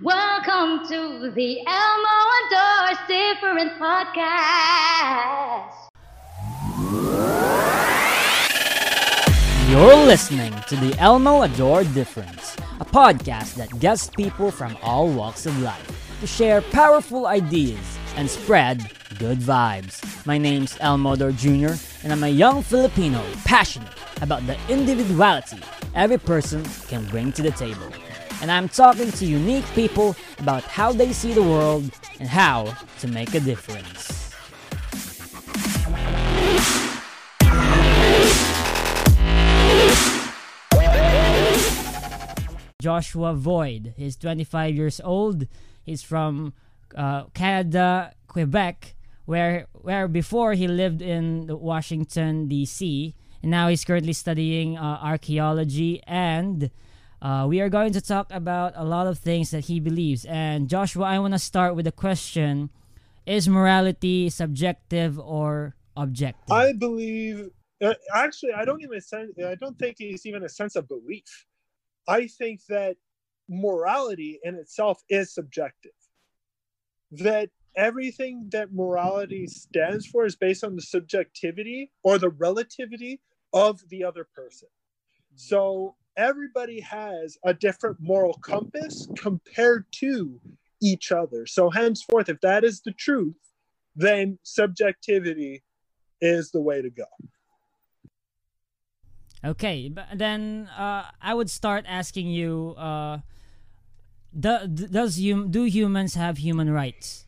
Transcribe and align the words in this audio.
Welcome 0.00 0.88
to 0.88 1.30
the 1.30 1.64
Elmo 1.68 2.18
Adores 2.48 2.98
Different 3.06 3.78
podcast. 3.78 5.70
You're 9.70 9.94
listening 9.94 10.52
to 10.66 10.74
the 10.74 10.96
Elmo 10.98 11.42
Adore 11.42 11.84
Difference, 11.84 12.56
a 12.80 12.84
podcast 12.84 13.54
that 13.54 13.70
gets 13.78 14.10
people 14.10 14.50
from 14.50 14.76
all 14.82 15.08
walks 15.08 15.46
of 15.46 15.56
life 15.62 16.18
to 16.18 16.26
share 16.26 16.60
powerful 16.60 17.28
ideas 17.28 17.96
and 18.16 18.28
spread 18.28 18.90
good 19.20 19.38
vibes. 19.38 20.26
My 20.26 20.38
name's 20.38 20.76
Elmo 20.80 21.12
Adore 21.12 21.30
Jr., 21.30 21.74
and 22.02 22.12
I'm 22.12 22.24
a 22.24 22.28
young 22.28 22.64
Filipino 22.64 23.24
passionate 23.44 23.92
about 24.20 24.44
the 24.48 24.58
individuality 24.68 25.60
every 25.94 26.18
person 26.18 26.64
can 26.88 27.06
bring 27.06 27.30
to 27.30 27.42
the 27.42 27.52
table. 27.52 27.88
And 28.44 28.52
I'm 28.52 28.68
talking 28.68 29.10
to 29.10 29.24
unique 29.24 29.64
people 29.74 30.14
about 30.38 30.64
how 30.64 30.92
they 30.92 31.14
see 31.14 31.32
the 31.32 31.42
world 31.42 31.90
and 32.20 32.28
how 32.28 32.76
to 32.98 33.08
make 33.08 33.32
a 33.32 33.40
difference. 33.40 34.34
Joshua 42.82 43.32
Void. 43.32 43.94
He's 43.96 44.14
25 44.16 44.74
years 44.74 45.00
old. 45.02 45.46
He's 45.82 46.02
from 46.02 46.52
uh, 46.94 47.24
Canada, 47.32 48.12
Quebec, 48.28 48.94
where 49.24 49.68
where 49.72 50.06
before 50.06 50.52
he 50.52 50.68
lived 50.68 51.00
in 51.00 51.46
Washington 51.48 52.46
D.C. 52.48 53.14
and 53.40 53.50
now 53.50 53.68
he's 53.68 53.86
currently 53.86 54.12
studying 54.12 54.76
uh, 54.76 54.98
archaeology. 55.00 56.02
And 56.06 56.70
uh, 57.24 57.46
we 57.48 57.58
are 57.62 57.70
going 57.70 57.90
to 57.90 58.02
talk 58.02 58.30
about 58.30 58.74
a 58.76 58.84
lot 58.84 59.06
of 59.06 59.18
things 59.18 59.50
that 59.50 59.64
he 59.64 59.80
believes. 59.80 60.26
And 60.26 60.68
Joshua, 60.68 61.06
I 61.06 61.18
want 61.18 61.32
to 61.32 61.38
start 61.38 61.74
with 61.74 61.86
a 61.86 61.92
question: 61.92 62.68
Is 63.24 63.48
morality 63.48 64.28
subjective 64.28 65.18
or 65.18 65.74
objective? 65.96 66.52
I 66.52 66.74
believe. 66.74 67.48
Uh, 67.82 67.94
actually, 68.14 68.52
I 68.52 68.66
don't 68.66 68.82
even 68.82 69.00
sense. 69.00 69.32
I 69.38 69.54
don't 69.54 69.78
think 69.78 69.96
it's 70.00 70.26
even 70.26 70.44
a 70.44 70.50
sense 70.50 70.76
of 70.76 70.86
belief. 70.86 71.46
I 72.06 72.26
think 72.26 72.60
that 72.68 72.96
morality 73.48 74.38
in 74.44 74.56
itself 74.56 75.02
is 75.08 75.32
subjective. 75.32 75.92
That 77.10 77.48
everything 77.74 78.50
that 78.52 78.74
morality 78.74 79.46
stands 79.46 80.06
for 80.06 80.26
is 80.26 80.36
based 80.36 80.62
on 80.62 80.76
the 80.76 80.82
subjectivity 80.82 81.90
or 82.02 82.18
the 82.18 82.28
relativity 82.28 83.22
of 83.54 83.80
the 83.88 84.04
other 84.04 84.28
person. 84.34 84.68
So 85.36 85.96
everybody 86.16 86.80
has 86.80 87.38
a 87.44 87.54
different 87.54 87.96
moral 88.00 88.34
compass 88.34 89.08
compared 89.16 89.86
to 89.92 90.40
each 90.82 91.12
other. 91.12 91.46
So 91.46 91.70
henceforth, 91.70 92.28
if 92.28 92.40
that 92.40 92.64
is 92.64 92.80
the 92.80 92.92
truth, 92.92 93.36
then 93.96 94.38
subjectivity 94.42 95.62
is 96.20 96.50
the 96.50 96.60
way 96.60 96.82
to 96.82 96.90
go. 96.90 97.04
Okay, 99.44 99.90
but 99.90 100.06
then 100.14 100.68
uh, 100.76 101.04
I 101.20 101.34
would 101.34 101.50
start 101.50 101.84
asking 101.86 102.28
you: 102.28 102.74
uh, 102.78 103.18
do, 104.38 104.66
Does 104.66 105.20
hum- 105.22 105.50
do 105.50 105.64
humans 105.64 106.14
have 106.14 106.38
human 106.38 106.70
rights? 106.70 107.26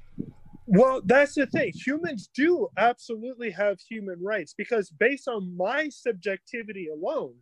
Well, 0.67 1.01
that's 1.05 1.35
the 1.35 1.47
thing. 1.47 1.73
Humans 1.75 2.31
do 2.35 2.69
absolutely 2.77 3.51
have 3.51 3.79
human 3.81 4.21
rights 4.21 4.55
because, 4.57 4.91
based 4.91 5.29
on 5.29 5.57
my 5.57 5.91
subjectivity 5.91 6.89
alone, 6.89 7.35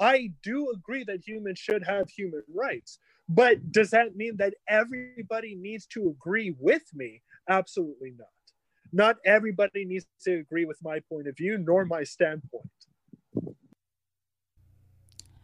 I 0.00 0.30
do 0.42 0.70
agree 0.70 1.04
that 1.04 1.26
humans 1.26 1.58
should 1.58 1.84
have 1.84 2.08
human 2.10 2.42
rights. 2.54 2.98
But 3.28 3.72
does 3.72 3.90
that 3.90 4.16
mean 4.16 4.36
that 4.38 4.54
everybody 4.68 5.54
needs 5.54 5.86
to 5.88 6.08
agree 6.08 6.54
with 6.58 6.84
me? 6.94 7.22
Absolutely 7.48 8.12
not. 8.16 8.28
Not 8.92 9.16
everybody 9.24 9.84
needs 9.84 10.06
to 10.24 10.38
agree 10.38 10.64
with 10.64 10.78
my 10.82 11.00
point 11.00 11.28
of 11.28 11.36
view 11.36 11.58
nor 11.58 11.84
my 11.84 12.04
standpoint. 12.04 12.70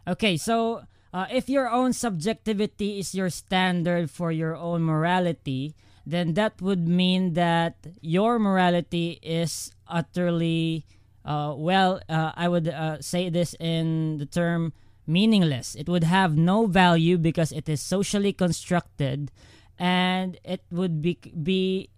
Okay, 0.06 0.37
so 0.37 0.84
uh, 1.12 1.27
if 1.31 1.49
your 1.49 1.69
own 1.69 1.93
subjectivity 1.93 2.99
is 2.99 3.15
your 3.15 3.31
standard 3.31 4.11
for 4.11 4.33
your 4.33 4.56
own 4.56 4.83
morality, 4.83 5.75
then 6.06 6.34
that 6.34 6.61
would 6.61 6.87
mean 6.87 7.33
that 7.34 7.87
your 8.00 8.39
morality 8.39 9.19
is 9.23 9.73
utterly, 9.89 10.84
uh, 11.25 11.55
well, 11.57 12.01
uh, 12.09 12.33
I 12.35 12.49
would 12.49 12.69
uh, 12.69 13.01
say 13.01 13.29
this 13.31 13.55
in 13.59 14.19
the 14.19 14.27
term 14.27 14.73
meaningless. 15.07 15.75
It 15.75 15.89
would 15.89 16.05
have 16.05 16.37
no 16.37 16.67
value 16.67 17.19
because 17.19 17.53
it 17.53 17.69
is 17.69 17.81
socially 17.81 18.33
constructed 18.33 19.31
and 19.79 20.39
it 20.45 20.62
would 20.71 21.03
be, 21.03 21.19
be 21.43 21.91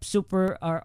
super 0.00 0.58
or 0.60 0.84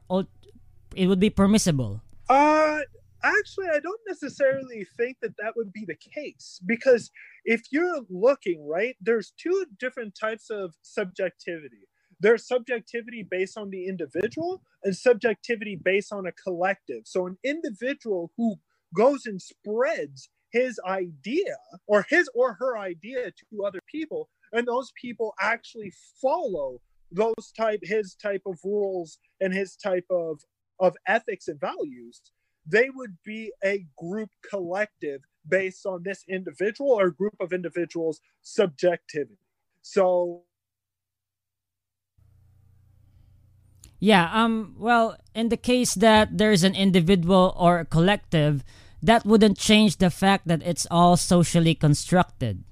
it 0.96 1.08
would 1.08 1.20
be 1.20 1.30
permissible. 1.30 2.02
Uh, 2.30 2.80
actually, 3.24 3.68
I 3.68 3.80
don't 3.80 4.02
necessarily 4.08 4.86
think 4.96 5.18
that 5.22 5.36
that 5.38 5.56
would 5.56 5.74
be 5.74 5.86
the 5.86 5.96
case 5.96 6.60
because 6.66 7.12
if 7.46 7.62
you're 7.72 8.02
looking, 8.10 8.68
right, 8.68 8.96
there's 9.02 9.34
two 9.38 9.66
different 9.80 10.16
types 10.20 10.50
of 10.50 10.76
subjectivity. 10.82 11.88
There's 12.20 12.48
subjectivity 12.48 13.24
based 13.30 13.58
on 13.58 13.70
the 13.70 13.88
individual 13.88 14.62
and 14.84 14.96
subjectivity 14.96 15.80
based 15.82 16.12
on 16.12 16.26
a 16.26 16.32
collective. 16.32 17.04
So, 17.06 17.28
an 17.28 17.38
individual 17.44 18.32
who 18.38 18.56
goes 18.96 19.26
and 19.26 19.42
spreads 19.42 20.30
his 20.52 20.80
idea 20.88 21.58
or 21.88 22.06
his 22.10 22.30
or 22.34 22.54
her 22.54 22.78
idea 22.78 23.32
to 23.32 23.66
other 23.66 23.80
people, 23.92 24.30
and 24.52 24.68
those 24.68 24.92
people 25.00 25.34
actually 25.40 25.94
follow 26.22 26.82
those 27.12 27.52
type 27.56 27.80
his 27.84 28.16
type 28.16 28.42
of 28.46 28.60
rules 28.64 29.18
and 29.40 29.54
his 29.54 29.76
type 29.76 30.06
of 30.10 30.42
of 30.80 30.96
ethics 31.08 31.48
and 31.48 31.60
values 31.60 32.22
they 32.68 32.90
would 32.94 33.18
be 33.24 33.52
a 33.64 33.86
group 33.98 34.30
collective 34.50 35.22
based 35.48 35.86
on 35.86 36.04
this 36.04 36.24
individual 36.28 36.92
or 36.92 37.10
group 37.10 37.36
of 37.40 37.54
individuals' 37.54 38.20
subjectivity. 38.42 39.38
So 39.82 40.44
Yeah, 44.00 44.30
um 44.32 44.76
well, 44.78 45.18
in 45.34 45.50
the 45.50 45.58
case 45.58 45.96
that 45.96 46.38
there's 46.38 46.64
an 46.64 46.76
individual 46.76 47.54
or 47.58 47.80
a 47.80 47.86
collective, 47.86 48.64
that 49.02 49.26
wouldn't 49.26 49.58
change 49.58 49.98
the 49.98 50.10
fact 50.10 50.48
that 50.48 50.62
it's 50.64 50.88
all 50.92 51.18
socially 51.18 51.74
constructed. 51.74 52.64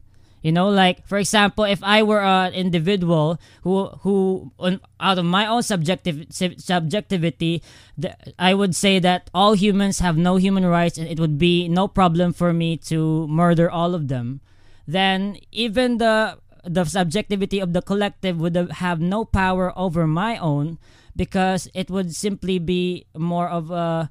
You 0.45 0.51
know, 0.51 0.69
like 0.69 1.01
for 1.07 1.17
example, 1.17 1.63
if 1.63 1.81
I 1.81 2.03
were 2.03 2.21
an 2.21 2.53
individual 2.53 3.39
who 3.63 3.87
who 4.05 4.51
on, 4.59 4.79
out 4.99 5.17
of 5.17 5.25
my 5.25 5.47
own 5.47 5.63
subjective 5.63 6.27
subjectivity, 6.29 7.63
the, 7.97 8.13
I 8.37 8.53
would 8.53 8.75
say 8.75 8.99
that 8.99 9.31
all 9.33 9.53
humans 9.57 9.99
have 10.05 10.17
no 10.17 10.35
human 10.37 10.65
rights, 10.65 10.99
and 10.99 11.07
it 11.09 11.19
would 11.19 11.39
be 11.39 11.67
no 11.67 11.87
problem 11.87 12.33
for 12.33 12.53
me 12.53 12.77
to 12.93 13.25
murder 13.27 13.71
all 13.71 13.95
of 13.95 14.07
them. 14.07 14.41
Then 14.85 15.37
even 15.51 15.97
the 15.97 16.37
the 16.63 16.85
subjectivity 16.85 17.59
of 17.59 17.73
the 17.73 17.81
collective 17.81 18.37
would 18.39 18.55
have 18.77 19.01
no 19.01 19.25
power 19.25 19.73
over 19.75 20.05
my 20.05 20.37
own 20.37 20.77
because 21.15 21.69
it 21.73 21.89
would 21.89 22.13
simply 22.13 22.59
be 22.59 23.05
more 23.15 23.47
of 23.47 23.71
a, 23.71 24.09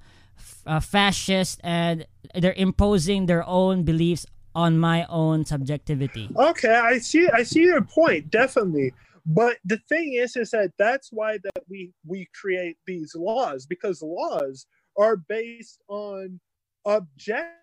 a 0.66 0.80
fascist 0.80 1.60
and 1.62 2.06
they're 2.34 2.54
imposing 2.56 3.26
their 3.26 3.46
own 3.46 3.82
beliefs 3.84 4.26
on 4.54 4.78
my 4.78 5.04
own 5.08 5.44
subjectivity. 5.44 6.30
Okay, 6.36 6.74
I 6.74 6.98
see 6.98 7.28
I 7.28 7.42
see 7.42 7.62
your 7.62 7.82
point 7.82 8.30
definitely. 8.30 8.92
But 9.26 9.56
the 9.64 9.78
thing 9.88 10.14
is 10.14 10.36
is 10.36 10.50
that 10.50 10.72
that's 10.78 11.10
why 11.10 11.38
that 11.38 11.64
we 11.68 11.92
we 12.06 12.28
create 12.40 12.76
these 12.86 13.14
laws 13.14 13.66
because 13.66 14.02
laws 14.02 14.66
are 14.96 15.16
based 15.16 15.80
on 15.88 16.40
objective 16.86 17.54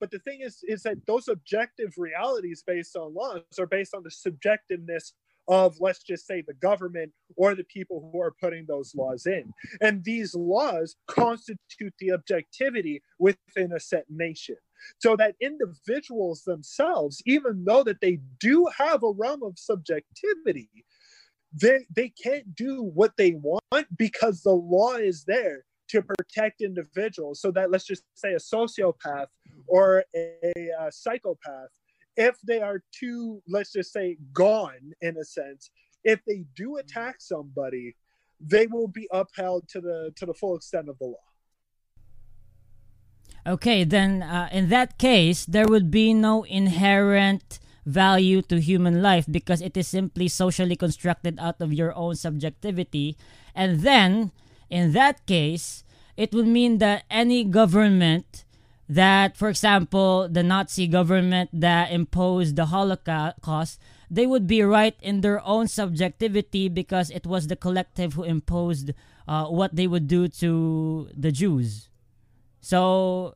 but 0.00 0.10
the 0.10 0.18
thing 0.20 0.40
is 0.40 0.64
is 0.66 0.82
that 0.82 0.96
those 1.06 1.28
objective 1.28 1.92
realities 1.98 2.62
based 2.66 2.96
on 2.96 3.14
laws 3.14 3.42
are 3.58 3.66
based 3.66 3.94
on 3.94 4.02
the 4.02 4.10
subjectiveness 4.10 5.12
of 5.48 5.76
let's 5.80 6.02
just 6.02 6.26
say 6.26 6.42
the 6.46 6.54
government 6.54 7.12
or 7.36 7.54
the 7.54 7.64
people 7.64 8.10
who 8.12 8.20
are 8.20 8.34
putting 8.40 8.66
those 8.66 8.94
laws 8.94 9.26
in. 9.26 9.52
And 9.80 10.04
these 10.04 10.34
laws 10.34 10.96
constitute 11.06 11.94
the 11.98 12.12
objectivity 12.12 13.02
within 13.18 13.72
a 13.72 13.80
set 13.80 14.04
nation. 14.08 14.56
So 14.98 15.16
that 15.16 15.34
individuals 15.40 16.42
themselves 16.44 17.22
even 17.26 17.64
though 17.64 17.82
that 17.82 18.00
they 18.00 18.20
do 18.38 18.68
have 18.76 19.02
a 19.02 19.10
realm 19.10 19.42
of 19.42 19.58
subjectivity 19.58 20.70
they 21.52 21.86
they 21.94 22.10
can't 22.22 22.54
do 22.54 22.82
what 22.82 23.16
they 23.16 23.32
want 23.32 23.86
because 23.96 24.42
the 24.42 24.52
law 24.52 24.94
is 24.94 25.24
there 25.24 25.64
to 25.88 26.02
protect 26.02 26.60
individuals. 26.60 27.40
So 27.40 27.50
that 27.52 27.70
let's 27.70 27.86
just 27.86 28.04
say 28.14 28.34
a 28.34 28.36
sociopath 28.36 29.28
or 29.66 30.04
a, 30.14 30.52
a 30.80 30.92
psychopath 30.92 31.70
if 32.18 32.36
they 32.42 32.60
are 32.60 32.82
too 32.92 33.40
let's 33.48 33.72
just 33.72 33.92
say 33.92 34.18
gone 34.32 34.92
in 35.00 35.16
a 35.16 35.24
sense 35.24 35.70
if 36.04 36.20
they 36.26 36.44
do 36.54 36.76
attack 36.76 37.16
somebody 37.20 37.94
they 38.40 38.66
will 38.66 38.88
be 38.88 39.08
upheld 39.12 39.66
to 39.68 39.80
the 39.80 40.12
to 40.16 40.26
the 40.26 40.34
full 40.34 40.56
extent 40.56 40.88
of 40.88 40.98
the 40.98 41.06
law 41.06 41.28
Okay, 43.46 43.82
then 43.82 44.22
uh, 44.22 44.50
in 44.52 44.68
that 44.68 44.98
case, 44.98 45.46
there 45.46 45.66
would 45.66 45.90
be 45.90 46.12
no 46.12 46.44
inherent 46.44 47.58
value 47.86 48.42
to 48.42 48.60
human 48.60 49.00
life 49.00 49.24
because 49.24 49.62
it 49.62 49.74
is 49.74 49.88
simply 49.88 50.28
socially 50.28 50.76
constructed 50.76 51.38
out 51.40 51.56
of 51.62 51.72
your 51.72 51.96
own 51.96 52.14
subjectivity. 52.14 53.16
And 53.54 53.80
then, 53.80 54.32
in 54.68 54.92
that 54.92 55.24
case, 55.24 55.82
it 56.14 56.34
would 56.34 56.46
mean 56.46 56.76
that 56.84 57.04
any 57.08 57.42
government 57.42 58.44
that, 58.88 59.36
for 59.36 59.48
example, 59.48 60.28
the 60.28 60.42
Nazi 60.42 60.86
government 60.86 61.50
that 61.52 61.92
imposed 61.92 62.56
the 62.56 62.66
Holocaust, 62.66 63.78
they 64.10 64.26
would 64.26 64.46
be 64.46 64.62
right 64.62 64.96
in 65.02 65.20
their 65.20 65.44
own 65.44 65.68
subjectivity 65.68 66.68
because 66.68 67.10
it 67.10 67.26
was 67.26 67.48
the 67.48 67.56
collective 67.56 68.14
who 68.14 68.24
imposed 68.24 68.92
uh, 69.26 69.46
what 69.46 69.76
they 69.76 69.86
would 69.86 70.08
do 70.08 70.28
to 70.28 71.10
the 71.14 71.30
Jews. 71.30 71.90
So 72.60 73.34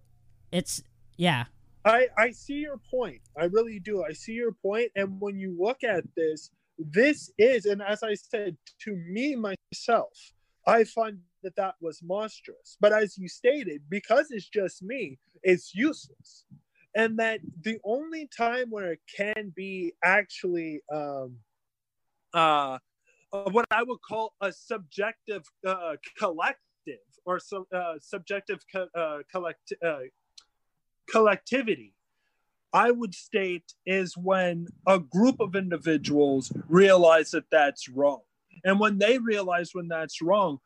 it's, 0.51 0.83
yeah. 1.17 1.45
I, 1.85 2.07
I 2.17 2.31
see 2.31 2.55
your 2.55 2.79
point. 2.91 3.21
I 3.37 3.45
really 3.45 3.79
do. 3.79 4.05
I 4.05 4.13
see 4.13 4.33
your 4.33 4.53
point. 4.53 4.91
And 4.97 5.21
when 5.21 5.37
you 5.37 5.55
look 5.59 5.85
at 5.85 6.05
this, 6.17 6.51
this 6.79 7.31
is, 7.37 7.67
and 7.67 7.83
as 7.83 8.03
I 8.03 8.15
said 8.15 8.57
to 8.81 8.97
me 8.97 9.37
myself, 9.37 10.33
I 10.67 10.85
find 10.85 11.19
that 11.43 11.57
that 11.57 11.75
was 11.81 12.03
monstrous. 12.03 12.77
But 12.81 12.93
as 12.93 13.19
you 13.19 13.29
stated, 13.29 13.83
because 13.89 14.31
it's 14.31 14.49
just 14.49 14.83
me, 14.83 15.19
it's 15.43 15.75
useless. 15.75 16.45
And 16.95 17.19
that 17.19 17.41
the 17.63 17.79
only 17.85 18.29
time 18.37 18.71
where 18.71 18.93
it 18.93 19.01
can 19.17 19.53
be 19.55 19.95
actually 20.05 20.83
um, 20.93 21.37
uh, 22.35 22.79
what 23.31 23.65
I 23.71 23.83
would 23.83 24.01
call 24.03 24.35
a 24.41 24.53
subjective 24.53 25.45
uh, 25.67 25.97
collective 26.19 26.67
or 27.25 27.39
so, 27.39 27.67
uh, 27.75 27.95
subjective 28.01 28.61
co- 28.71 28.89
uh, 28.95 29.19
collect- 29.31 29.73
uh, 29.85 30.01
collectivity, 31.11 31.95
I 32.73 32.91
would 32.91 33.15
state 33.15 33.73
is 33.87 34.17
when 34.17 34.67
a 34.87 34.99
group 34.99 35.41
of 35.41 35.55
individuals 35.55 36.53
realize 36.69 37.31
that 37.33 37.45
that's 37.51 37.89
wrong. 37.89 38.21
And 38.65 38.79
when 38.81 38.99
they 38.99 39.19
realize 39.19 39.71
when 39.73 39.89
that's 39.89 40.23
wrong, 40.23 40.59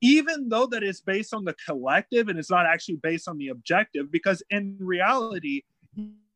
even 0.00 0.48
though 0.48 0.66
that 0.66 0.82
is 0.82 1.00
based 1.00 1.34
on 1.34 1.44
the 1.44 1.54
collective 1.66 2.28
and 2.28 2.38
it's 2.38 2.50
not 2.50 2.66
actually 2.66 2.96
based 3.02 3.28
on 3.28 3.38
the 3.38 3.48
objective 3.48 4.10
because 4.10 4.42
in 4.50 4.76
reality 4.80 5.62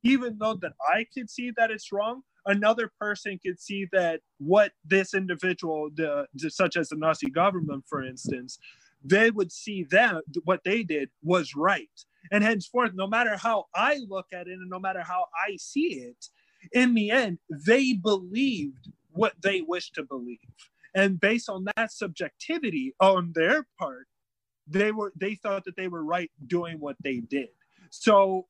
even 0.02 0.36
though 0.38 0.54
that 0.54 0.72
i 0.94 1.06
could 1.14 1.30
see 1.30 1.52
that 1.56 1.70
it's 1.70 1.92
wrong 1.92 2.22
another 2.46 2.90
person 3.00 3.38
could 3.44 3.60
see 3.60 3.86
that 3.92 4.20
what 4.38 4.72
this 4.84 5.14
individual 5.14 5.88
the, 5.94 6.26
such 6.48 6.76
as 6.76 6.88
the 6.88 6.96
nazi 6.96 7.30
government 7.30 7.84
for 7.88 8.04
instance 8.04 8.58
they 9.04 9.30
would 9.30 9.50
see 9.50 9.84
that 9.90 10.22
what 10.44 10.62
they 10.64 10.82
did 10.82 11.10
was 11.22 11.56
right. 11.56 11.90
And 12.30 12.44
henceforth 12.44 12.92
no 12.94 13.06
matter 13.06 13.36
how 13.36 13.66
i 13.74 13.98
look 14.08 14.26
at 14.32 14.46
it 14.46 14.52
and 14.52 14.70
no 14.70 14.78
matter 14.78 15.02
how 15.02 15.26
i 15.46 15.56
see 15.56 16.04
it 16.08 16.28
in 16.72 16.94
the 16.94 17.10
end 17.10 17.38
they 17.50 17.94
believed 17.94 18.90
what 19.10 19.34
they 19.42 19.60
wish 19.60 19.90
to 19.92 20.04
believe 20.04 20.38
and 20.94 21.20
based 21.20 21.48
on 21.48 21.66
that 21.76 21.92
subjectivity 21.92 22.94
on 23.00 23.32
their 23.34 23.66
part 23.78 24.06
they 24.66 24.92
were 24.92 25.12
they 25.18 25.34
thought 25.34 25.64
that 25.64 25.76
they 25.76 25.88
were 25.88 26.04
right 26.04 26.30
doing 26.46 26.78
what 26.78 26.96
they 27.02 27.18
did. 27.18 27.48
So 27.90 28.46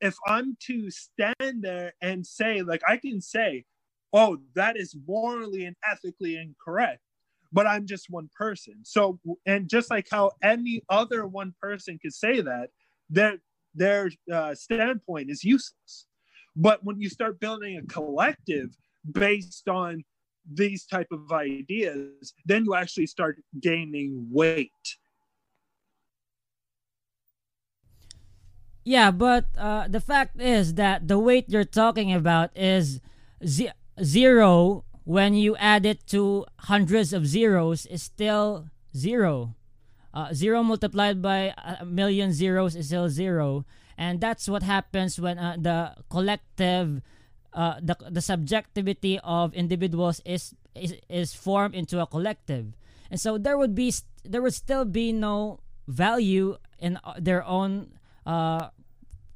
if 0.00 0.14
i'm 0.26 0.56
to 0.60 0.90
stand 0.90 1.62
there 1.62 1.94
and 2.02 2.26
say 2.26 2.60
like 2.60 2.82
i 2.86 2.98
can 2.98 3.18
say 3.18 3.64
oh 4.12 4.36
that 4.54 4.76
is 4.76 4.94
morally 5.06 5.64
and 5.64 5.74
ethically 5.90 6.36
incorrect 6.36 7.00
but 7.52 7.66
i'm 7.66 7.86
just 7.86 8.10
one 8.10 8.28
person. 8.36 8.74
So 8.82 9.18
and 9.46 9.68
just 9.68 9.90
like 9.90 10.08
how 10.10 10.32
any 10.42 10.82
other 10.90 11.26
one 11.26 11.54
person 11.60 11.98
could 12.00 12.12
say 12.12 12.40
that 12.42 12.68
their 13.08 13.38
their 13.74 14.10
uh, 14.32 14.54
standpoint 14.54 15.30
is 15.30 15.44
useless. 15.44 16.06
But 16.54 16.84
when 16.84 17.00
you 17.00 17.08
start 17.08 17.40
building 17.40 17.76
a 17.76 17.86
collective 17.86 18.76
based 19.10 19.68
on 19.68 20.04
these 20.52 20.84
type 20.86 21.08
of 21.10 21.32
ideas 21.32 22.34
then 22.44 22.64
you 22.64 22.74
actually 22.74 23.06
start 23.06 23.36
gaining 23.60 24.26
weight. 24.30 24.70
Yeah 28.84 29.10
but 29.10 29.46
uh, 29.58 29.88
the 29.88 30.00
fact 30.00 30.40
is 30.40 30.74
that 30.74 31.08
the 31.08 31.18
weight 31.18 31.46
you're 31.48 31.64
talking 31.64 32.12
about 32.12 32.56
is 32.56 33.00
zero 34.02 34.84
when 35.06 35.34
you 35.34 35.56
add 35.56 35.86
it 35.86 36.04
to 36.08 36.44
hundreds 36.66 37.12
of 37.12 37.26
zeros 37.26 37.86
is 37.86 38.02
still 38.02 38.68
zero. 38.94 39.54
Uh, 40.12 40.32
zero 40.34 40.64
multiplied 40.64 41.22
by 41.22 41.54
a 41.56 41.84
million 41.84 42.32
zeros 42.32 42.74
is 42.74 42.86
still 42.86 43.08
zero. 43.08 43.64
And 43.96 44.20
that's 44.20 44.48
what 44.48 44.64
happens 44.64 45.20
when 45.20 45.38
uh, 45.38 45.56
the 45.58 45.94
collective 46.10 47.02
uh, 47.56 47.80
the 47.80 47.96
the 48.12 48.20
subjectivity 48.20 49.18
of 49.24 49.54
individuals 49.54 50.20
is, 50.28 50.54
is 50.76 50.94
is 51.08 51.32
formed 51.32 51.74
into 51.74 51.98
a 51.98 52.06
collective, 52.06 52.76
and 53.10 53.18
so 53.18 53.38
there 53.40 53.56
would 53.56 53.74
be 53.74 53.88
there 54.28 54.42
would 54.44 54.52
still 54.52 54.84
be 54.84 55.10
no 55.10 55.58
value 55.88 56.60
in 56.78 57.00
uh, 57.02 57.16
their 57.16 57.42
own 57.48 57.96
uh, 58.26 58.68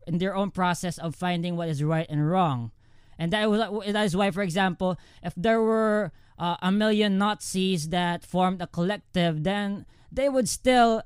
in 0.07 0.19
their 0.19 0.37
own 0.37 0.51
process 0.53 0.99
of 0.99 1.17
finding 1.17 1.57
what 1.57 1.73
is 1.73 1.83
right 1.83 2.05
and 2.11 2.29
wrong, 2.29 2.71
and 3.19 3.33
that 3.33 3.49
was 3.49 3.65
that 3.89 4.05
is 4.05 4.15
why, 4.15 4.31
for 4.31 4.43
example, 4.43 5.01
if 5.25 5.33
there 5.35 5.63
were 5.63 6.13
uh, 6.39 6.61
a 6.61 6.71
million 6.71 7.17
Nazis 7.17 7.89
that 7.89 8.23
formed 8.23 8.61
a 8.61 8.67
collective, 8.67 9.45
then 9.45 9.87
they 10.13 10.29
would 10.29 10.49
still 10.49 11.01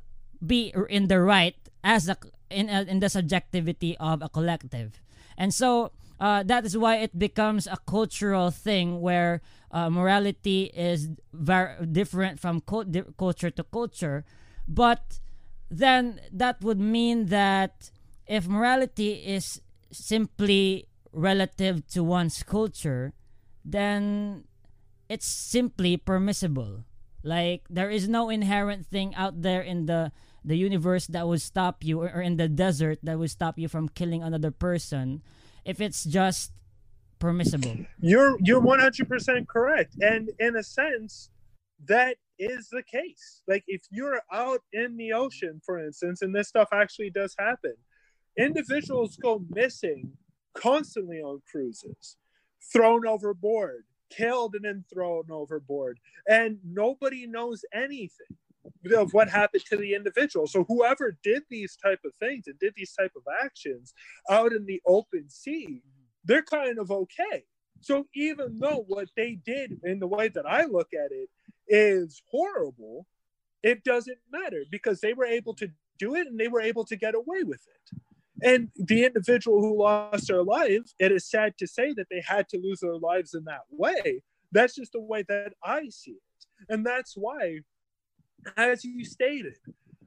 be 0.44 0.74
in 0.90 1.06
the 1.06 1.20
right 1.20 1.54
as 1.84 2.08
a 2.08 2.18
in 2.50 2.68
in 2.68 2.98
the 2.98 3.08
subjectivity 3.08 3.96
of 3.98 4.20
a 4.20 4.28
collective, 4.28 4.98
and 5.38 5.54
so 5.54 5.94
uh, 6.20 6.42
that 6.44 6.64
is 6.64 6.76
why 6.76 6.96
it 6.96 7.18
becomes 7.18 7.66
a 7.66 7.76
cultural 7.86 8.50
thing 8.50 9.00
where 9.00 9.40
uh, 9.70 9.90
morality 9.90 10.70
is 10.74 11.08
very 11.32 11.84
different 11.86 12.38
from 12.38 12.60
co- 12.60 12.84
di- 12.84 13.02
culture 13.18 13.50
to 13.50 13.64
culture. 13.64 14.24
But 14.68 15.20
then 15.70 16.20
that 16.32 16.62
would 16.62 16.78
mean 16.78 17.26
that 17.26 17.90
if 18.26 18.46
morality 18.46 19.12
is 19.14 19.60
simply 19.90 20.86
relative 21.12 21.86
to 21.88 22.04
one's 22.04 22.42
culture, 22.42 23.12
then 23.64 24.44
it's 25.08 25.26
simply 25.26 25.96
permissible. 25.96 26.84
Like 27.22 27.66
there 27.68 27.90
is 27.90 28.08
no 28.08 28.30
inherent 28.30 28.86
thing 28.86 29.14
out 29.14 29.42
there 29.42 29.62
in 29.62 29.86
the 29.86 30.12
the 30.44 30.56
universe 30.56 31.06
that 31.08 31.26
would 31.26 31.40
stop 31.40 31.82
you 31.82 32.02
or, 32.02 32.12
or 32.12 32.20
in 32.20 32.36
the 32.36 32.48
desert 32.48 32.98
that 33.02 33.18
would 33.18 33.30
stop 33.30 33.58
you 33.58 33.66
from 33.66 33.88
killing 33.88 34.22
another 34.22 34.50
person 34.50 35.22
if 35.64 35.80
it's 35.80 36.04
just 36.04 36.52
permissible. 37.18 37.76
You're 38.00 38.36
you're 38.40 38.60
100% 38.60 39.48
correct. 39.48 39.96
And 40.00 40.30
in 40.38 40.56
a 40.56 40.62
sense 40.62 41.30
that 41.86 42.16
is 42.38 42.68
the 42.70 42.82
case. 42.82 43.42
Like 43.46 43.64
if 43.66 43.82
you're 43.90 44.20
out 44.32 44.60
in 44.72 44.96
the 44.96 45.12
ocean 45.12 45.60
for 45.64 45.84
instance 45.84 46.22
and 46.22 46.34
this 46.34 46.48
stuff 46.48 46.68
actually 46.72 47.10
does 47.10 47.34
happen, 47.38 47.74
individuals 48.38 49.16
go 49.16 49.44
missing 49.50 50.12
constantly 50.54 51.20
on 51.20 51.40
cruises, 51.50 52.16
thrown 52.72 53.06
overboard, 53.06 53.84
killed 54.10 54.54
and 54.54 54.64
then 54.64 54.84
thrown 54.92 55.24
overboard, 55.30 55.98
and 56.28 56.58
nobody 56.64 57.26
knows 57.26 57.64
anything 57.72 58.36
of 58.96 59.12
what 59.12 59.28
happened 59.28 59.64
to 59.66 59.76
the 59.76 59.94
individual. 59.94 60.46
So 60.46 60.64
whoever 60.64 61.16
did 61.22 61.42
these 61.50 61.76
type 61.76 62.00
of 62.04 62.12
things 62.20 62.46
and 62.46 62.58
did 62.58 62.74
these 62.76 62.92
type 62.92 63.12
of 63.16 63.22
actions 63.42 63.94
out 64.30 64.52
in 64.52 64.66
the 64.66 64.80
open 64.86 65.28
sea, 65.28 65.82
they're 66.24 66.42
kind 66.42 66.78
of 66.78 66.90
okay. 66.90 67.44
So 67.80 68.06
even 68.14 68.58
though 68.58 68.84
what 68.86 69.08
they 69.16 69.38
did 69.44 69.78
in 69.84 69.98
the 69.98 70.06
way 70.06 70.28
that 70.28 70.46
I 70.46 70.64
look 70.64 70.88
at 70.94 71.10
it 71.12 71.28
is 71.68 72.22
horrible, 72.30 73.06
it 73.62 73.84
doesn't 73.84 74.18
matter 74.30 74.64
because 74.70 75.00
they 75.00 75.12
were 75.12 75.26
able 75.26 75.54
to 75.54 75.68
do 75.98 76.14
it 76.14 76.26
and 76.26 76.38
they 76.38 76.48
were 76.48 76.60
able 76.60 76.84
to 76.86 76.96
get 76.96 77.14
away 77.14 77.42
with 77.42 77.60
it. 77.66 78.00
And 78.42 78.68
the 78.76 79.04
individual 79.04 79.60
who 79.60 79.80
lost 79.80 80.28
their 80.28 80.42
life, 80.42 80.82
it 80.98 81.12
is 81.12 81.28
sad 81.28 81.56
to 81.58 81.66
say 81.66 81.92
that 81.94 82.08
they 82.10 82.22
had 82.26 82.48
to 82.50 82.58
lose 82.58 82.80
their 82.80 82.96
lives 82.96 83.34
in 83.34 83.44
that 83.44 83.62
way. 83.70 84.22
That's 84.52 84.74
just 84.74 84.92
the 84.92 85.00
way 85.00 85.24
that 85.28 85.54
I 85.62 85.88
see 85.88 86.12
it. 86.12 86.46
And 86.68 86.84
that's 86.84 87.14
why 87.16 87.60
as 88.56 88.84
you 88.84 89.04
stated. 89.04 89.54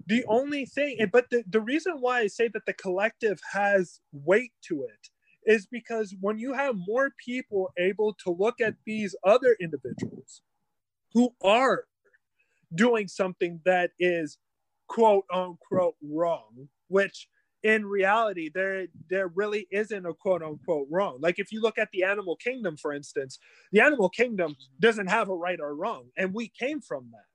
The 0.08 0.24
only 0.28 0.66
thing, 0.66 0.98
but 1.12 1.30
the, 1.30 1.44
the 1.50 1.60
reason 1.60 1.98
why 2.00 2.20
I 2.22 2.28
say 2.28 2.48
that 2.50 2.66
the 2.66 2.74
collective 2.74 3.40
has 3.52 4.00
weight 4.14 4.54
to 4.68 4.84
it 4.84 5.10
is 5.52 5.68
because 5.68 6.16
when 6.22 6.38
you 6.38 6.54
have 6.54 6.76
more 6.78 7.12
people 7.24 7.72
able 7.78 8.14
to 8.24 8.32
look 8.32 8.62
at 8.62 8.76
these 8.86 9.16
other 9.24 9.56
individuals 9.60 10.42
who 11.14 11.34
are 11.44 11.86
doing 12.74 13.08
something 13.08 13.60
that 13.66 13.92
is 14.00 14.38
quote 14.88 15.26
unquote 15.34 15.96
wrong, 16.02 16.68
which 16.88 17.28
in 17.64 17.86
reality 17.86 18.50
there 18.54 18.86
there 19.10 19.30
really 19.30 19.68
isn't 19.72 20.06
a 20.06 20.14
quote 20.14 20.44
unquote 20.44 20.88
wrong. 20.90 21.18
Like 21.22 21.40
if 21.40 21.52
you 21.52 21.62
look 21.62 21.78
at 21.78 21.90
the 21.92 22.04
animal 22.04 22.36
kingdom, 22.36 22.78
for 22.78 22.94
instance, 22.94 23.40
the 23.72 23.82
animal 23.82 24.10
kingdom 24.10 24.56
doesn't 24.80 25.08
have 25.08 25.30
a 25.30 25.36
right 25.36 25.60
or 25.60 25.76
wrong, 25.76 26.06
and 26.18 26.34
we 26.34 26.52
came 26.60 26.82
from 26.82 27.10
that. 27.12 27.26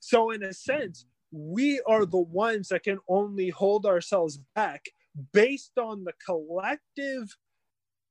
So, 0.00 0.32
in 0.32 0.44
a 0.44 0.54
sense, 0.54 1.06
we 1.32 1.82
are 1.86 2.06
the 2.06 2.18
ones 2.18 2.68
that 2.70 2.84
can 2.84 3.00
only 3.08 3.50
hold 3.50 3.86
ourselves 3.86 4.38
back 4.56 4.86
based 5.32 5.78
on 5.78 6.04
the 6.04 6.14
collective 6.26 7.36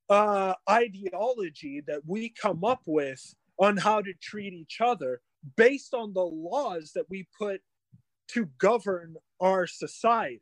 uh, 0.10 0.56
ideology 0.70 1.84
that 1.88 2.02
we 2.08 2.30
come 2.30 2.66
up 2.66 2.82
with 2.88 3.36
on 3.60 3.78
how 3.78 4.02
to 4.02 4.14
treat 4.22 4.54
each 4.54 4.80
other 4.82 5.22
based 5.58 5.94
on 5.96 6.14
the 6.14 6.24
laws 6.26 6.94
that 6.96 7.10
we 7.10 7.28
put 7.38 7.62
to 8.30 8.50
govern 8.60 9.16
our 9.42 9.68
societies. 9.68 10.42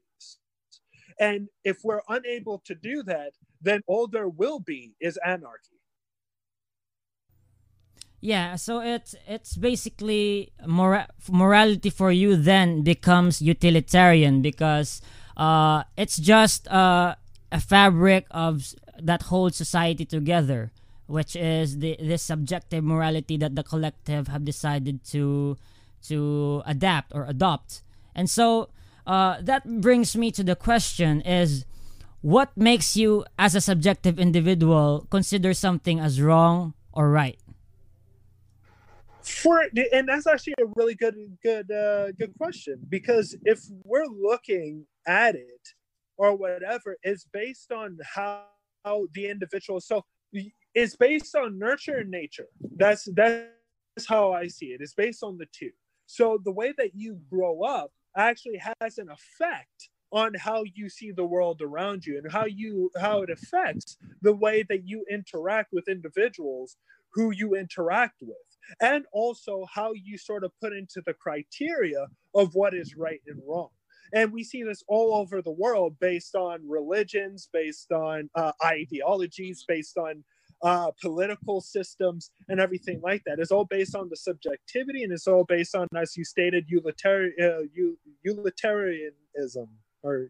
And 1.19 1.49
if 1.65 1.79
we're 1.83 2.01
unable 2.09 2.59
to 2.65 2.75
do 2.75 3.03
that, 3.03 3.33
then 3.61 3.81
all 3.87 4.07
there 4.07 4.29
will 4.29 4.59
be 4.59 4.95
is 5.01 5.19
anarchy. 5.25 5.76
Yeah, 8.19 8.55
so 8.55 8.81
it's 8.81 9.13
it's 9.27 9.55
basically 9.55 10.51
mora- 10.65 11.09
morality 11.29 11.91
for 11.91 12.11
you 12.11 12.35
then 12.35 12.81
becomes 12.81 13.41
utilitarian 13.41 14.41
because 14.41 15.01
uh, 15.37 15.83
it's 15.95 16.17
just 16.17 16.67
uh, 16.67 17.13
a 17.51 17.59
fabric 17.61 18.25
of 18.31 18.73
that 18.99 19.29
holds 19.29 19.55
society 19.55 20.03
together, 20.03 20.71
which 21.05 21.35
is 21.35 21.77
the 21.77 21.95
this 22.01 22.23
subjective 22.23 22.83
morality 22.83 23.37
that 23.37 23.55
the 23.55 23.61
collective 23.61 24.27
have 24.29 24.43
decided 24.43 25.03
to 25.13 25.55
to 26.09 26.63
adapt 26.65 27.13
or 27.13 27.25
adopt. 27.25 27.83
And 28.15 28.27
so 28.27 28.69
uh, 29.05 29.37
that 29.41 29.61
brings 29.79 30.17
me 30.17 30.31
to 30.31 30.43
the 30.43 30.55
question: 30.55 31.21
Is 31.21 31.65
what 32.21 32.49
makes 32.57 32.97
you, 32.97 33.25
as 33.37 33.53
a 33.53 33.61
subjective 33.61 34.17
individual, 34.17 35.05
consider 35.11 35.53
something 35.53 35.99
as 35.99 36.19
wrong 36.19 36.73
or 36.91 37.11
right? 37.11 37.37
For 39.27 39.63
and 39.93 40.07
that's 40.07 40.27
actually 40.27 40.55
a 40.59 40.65
really 40.75 40.95
good 40.95 41.15
good 41.43 41.69
uh, 41.71 42.11
good 42.13 42.33
question 42.37 42.79
because 42.89 43.35
if 43.43 43.59
we're 43.83 44.05
looking 44.05 44.85
at 45.07 45.35
it 45.35 45.67
or 46.17 46.35
whatever 46.35 46.97
it's 47.03 47.25
based 47.31 47.71
on 47.71 47.97
how, 48.03 48.43
how 48.83 49.05
the 49.13 49.27
individual 49.27 49.79
so 49.79 50.03
it's 50.77 50.95
based 50.95 51.35
on 51.35 51.57
nurture 51.57 51.97
and 51.97 52.11
nature. 52.11 52.47
That's 52.75 53.07
that's 53.15 54.07
how 54.07 54.31
i 54.31 54.47
see 54.47 54.67
it. 54.67 54.81
It's 54.81 54.93
based 54.93 55.23
on 55.23 55.37
the 55.37 55.47
two. 55.51 55.71
So 56.05 56.39
the 56.43 56.51
way 56.51 56.73
that 56.77 56.91
you 56.93 57.19
grow 57.29 57.63
up 57.63 57.91
actually 58.15 58.61
has 58.79 58.97
an 58.99 59.09
effect 59.09 59.89
on 60.11 60.33
how 60.35 60.63
you 60.75 60.87
see 60.87 61.11
the 61.11 61.25
world 61.25 61.61
around 61.61 62.05
you 62.05 62.17
and 62.17 62.31
how 62.31 62.45
you 62.45 62.91
how 62.99 63.23
it 63.23 63.29
affects 63.29 63.97
the 64.21 64.33
way 64.33 64.63
that 64.69 64.87
you 64.87 65.03
interact 65.09 65.73
with 65.73 65.89
individuals 65.89 66.77
who 67.13 67.31
you 67.31 67.55
interact 67.55 68.21
with 68.21 68.46
and 68.81 69.05
also 69.11 69.65
how 69.73 69.93
you 69.93 70.17
sort 70.17 70.43
of 70.43 70.51
put 70.61 70.73
into 70.73 71.01
the 71.05 71.13
criteria 71.13 72.07
of 72.35 72.53
what 72.53 72.73
is 72.73 72.95
right 72.95 73.21
and 73.27 73.41
wrong. 73.47 73.69
And 74.13 74.31
we 74.31 74.43
see 74.43 74.63
this 74.63 74.83
all 74.87 75.15
over 75.15 75.41
the 75.41 75.51
world 75.51 75.97
based 75.99 76.35
on 76.35 76.61
religions, 76.67 77.49
based 77.51 77.91
on 77.91 78.29
uh, 78.35 78.53
ideologies, 78.63 79.65
based 79.67 79.97
on 79.97 80.23
uh, 80.63 80.91
political 81.01 81.61
systems, 81.61 82.31
and 82.47 82.59
everything 82.59 83.01
like 83.03 83.23
that. 83.25 83.39
It's 83.39 83.51
all 83.51 83.65
based 83.65 83.95
on 83.95 84.09
the 84.09 84.15
subjectivity 84.15 85.03
and 85.03 85.11
it's 85.11 85.27
all 85.27 85.43
based 85.43 85.75
on, 85.75 85.87
as 85.95 86.15
you 86.17 86.23
stated, 86.23 86.65
uh, 86.73 87.59
utilitarianism. 88.23 89.67
Or 90.03 90.29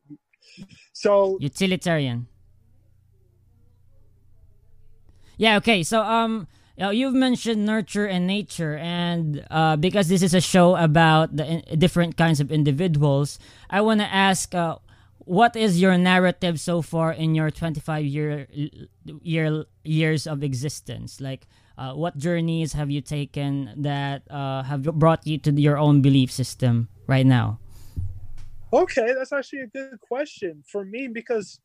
so 0.94 1.38
utilitarian. 1.40 2.28
Yeah. 5.38 5.58
Okay. 5.58 5.84
So 5.84 6.02
um, 6.02 6.48
now, 6.78 6.92
you've 6.92 7.16
mentioned 7.16 7.66
nurture 7.66 8.06
and 8.06 8.28
nature, 8.28 8.78
and 8.78 9.44
uh, 9.50 9.78
because 9.78 10.10
this 10.10 10.22
is 10.22 10.36
a 10.36 10.42
show 10.42 10.76
about 10.76 11.36
the 11.36 11.46
in- 11.46 11.80
different 11.80 12.18
kinds 12.18 12.40
of 12.40 12.52
individuals, 12.52 13.40
I 13.68 13.82
want 13.82 14.00
to 14.02 14.06
ask, 14.06 14.54
uh, 14.54 14.78
what 15.18 15.56
is 15.56 15.82
your 15.82 15.98
narrative 15.98 16.60
so 16.60 16.84
far 16.84 17.12
in 17.12 17.34
your 17.34 17.50
25 17.50 18.06
year 18.06 18.48
year 19.24 19.66
years 19.84 20.28
of 20.28 20.44
existence? 20.44 21.20
Like, 21.20 21.48
uh, 21.80 21.94
what 21.94 22.16
journeys 22.18 22.74
have 22.74 22.92
you 22.92 23.02
taken 23.02 23.74
that 23.82 24.30
uh, 24.30 24.62
have 24.62 24.84
brought 24.84 25.26
you 25.26 25.40
to 25.40 25.52
your 25.52 25.78
own 25.78 26.02
belief 26.02 26.32
system 26.32 26.90
right 27.08 27.26
now? 27.26 27.60
Okay, 28.74 29.14
that's 29.18 29.32
actually 29.32 29.62
a 29.62 29.68
good 29.68 29.98
question 30.02 30.62
for 30.70 30.84
me 30.84 31.08
because 31.08 31.62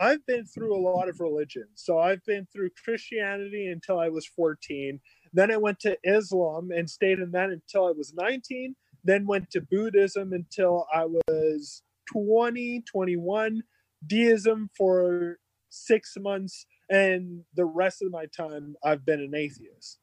I've 0.00 0.24
been 0.24 0.46
through 0.46 0.76
a 0.76 0.78
lot 0.78 1.08
of 1.08 1.18
religions. 1.18 1.70
So 1.74 1.98
I've 1.98 2.24
been 2.24 2.46
through 2.52 2.70
Christianity 2.84 3.66
until 3.66 3.98
I 3.98 4.08
was 4.08 4.24
14. 4.24 5.00
Then 5.32 5.50
I 5.50 5.56
went 5.56 5.80
to 5.80 5.98
Islam 6.04 6.70
and 6.70 6.88
stayed 6.88 7.18
in 7.18 7.32
that 7.32 7.50
until 7.50 7.88
I 7.88 7.90
was 7.90 8.14
19. 8.14 8.76
Then 9.02 9.26
went 9.26 9.50
to 9.50 9.62
Buddhism 9.62 10.32
until 10.32 10.86
I 10.94 11.06
was 11.06 11.82
20, 12.12 12.84
21. 12.88 13.62
Deism 14.06 14.70
for 14.76 15.38
six 15.70 16.14
months 16.20 16.66
and 16.88 17.40
the 17.56 17.64
rest 17.64 18.00
of 18.00 18.12
my 18.12 18.26
time 18.26 18.76
I've 18.84 19.04
been 19.04 19.20
an 19.20 19.34
atheist. 19.34 19.98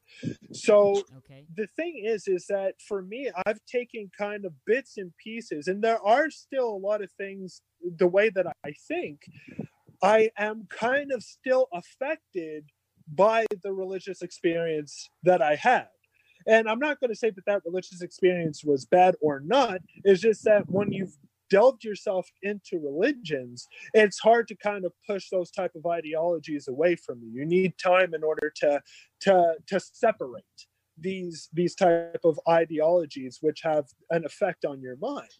So 0.52 1.02
okay. 1.18 1.44
the 1.56 1.66
thing 1.76 2.02
is 2.04 2.28
is 2.28 2.46
that 2.48 2.74
for 2.86 3.02
me 3.02 3.30
I've 3.46 3.60
taken 3.66 4.10
kind 4.16 4.44
of 4.44 4.52
bits 4.66 4.96
and 4.98 5.12
pieces 5.22 5.68
and 5.68 5.82
there 5.82 6.00
are 6.02 6.30
still 6.30 6.68
a 6.68 6.76
lot 6.76 7.02
of 7.02 7.10
things 7.12 7.62
the 7.98 8.06
way 8.06 8.30
that 8.30 8.46
I 8.64 8.72
think 8.88 9.22
I 10.02 10.30
am 10.36 10.66
kind 10.68 11.12
of 11.12 11.22
still 11.22 11.68
affected 11.72 12.64
by 13.14 13.46
the 13.62 13.72
religious 13.72 14.22
experience 14.22 15.08
that 15.22 15.40
I 15.42 15.54
had. 15.54 15.88
And 16.46 16.68
I'm 16.68 16.80
not 16.80 16.98
going 16.98 17.10
to 17.10 17.16
say 17.16 17.30
that 17.30 17.46
that 17.46 17.62
religious 17.64 18.02
experience 18.02 18.64
was 18.64 18.84
bad 18.84 19.14
or 19.20 19.40
not. 19.40 19.80
It's 20.04 20.20
just 20.20 20.44
that 20.44 20.68
when 20.68 20.92
you've 20.92 21.16
delved 21.52 21.84
yourself 21.84 22.26
into 22.42 22.78
religions, 22.78 23.68
it's 23.92 24.18
hard 24.18 24.48
to 24.48 24.56
kind 24.56 24.86
of 24.86 24.92
push 25.06 25.28
those 25.28 25.50
type 25.50 25.72
of 25.76 25.84
ideologies 25.84 26.66
away 26.66 26.96
from 26.96 27.20
you. 27.22 27.40
You 27.40 27.44
need 27.44 27.74
time 27.76 28.14
in 28.14 28.24
order 28.24 28.50
to 28.62 28.80
to 29.26 29.54
to 29.66 29.80
separate 29.80 30.60
these 30.98 31.50
these 31.52 31.74
type 31.74 32.24
of 32.24 32.40
ideologies 32.48 33.38
which 33.42 33.60
have 33.62 33.84
an 34.10 34.24
effect 34.24 34.64
on 34.64 34.80
your 34.80 34.96
mind. 34.96 35.36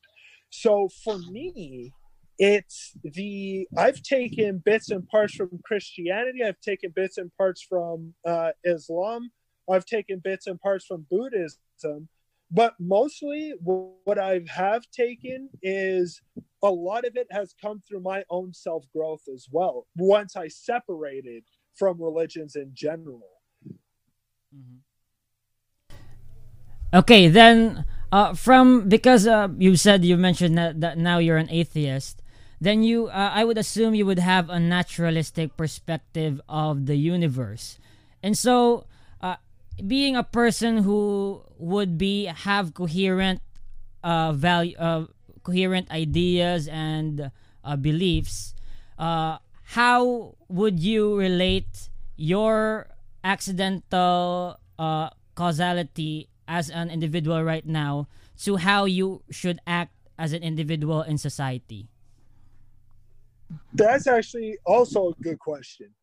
So 0.51 0.91
for 1.03 1.17
me, 1.19 1.93
it's 2.39 2.93
the 3.03 3.67
I've 3.77 4.03
taken 4.03 4.59
bits 4.59 4.91
and 4.91 5.09
parts 5.09 5.35
from 5.35 5.61
Christianity. 5.65 6.41
I've 6.45 6.61
taken 6.61 6.93
bits 6.95 7.17
and 7.17 7.31
parts 7.39 7.63
from 7.63 8.13
uh, 8.27 8.51
Islam. 8.65 9.31
I've 9.71 9.87
taken 9.87 10.19
bits 10.19 10.47
and 10.47 10.61
parts 10.61 10.85
from 10.85 11.07
Buddhism 11.11 12.09
but 12.53 12.75
mostly 12.79 13.55
what 13.61 14.19
i 14.19 14.41
have 14.49 14.85
taken 14.91 15.49
is 15.63 16.21
a 16.63 16.71
lot 16.71 17.05
of 17.05 17.17
it 17.17 17.27
has 17.31 17.55
come 17.61 17.81
through 17.81 18.01
my 18.01 18.23
own 18.31 18.53
self 18.53 18.85
growth 18.95 19.23
as 19.33 19.49
well 19.51 19.87
once 19.97 20.37
i 20.37 20.47
separated 20.47 21.43
from 21.75 22.01
religions 22.01 22.55
in 22.55 22.71
general 22.75 23.41
mm-hmm. 24.55 24.79
okay 26.95 27.29
then 27.29 27.85
uh, 28.13 28.35
from 28.35 28.89
because 28.91 29.27
uh, 29.27 29.49
you 29.57 29.75
said 29.75 30.05
you 30.05 30.19
mentioned 30.19 30.59
that, 30.59 30.81
that 30.83 30.99
now 30.99 31.17
you're 31.17 31.39
an 31.39 31.49
atheist 31.51 32.23
then 32.61 32.83
you 32.83 33.09
uh, 33.09 33.31
i 33.33 33.43
would 33.43 33.57
assume 33.57 33.95
you 33.95 34.05
would 34.05 34.19
have 34.19 34.51
a 34.51 34.61
naturalistic 34.61 35.57
perspective 35.57 36.41
of 36.49 36.87
the 36.87 36.97
universe 36.97 37.79
and 38.23 38.37
so 38.37 38.85
being 39.87 40.17
a 40.17 40.23
person 40.23 40.79
who 40.79 41.43
would 41.59 41.97
be 41.99 42.27
have 42.27 42.75
coherent 42.75 43.41
uh 44.03 44.33
value 44.33 44.77
uh, 44.79 45.07
coherent 45.43 45.91
ideas 45.91 46.69
and 46.69 47.31
uh, 47.65 47.77
beliefs 47.77 48.55
uh 48.99 49.39
how 49.79 50.35
would 50.49 50.79
you 50.79 51.17
relate 51.19 51.89
your 52.17 52.89
accidental 53.25 54.59
uh 54.79 55.09
causality 55.35 56.29
as 56.49 56.69
an 56.71 56.91
individual 56.91 57.43
right 57.43 57.67
now 57.67 58.07
to 58.37 58.57
how 58.57 58.85
you 58.85 59.23
should 59.31 59.61
act 59.67 59.95
as 60.19 60.33
an 60.33 60.43
individual 60.43 61.03
in 61.03 61.17
society? 61.17 61.89
That's 63.73 64.07
actually 64.07 64.59
also 64.67 65.11
a 65.11 65.15
good 65.23 65.39
question 65.39 65.95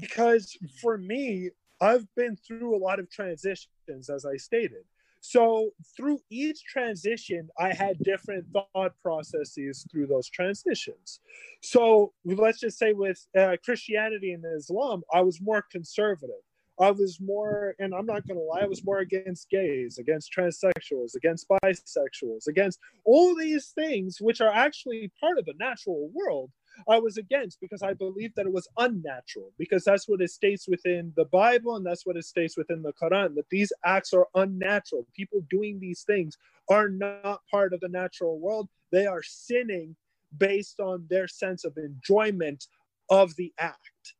because 0.00 0.56
for 0.80 0.98
me 0.98 1.50
I've 1.80 2.06
been 2.16 2.36
through 2.36 2.76
a 2.76 2.78
lot 2.78 2.98
of 2.98 3.10
transitions, 3.10 4.10
as 4.10 4.24
I 4.24 4.36
stated. 4.36 4.84
So 5.20 5.70
through 5.96 6.20
each 6.30 6.64
transition, 6.64 7.48
I 7.58 7.74
had 7.74 7.98
different 8.02 8.46
thought 8.52 8.92
processes 9.02 9.84
through 9.90 10.06
those 10.06 10.28
transitions. 10.28 11.20
So 11.60 12.12
let's 12.24 12.60
just 12.60 12.78
say 12.78 12.92
with 12.92 13.26
uh, 13.36 13.56
Christianity 13.64 14.32
and 14.32 14.44
Islam, 14.56 15.02
I 15.12 15.22
was 15.22 15.40
more 15.40 15.64
conservative. 15.70 16.36
I 16.80 16.92
was 16.92 17.20
more, 17.20 17.74
and 17.80 17.92
I'm 17.92 18.06
not 18.06 18.26
going 18.28 18.38
to 18.38 18.44
lie, 18.44 18.60
I 18.60 18.66
was 18.66 18.84
more 18.84 19.00
against 19.00 19.50
gays, 19.50 19.98
against 19.98 20.32
transsexuals, 20.32 21.16
against 21.16 21.48
bisexuals, 21.48 22.46
against 22.46 22.78
all 23.04 23.34
these 23.34 23.70
things, 23.70 24.20
which 24.20 24.40
are 24.40 24.52
actually 24.52 25.10
part 25.18 25.38
of 25.38 25.44
the 25.44 25.54
natural 25.58 26.08
world, 26.14 26.52
I 26.88 26.98
was 26.98 27.16
against 27.16 27.60
because 27.60 27.82
I 27.82 27.94
believed 27.94 28.34
that 28.36 28.46
it 28.46 28.52
was 28.52 28.68
unnatural, 28.76 29.52
because 29.58 29.84
that's 29.84 30.08
what 30.08 30.20
it 30.20 30.30
states 30.30 30.68
within 30.68 31.12
the 31.16 31.24
Bible 31.24 31.76
and 31.76 31.84
that's 31.84 32.06
what 32.06 32.16
it 32.16 32.24
states 32.24 32.56
within 32.56 32.82
the 32.82 32.92
Quran 32.92 33.34
that 33.34 33.48
these 33.50 33.72
acts 33.84 34.12
are 34.12 34.26
unnatural. 34.34 35.06
People 35.14 35.44
doing 35.50 35.80
these 35.80 36.02
things 36.02 36.36
are 36.70 36.88
not 36.88 37.40
part 37.50 37.72
of 37.72 37.80
the 37.80 37.88
natural 37.88 38.38
world, 38.38 38.68
they 38.92 39.06
are 39.06 39.22
sinning 39.22 39.96
based 40.36 40.80
on 40.80 41.06
their 41.08 41.26
sense 41.26 41.64
of 41.64 41.76
enjoyment 41.76 42.66
of 43.10 43.34
the 43.36 43.52
act. 43.58 44.14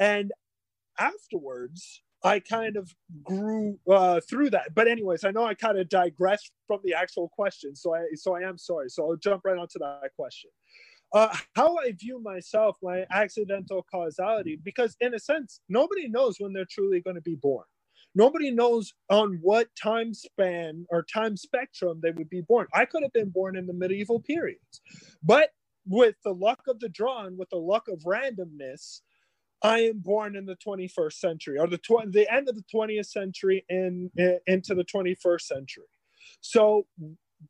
And 0.00 0.32
afterwards, 0.98 2.02
I 2.24 2.40
kind 2.40 2.76
of 2.76 2.94
grew 3.22 3.78
uh, 3.90 4.20
through 4.28 4.50
that. 4.50 4.74
But 4.74 4.88
anyways, 4.88 5.24
I 5.24 5.30
know 5.30 5.44
I 5.44 5.54
kind 5.54 5.78
of 5.78 5.88
digressed 5.88 6.52
from 6.66 6.80
the 6.84 6.94
actual 6.94 7.28
question, 7.28 7.74
so 7.74 7.94
I 7.94 8.04
so 8.14 8.36
I 8.36 8.42
am 8.42 8.58
sorry. 8.58 8.88
So 8.90 9.08
I'll 9.08 9.16
jump 9.16 9.42
right 9.44 9.58
onto 9.58 9.78
that 9.80 10.10
question. 10.16 10.50
Uh, 11.12 11.34
how 11.54 11.76
I 11.76 11.92
view 11.92 12.20
myself, 12.20 12.76
my 12.82 13.04
accidental 13.12 13.84
causality, 13.90 14.58
because 14.62 14.96
in 15.00 15.14
a 15.14 15.18
sense, 15.18 15.60
nobody 15.68 16.08
knows 16.08 16.36
when 16.38 16.52
they're 16.52 16.64
truly 16.64 17.00
going 17.00 17.16
to 17.16 17.22
be 17.22 17.34
born. 17.34 17.64
Nobody 18.14 18.50
knows 18.50 18.92
on 19.10 19.38
what 19.42 19.68
time 19.80 20.14
span 20.14 20.86
or 20.90 21.02
time 21.02 21.36
spectrum 21.36 22.00
they 22.02 22.10
would 22.10 22.28
be 22.28 22.42
born. 22.42 22.66
I 22.74 22.84
could 22.84 23.02
have 23.02 23.12
been 23.12 23.30
born 23.30 23.56
in 23.56 23.66
the 23.66 23.72
medieval 23.72 24.20
periods, 24.20 24.80
but 25.22 25.50
with 25.86 26.14
the 26.24 26.32
luck 26.32 26.62
of 26.68 26.78
the 26.80 26.88
draw 26.88 27.24
and 27.24 27.38
with 27.38 27.50
the 27.50 27.56
luck 27.56 27.88
of 27.88 28.00
randomness, 28.00 29.00
I 29.62 29.80
am 29.80 29.98
born 30.00 30.36
in 30.36 30.46
the 30.46 30.56
21st 30.56 31.12
century 31.14 31.58
or 31.58 31.68
the 31.68 31.78
tw- 31.78 32.10
the 32.10 32.26
end 32.32 32.48
of 32.48 32.56
the 32.56 32.64
20th 32.74 33.06
century 33.06 33.64
and 33.68 34.10
in, 34.16 34.38
into 34.46 34.74
the 34.74 34.84
21st 34.84 35.42
century. 35.42 35.86
So 36.40 36.86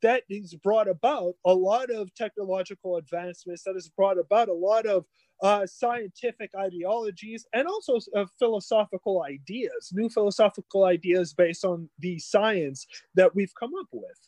that 0.01 0.23
has 0.31 0.53
brought 0.55 0.87
about 0.87 1.33
a 1.45 1.53
lot 1.53 1.89
of 1.89 2.13
technological 2.15 2.97
advancements 2.97 3.63
that 3.63 3.75
has 3.75 3.89
brought 3.89 4.17
about 4.19 4.49
a 4.49 4.53
lot 4.53 4.85
of 4.85 5.05
uh, 5.43 5.65
scientific 5.65 6.51
ideologies 6.57 7.45
and 7.53 7.67
also 7.67 7.99
uh, 8.15 8.25
philosophical 8.39 9.23
ideas 9.23 9.89
new 9.93 10.09
philosophical 10.09 10.85
ideas 10.85 11.33
based 11.33 11.65
on 11.65 11.89
the 11.99 12.17
science 12.19 12.87
that 13.15 13.35
we've 13.35 13.53
come 13.59 13.71
up 13.79 13.87
with. 13.91 14.19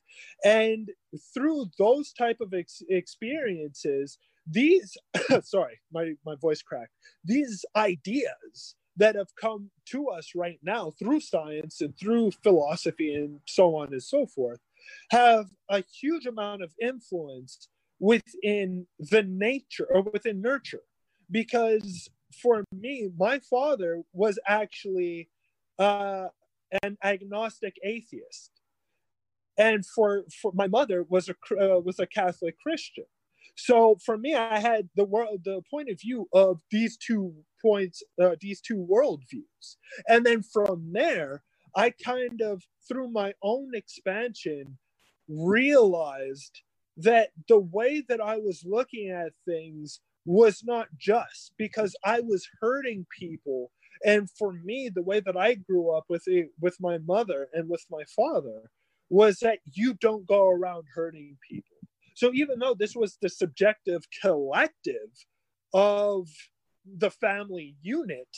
And 0.44 0.90
through 1.34 1.68
those 1.80 2.14
type 2.14 2.38
of 2.42 2.54
ex- 2.54 2.84
experiences 2.90 4.18
these 4.48 4.98
sorry 5.44 5.80
my, 5.92 6.14
my 6.26 6.36
voice 6.36 6.62
cracked. 6.62 6.94
These 7.24 7.66
ideas 7.76 8.76
that 8.98 9.16
have 9.16 9.36
come 9.40 9.70
to 9.88 10.10
us 10.10 10.32
right 10.36 10.60
now 10.64 10.94
through 11.00 11.20
science 11.22 11.82
and 11.82 11.98
through 11.98 12.32
philosophy 12.44 13.14
and 13.14 13.40
so 13.48 13.76
on 13.76 13.94
and 13.94 14.04
so 14.04 14.26
forth 14.26 14.60
have 15.12 15.46
a 15.70 15.84
huge 16.02 16.26
amount 16.26 16.64
of 16.64 16.72
influence 16.82 17.68
within 18.00 18.88
the 19.00 19.24
nature 19.24 19.88
or 19.90 20.02
within 20.02 20.42
nurture. 20.42 20.82
Because 21.32 22.10
for 22.42 22.64
me 22.72 23.10
my 23.18 23.40
father 23.40 24.02
was 24.14 24.38
actually 24.48 25.30
uh, 25.80 26.28
an 26.84 26.98
agnostic 27.04 27.76
atheist. 27.84 28.52
And 29.58 29.86
for 29.86 30.26
for 30.42 30.52
my 30.54 30.68
mother 30.68 31.06
was 31.08 31.30
a 31.30 31.36
uh, 31.56 31.80
was 31.80 32.00
a 32.00 32.08
catholic 32.08 32.60
christian. 32.60 33.06
So 33.56 33.98
for 34.06 34.18
me 34.18 34.36
i 34.36 34.60
had 34.60 34.90
the 34.96 35.06
world 35.06 35.42
the 35.46 35.62
point 35.72 35.90
of 35.90 36.00
view 36.00 36.28
of 36.34 36.60
these 36.72 36.98
two 36.98 37.34
points 37.62 38.04
uh, 38.22 38.36
these 38.42 38.60
two 38.62 38.86
worldviews. 38.92 39.78
And 40.08 40.26
then 40.26 40.44
from 40.44 40.92
there 40.92 41.44
i 41.76 41.90
kind 42.04 42.42
of 42.42 42.64
through 42.88 43.10
my 43.10 43.34
own 43.42 43.72
expansion 43.74 44.78
realized 45.28 46.62
that 46.98 47.30
the 47.48 47.60
way 47.60 48.04
that 48.08 48.22
I 48.22 48.38
was 48.38 48.64
looking 48.66 49.10
at 49.10 49.34
things 49.46 50.00
was 50.26 50.64
not 50.64 50.88
just 50.98 51.54
because 51.58 51.96
I 52.04 52.22
was 52.22 52.48
hurting 52.62 53.06
people. 53.18 53.72
And 54.06 54.30
for 54.32 54.54
me, 54.54 54.90
the 54.90 55.02
way 55.02 55.20
that 55.20 55.38
I 55.38 55.56
grew 55.56 55.96
up 55.96 56.06
with 56.10 56.24
it, 56.28 56.50
with 56.60 56.78
my 56.80 56.98
mother 57.00 57.50
and 57.54 57.70
with 57.70 57.86
my 57.90 58.04
father 58.16 58.70
was 59.10 59.40
that 59.40 59.60
you 59.72 59.94
don't 59.96 60.26
go 60.26 60.48
around 60.48 60.86
hurting 60.94 61.38
people. 61.48 61.78
So 62.16 62.32
even 62.34 62.60
though 62.60 62.76
this 62.76 62.96
was 62.96 63.18
the 63.22 63.30
subjective 63.30 64.04
collective 64.22 65.10
of 65.74 66.28
the 66.86 67.12
family 67.12 67.76
unit, 67.82 68.30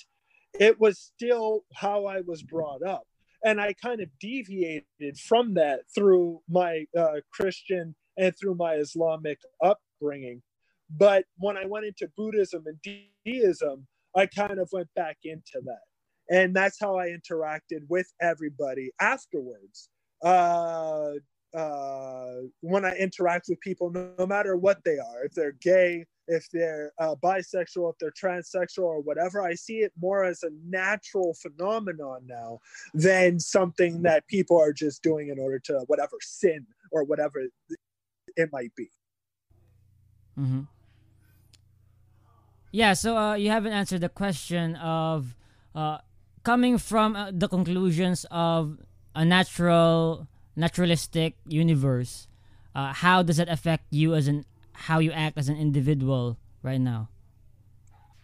it 0.59 0.79
was 0.79 0.99
still 0.99 1.63
how 1.73 2.05
I 2.05 2.21
was 2.21 2.41
brought 2.41 2.81
up 2.83 3.07
and 3.47 3.61
I 3.61 3.71
kind 3.81 4.01
of 4.01 4.09
deviated 4.19 5.17
from 5.25 5.53
that 5.53 5.83
through 5.95 6.41
my 6.49 6.85
uh, 6.97 7.21
Christian 7.31 7.95
and 8.17 8.33
through 8.37 8.55
my 8.55 8.73
Islamic 8.73 9.39
upbringing. 9.63 10.41
But 10.89 11.23
when 11.37 11.55
I 11.55 11.65
went 11.65 11.85
into 11.85 12.11
Buddhism 12.17 12.65
and 12.65 13.05
deism, 13.25 13.87
I 14.17 14.25
kind 14.25 14.59
of 14.59 14.67
went 14.73 14.89
back 14.97 15.19
into 15.23 15.61
that. 15.63 15.85
And 16.29 16.53
that's 16.53 16.77
how 16.77 16.97
I 16.97 17.07
interacted 17.07 17.87
with 17.87 18.11
everybody 18.21 18.91
afterwards. 18.99 19.87
Uh, 20.21 21.11
uh, 21.55 22.41
when 22.61 22.85
I 22.85 22.95
interact 22.95 23.45
with 23.49 23.59
people, 23.61 23.89
no, 23.91 24.11
no, 24.19 24.25
matter 24.25 24.55
what 24.55 24.83
they 24.83 24.97
are, 24.99 25.23
if 25.23 25.33
they're 25.33 25.53
gay, 25.61 26.05
if 26.27 26.47
they're 26.51 26.91
uh, 26.99 27.15
bisexual, 27.23 27.91
if 27.91 27.97
they're 27.99 28.11
transsexual, 28.11 28.83
or 28.83 29.01
whatever, 29.01 29.41
I 29.41 29.53
see 29.53 29.77
it 29.77 29.93
more 29.99 30.23
as 30.23 30.43
a 30.43 30.49
natural 30.67 31.35
phenomenon 31.35 32.21
now 32.25 32.59
than 32.93 33.39
something 33.39 34.01
that 34.01 34.27
people 34.27 34.59
are 34.59 34.73
just 34.73 35.01
doing 35.03 35.29
in 35.29 35.39
order 35.39 35.59
to 35.59 35.83
whatever 35.87 36.17
sin 36.21 36.65
or 36.91 37.03
whatever 37.03 37.43
it 38.35 38.49
might 38.51 38.75
be. 38.75 38.89
Mm-hmm. 40.37 40.61
Yeah, 42.71 42.93
so 42.93 43.17
uh, 43.17 43.33
you 43.35 43.49
haven't 43.49 43.73
answered 43.73 44.01
the 44.01 44.09
question 44.09 44.75
of 44.75 45.35
uh, 45.73 45.99
coming 46.43 46.77
from 46.77 47.15
uh, 47.15 47.31
the 47.31 47.47
conclusions 47.47 48.25
of 48.29 48.77
a 49.15 49.25
natural 49.25 50.27
naturalistic 50.57 51.35
universe, 51.47 52.27
uh, 52.75 52.91
how 52.91 53.23
does 53.23 53.37
that 53.37 53.47
affect 53.47 53.85
you 53.91 54.15
as 54.15 54.27
an 54.27 54.45
how 54.73 54.99
you 54.99 55.11
act 55.11 55.37
as 55.37 55.49
an 55.49 55.57
individual 55.57 56.37
right 56.61 56.81
now? 56.81 57.09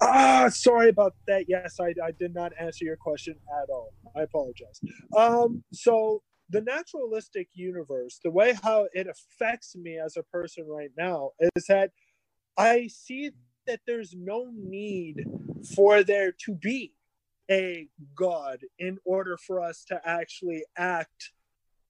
Ah, 0.02 0.50
sorry 0.50 0.90
about 0.90 1.16
that. 1.28 1.46
Yes, 1.48 1.80
I, 1.80 1.94
I 2.04 2.12
did 2.12 2.34
not 2.34 2.52
answer 2.60 2.86
your 2.86 2.98
question 2.98 3.36
at 3.62 3.70
all. 3.70 3.94
I 4.16 4.22
apologize. 4.22 4.82
Um, 5.18 5.64
so 5.72 6.22
the 6.50 6.62
naturalistic 6.62 7.48
universe, 7.54 8.20
the 8.24 8.30
way 8.30 8.54
how 8.62 8.88
it 8.94 9.08
affects 9.08 9.76
me 9.76 9.98
as 9.98 10.18
a 10.18 10.24
person 10.24 10.66
right 10.68 10.92
now 10.98 11.32
is 11.56 11.66
that 11.70 11.92
I 12.58 12.88
see 12.88 13.32
that 13.66 13.80
there's 13.88 14.14
no 14.14 14.52
need 14.54 15.26
for 15.76 16.04
there 16.04 16.34
to 16.46 16.54
be 16.54 16.94
a 17.50 17.88
God 18.16 18.60
in 18.80 18.98
order 19.06 19.38
for 19.38 19.62
us 19.62 19.84
to 19.86 20.02
actually 20.06 20.64
act 20.78 21.32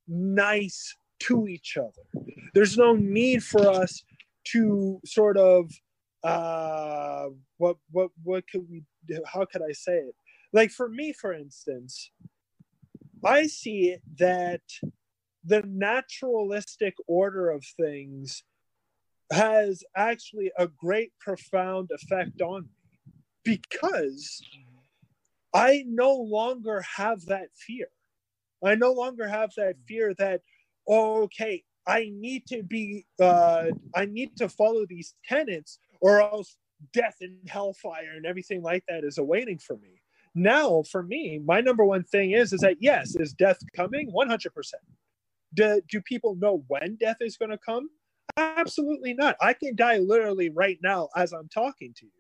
nice 0.08 0.96
to 1.20 1.48
each 1.48 1.78
other. 1.78 2.26
There's 2.54 2.78
no 2.78 2.96
need 2.96 3.44
for 3.44 3.68
us 3.68 4.04
to 4.46 5.00
sort 5.06 5.38
of 5.38 5.72
uh 6.24 7.28
what 7.58 7.78
what 7.92 8.10
what 8.24 8.44
could 8.50 8.66
we 8.70 8.84
do? 9.08 9.22
how 9.26 9.46
could 9.46 9.62
I 9.62 9.74
say 9.74 9.98
it? 9.98 10.16
Like 10.54 10.72
for 10.72 10.88
me, 10.88 11.14
for 11.14 11.34
instance, 11.34 12.12
I 13.24 13.48
see 13.48 13.98
that 14.18 14.62
the 15.44 15.64
naturalistic 15.66 16.96
order 17.08 17.50
of 17.50 17.66
things 17.78 18.44
has 19.32 19.84
actually 19.96 20.52
a 20.58 20.68
great 20.68 21.12
profound 21.20 21.90
effect 21.92 22.42
on 22.42 22.64
me 22.64 22.70
because 23.44 24.42
I 25.54 25.84
no 25.88 26.14
longer 26.16 26.84
have 26.98 27.26
that 27.26 27.50
fear. 27.56 27.88
I 28.64 28.76
no 28.76 28.92
longer 28.94 29.28
have 29.28 29.52
that 29.58 29.76
fear 29.88 30.14
that, 30.16 30.42
oh, 30.88 31.24
okay, 31.24 31.64
I 31.86 32.12
need 32.14 32.48
to 32.48 32.64
be, 32.64 33.06
uh, 33.22 33.66
I 33.96 34.06
need 34.06 34.38
to 34.38 34.48
follow 34.48 34.86
these 34.86 35.16
tenets 35.26 35.80
or 36.02 36.22
else 36.22 36.56
death 36.94 37.16
and 37.22 37.38
hellfire 37.48 38.14
and 38.16 38.26
everything 38.26 38.62
like 38.62 38.84
that 38.88 39.04
is 39.04 39.18
awaiting 39.18 39.58
for 39.58 39.78
me. 39.78 40.02
Now, 40.36 40.84
for 40.92 41.04
me, 41.04 41.40
my 41.46 41.62
number 41.62 41.86
one 41.86 42.04
thing 42.04 42.32
is, 42.32 42.54
is 42.54 42.62
that 42.62 42.78
yes, 42.80 43.16
is 43.16 43.34
death 43.34 43.60
coming? 43.76 44.12
100%. 44.12 44.50
Do, 45.54 45.82
do 45.90 46.02
people 46.02 46.36
know 46.36 46.64
when 46.68 46.96
death 47.00 47.18
is 47.22 47.38
going 47.38 47.52
to 47.52 47.58
come? 47.58 47.90
Absolutely 48.38 49.14
not. 49.14 49.36
I 49.42 49.54
can 49.54 49.76
die 49.76 49.98
literally 49.98 50.50
right 50.50 50.80
now 50.82 51.10
as 51.16 51.34
I'm 51.34 51.50
talking 51.50 51.94
to 51.98 52.06
you. 52.06 52.12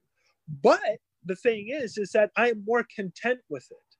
But 0.61 0.99
the 1.25 1.35
thing 1.35 1.69
is, 1.69 1.97
is 1.97 2.11
that 2.11 2.31
I'm 2.35 2.63
more 2.65 2.85
content 2.95 3.39
with 3.49 3.67
it 3.71 3.92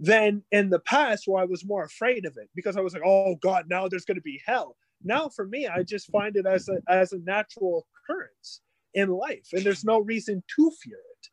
than 0.00 0.42
in 0.50 0.70
the 0.70 0.78
past 0.80 1.24
where 1.26 1.42
I 1.42 1.46
was 1.46 1.66
more 1.66 1.84
afraid 1.84 2.24
of 2.24 2.36
it 2.38 2.48
because 2.54 2.76
I 2.76 2.80
was 2.80 2.94
like, 2.94 3.02
oh 3.04 3.36
God, 3.42 3.66
now 3.68 3.86
there's 3.86 4.06
going 4.06 4.16
to 4.16 4.22
be 4.22 4.40
hell. 4.46 4.76
Now 5.04 5.28
for 5.28 5.46
me, 5.46 5.68
I 5.68 5.82
just 5.82 6.10
find 6.10 6.36
it 6.36 6.46
as 6.46 6.68
a, 6.68 6.78
as 6.88 7.12
a 7.12 7.18
natural 7.18 7.86
occurrence 8.08 8.62
in 8.94 9.10
life 9.10 9.48
and 9.52 9.62
there's 9.62 9.84
no 9.84 9.98
reason 9.98 10.42
to 10.56 10.70
fear 10.82 10.98
it. 10.98 11.28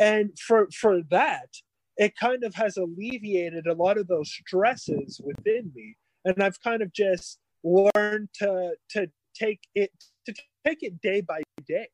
And 0.00 0.36
for, 0.38 0.68
for 0.72 1.02
that, 1.10 1.48
it 1.96 2.16
kind 2.16 2.42
of 2.42 2.54
has 2.56 2.76
alleviated 2.76 3.66
a 3.66 3.74
lot 3.74 3.96
of 3.96 4.08
those 4.08 4.30
stresses 4.30 5.20
within 5.22 5.70
me. 5.74 5.96
And 6.24 6.42
I've 6.42 6.60
kind 6.62 6.82
of 6.82 6.92
just 6.92 7.38
learned 7.62 8.28
to, 8.40 8.72
to 8.90 9.10
take 9.34 9.60
it, 9.74 9.92
to 10.26 10.34
take 10.66 10.82
it 10.82 11.00
day 11.00 11.20
by 11.20 11.42
day, 11.66 11.88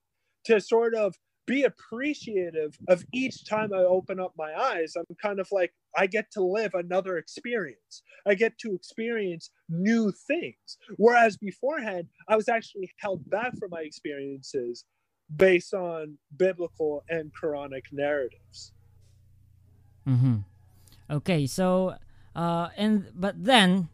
to 0.46 0.61
sort 0.61 0.94
of 0.94 1.14
be 1.46 1.64
appreciative 1.64 2.76
of 2.88 3.04
each 3.12 3.44
time 3.48 3.72
I 3.72 3.78
open 3.78 4.20
up 4.20 4.32
my 4.37 4.52
eyes. 4.54 4.94
I'm 4.96 5.16
kind 5.22 5.40
of 5.40 5.48
like, 5.52 5.72
I 5.96 6.06
get 6.06 6.30
to 6.32 6.42
live 6.42 6.74
another 6.74 7.16
experience. 7.18 8.02
I 8.26 8.35
get 8.35 8.59
to 8.59 8.74
experience 8.74 9.50
new 9.68 10.12
things. 10.26 10.78
Whereas 10.96 11.37
beforehand, 11.37 12.09
I 12.28 12.37
was 12.37 12.48
actually 12.48 12.92
held 12.98 13.28
back 13.30 13.56
from 13.59 13.70
my 13.70 13.80
experiences 13.80 14.85
based 15.35 15.74
on 15.74 16.18
biblical 16.37 17.04
and 17.09 17.32
Quranic 17.32 17.85
narratives. 17.92 18.72
Mm-hmm. 20.06 20.37
Okay, 21.11 21.46
so 21.46 21.94
uh, 22.35 22.68
and 22.76 23.11
but 23.14 23.42
then 23.42 23.88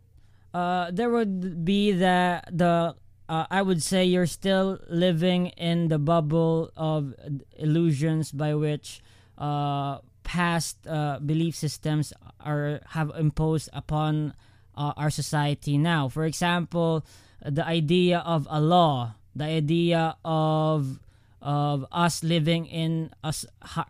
uh, 0.54 0.90
there 0.90 1.10
would 1.10 1.64
be 1.64 1.92
the 1.92 2.42
the 2.50 2.94
uh, 3.32 3.46
I 3.50 3.62
would 3.62 3.82
say 3.82 4.04
you're 4.04 4.28
still 4.28 4.78
living 4.90 5.56
in 5.56 5.88
the 5.88 5.98
bubble 5.98 6.70
of 6.76 7.14
illusions 7.56 8.30
by 8.30 8.52
which 8.52 9.00
uh, 9.38 10.04
past 10.22 10.76
uh, 10.86 11.18
belief 11.18 11.56
systems 11.56 12.12
are 12.44 12.80
have 12.92 13.10
imposed 13.16 13.70
upon 13.72 14.34
uh, 14.76 14.92
our 15.00 15.08
society 15.08 15.78
now. 15.78 16.10
For 16.12 16.26
example, 16.26 17.06
the 17.40 17.64
idea 17.64 18.18
of 18.18 18.46
a 18.50 18.60
law, 18.60 19.16
the 19.34 19.48
idea 19.48 20.14
of 20.26 21.00
of 21.40 21.86
us 21.90 22.22
living 22.22 22.66
in 22.66 23.16
a, 23.24 23.32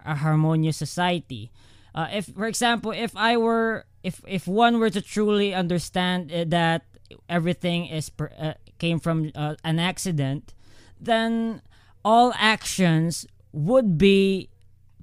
a 0.06 0.14
harmonious 0.14 0.76
society. 0.76 1.50
Uh, 1.94 2.06
if, 2.14 2.26
for 2.26 2.46
example, 2.46 2.92
if 2.92 3.10
I 3.16 3.36
were, 3.36 3.86
if 4.04 4.22
if 4.22 4.46
one 4.46 4.78
were 4.78 4.88
to 4.90 5.02
truly 5.02 5.52
understand 5.52 6.30
uh, 6.30 6.44
that 6.46 6.86
everything 7.28 7.86
is 7.86 8.08
per, 8.08 8.30
uh, 8.38 8.54
came 8.82 8.98
from 8.98 9.30
uh, 9.38 9.54
an 9.62 9.78
accident, 9.78 10.54
then 10.98 11.62
all 12.04 12.34
actions 12.34 13.30
would 13.54 13.96
be 13.96 14.50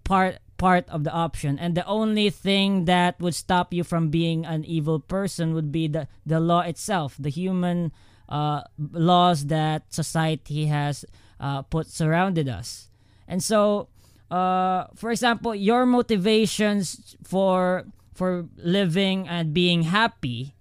part 0.04 0.44
part 0.60 0.84
of 0.92 1.08
the 1.08 1.14
option. 1.16 1.56
And 1.56 1.72
the 1.80 1.88
only 1.88 2.30
thing 2.30 2.84
that 2.92 3.16
would 3.24 3.34
stop 3.34 3.72
you 3.72 3.88
from 3.88 4.12
being 4.12 4.44
an 4.44 4.68
evil 4.68 5.00
person 5.00 5.56
would 5.56 5.72
be 5.72 5.88
the 5.88 6.12
the 6.28 6.44
law 6.44 6.60
itself 6.68 7.16
the 7.16 7.32
human 7.32 7.96
uh, 8.28 8.68
laws 8.78 9.48
that 9.48 9.88
society 9.96 10.68
has 10.68 11.08
uh, 11.40 11.64
put 11.64 11.88
surrounded 11.88 12.52
us. 12.52 12.92
And 13.32 13.40
so 13.40 13.88
uh, 14.28 14.92
for 15.00 15.10
example 15.16 15.56
your 15.56 15.88
motivations 15.88 17.16
for 17.24 17.88
for 18.12 18.52
living 18.60 19.24
and 19.32 19.56
being 19.56 19.88
happy. 19.88 20.60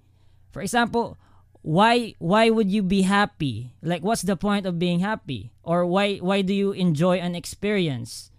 For 0.55 0.63
example 0.63 1.19
why 1.69 2.17
why 2.17 2.49
would 2.49 2.73
you 2.73 2.81
be 2.81 3.05
happy? 3.05 3.77
Like 3.85 4.01
what's 4.01 4.25
the 4.25 4.41
point 4.41 4.65
of 4.65 4.81
being 4.81 5.05
happy? 5.05 5.53
Or 5.61 5.85
why 5.85 6.17
why 6.17 6.41
do 6.41 6.57
you 6.57 6.73
enjoy 6.73 7.21
an 7.21 7.37
experience? 7.37 8.33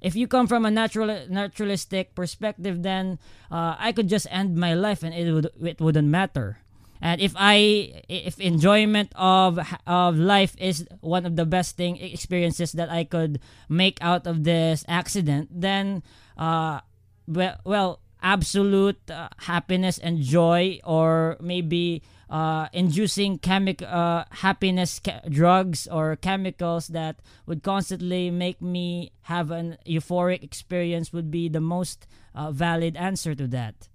If 0.00 0.16
you 0.16 0.24
come 0.24 0.48
from 0.48 0.64
a 0.64 0.72
natural 0.72 1.12
naturalistic 1.28 2.16
perspective 2.16 2.80
then 2.80 3.20
uh, 3.52 3.76
i 3.76 3.92
could 3.92 4.08
just 4.08 4.24
end 4.32 4.56
my 4.56 4.72
life 4.72 5.04
and 5.04 5.12
it 5.12 5.28
would 5.28 5.52
it 5.60 5.76
wouldn't 5.76 6.08
matter. 6.08 6.64
And 7.04 7.20
if 7.20 7.36
i 7.36 8.00
if 8.08 8.40
enjoyment 8.40 9.12
of 9.12 9.60
of 9.84 10.16
life 10.16 10.56
is 10.56 10.88
one 11.04 11.28
of 11.28 11.36
the 11.36 11.44
best 11.44 11.76
thing 11.76 12.00
experiences 12.00 12.72
that 12.80 12.88
i 12.88 13.04
could 13.04 13.44
make 13.68 14.00
out 14.00 14.24
of 14.24 14.48
this 14.48 14.88
accident 14.88 15.52
then 15.52 16.00
uh 16.40 16.80
well, 17.28 18.00
absolute 18.22 18.98
uh, 19.10 19.28
happiness 19.48 19.98
and 19.98 20.20
joy 20.20 20.80
or 20.84 21.36
maybe 21.40 22.02
uh, 22.30 22.68
inducing 22.72 23.38
chemic 23.38 23.82
uh, 23.82 24.24
happiness 24.30 25.00
ca- 25.04 25.20
drugs 25.28 25.88
or 25.88 26.14
chemicals 26.16 26.88
that 26.88 27.20
would 27.46 27.62
constantly 27.62 28.30
make 28.30 28.62
me 28.62 29.10
have 29.22 29.50
an 29.50 29.76
euphoric 29.84 30.42
experience 30.42 31.12
would 31.12 31.30
be 31.30 31.48
the 31.48 31.60
most 31.60 32.06
uh, 32.34 32.52
valid 32.52 32.96
answer 32.96 33.34
to 33.34 33.48
that. 33.48 33.88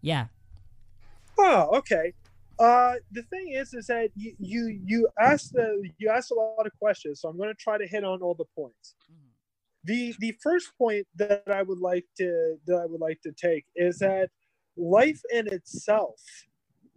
Yeah. 0.00 0.26
Oh, 1.38 1.76
okay. 1.78 2.14
Uh, 2.58 2.94
the 3.12 3.22
thing 3.24 3.52
is, 3.52 3.72
is 3.74 3.86
that 3.86 4.10
you 4.16 4.34
you 4.38 4.80
you 4.84 5.08
asked 5.18 5.52
the 5.52 5.88
you 5.98 6.10
asked 6.10 6.30
a 6.30 6.34
lot 6.34 6.66
of 6.66 6.72
questions, 6.78 7.20
so 7.20 7.28
I'm 7.28 7.36
going 7.36 7.48
to 7.48 7.54
try 7.54 7.78
to 7.78 7.86
hit 7.86 8.04
on 8.04 8.20
all 8.22 8.34
the 8.34 8.44
points. 8.54 8.94
Mm-hmm. 9.10 9.30
The 9.84 10.14
the 10.18 10.36
first 10.42 10.72
point 10.76 11.06
that 11.16 11.42
I 11.48 11.62
would 11.62 11.78
like 11.78 12.04
to 12.18 12.56
that 12.66 12.76
I 12.76 12.86
would 12.86 13.00
like 13.00 13.20
to 13.22 13.32
take 13.32 13.64
is 13.76 13.98
that 13.98 14.30
life 14.76 15.20
in 15.32 15.48
itself 15.48 16.20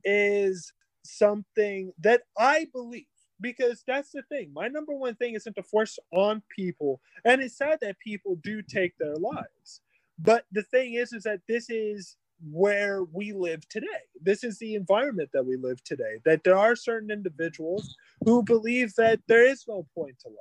is 0.03 0.73
something 1.03 1.91
that 1.99 2.21
I 2.37 2.67
believe 2.73 3.05
because 3.41 3.83
that's 3.85 4.11
the 4.11 4.21
thing. 4.23 4.51
My 4.53 4.67
number 4.67 4.93
one 4.93 5.15
thing 5.15 5.35
isn't 5.35 5.55
to 5.55 5.63
force 5.63 5.99
on 6.11 6.41
people, 6.55 7.01
and 7.25 7.41
it's 7.41 7.57
sad 7.57 7.79
that 7.81 7.99
people 7.99 8.37
do 8.43 8.61
take 8.61 8.97
their 8.97 9.15
lives. 9.15 9.81
But 10.19 10.45
the 10.51 10.63
thing 10.63 10.93
is, 10.93 11.11
is 11.13 11.23
that 11.23 11.41
this 11.47 11.69
is 11.69 12.15
where 12.51 13.03
we 13.03 13.33
live 13.33 13.67
today. 13.69 13.87
This 14.21 14.43
is 14.43 14.59
the 14.59 14.75
environment 14.75 15.29
that 15.33 15.45
we 15.45 15.57
live 15.57 15.83
today. 15.83 16.19
That 16.25 16.43
there 16.43 16.57
are 16.57 16.75
certain 16.75 17.11
individuals 17.11 17.95
who 18.23 18.43
believe 18.43 18.93
that 18.95 19.19
there 19.27 19.47
is 19.47 19.65
no 19.67 19.85
point 19.95 20.19
to 20.21 20.29
life. 20.29 20.37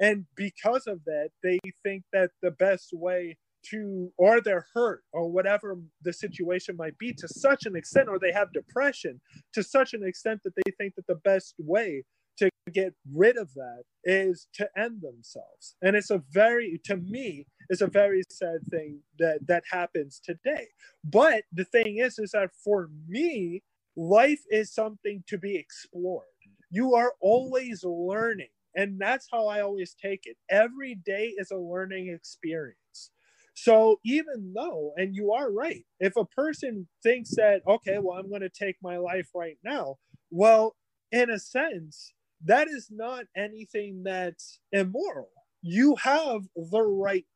And 0.00 0.26
because 0.34 0.86
of 0.86 1.04
that, 1.04 1.30
they 1.42 1.58
think 1.82 2.04
that 2.12 2.30
the 2.42 2.50
best 2.50 2.90
way 2.92 3.36
to 3.70 4.12
or 4.16 4.40
they're 4.40 4.66
hurt 4.74 5.02
or 5.12 5.30
whatever 5.30 5.76
the 6.02 6.12
situation 6.12 6.76
might 6.76 6.96
be 6.98 7.12
to 7.12 7.28
such 7.28 7.66
an 7.66 7.76
extent 7.76 8.08
or 8.08 8.18
they 8.18 8.32
have 8.32 8.52
depression 8.52 9.20
to 9.52 9.62
such 9.62 9.94
an 9.94 10.04
extent 10.04 10.40
that 10.44 10.54
they 10.56 10.72
think 10.78 10.94
that 10.94 11.06
the 11.06 11.16
best 11.16 11.54
way 11.58 12.04
to 12.38 12.50
get 12.72 12.94
rid 13.12 13.36
of 13.36 13.52
that 13.54 13.82
is 14.04 14.48
to 14.54 14.68
end 14.76 15.02
themselves. 15.02 15.76
And 15.82 15.94
it's 15.96 16.10
a 16.10 16.22
very 16.30 16.80
to 16.84 16.96
me 16.96 17.46
it's 17.68 17.80
a 17.82 17.86
very 17.86 18.22
sad 18.30 18.60
thing 18.70 19.00
that 19.18 19.46
that 19.46 19.64
happens 19.70 20.20
today. 20.22 20.66
But 21.04 21.44
the 21.52 21.64
thing 21.64 21.98
is 21.98 22.18
is 22.18 22.32
that 22.32 22.50
for 22.64 22.88
me 23.06 23.62
life 23.96 24.42
is 24.50 24.72
something 24.72 25.22
to 25.28 25.38
be 25.38 25.56
explored. 25.56 26.26
You 26.70 26.94
are 26.94 27.12
always 27.20 27.84
learning 27.84 28.48
and 28.74 28.98
that's 28.98 29.28
how 29.30 29.46
i 29.48 29.60
always 29.60 29.94
take 29.94 30.22
it. 30.24 30.36
Every 30.48 30.94
day 30.94 31.34
is 31.36 31.50
a 31.50 31.56
learning 31.56 32.08
experience 32.08 33.10
so 33.54 34.00
even 34.04 34.52
though, 34.54 34.92
and 34.96 35.14
you 35.14 35.32
are 35.32 35.50
right, 35.52 35.84
if 36.00 36.16
a 36.16 36.24
person 36.24 36.88
thinks 37.02 37.34
that, 37.36 37.62
okay, 37.66 37.98
well, 38.00 38.18
I'm 38.18 38.28
going 38.28 38.42
to 38.42 38.48
take 38.48 38.76
my 38.82 38.96
life 38.96 39.28
right 39.34 39.58
now, 39.64 39.96
well, 40.30 40.76
in 41.10 41.30
a 41.30 41.38
sense, 41.38 42.12
that 42.44 42.68
is 42.68 42.88
not 42.90 43.26
anything 43.36 44.02
that's 44.04 44.58
immoral. 44.72 45.28
You 45.62 45.96
have 45.96 46.42
the 46.56 46.82
right 46.82 47.26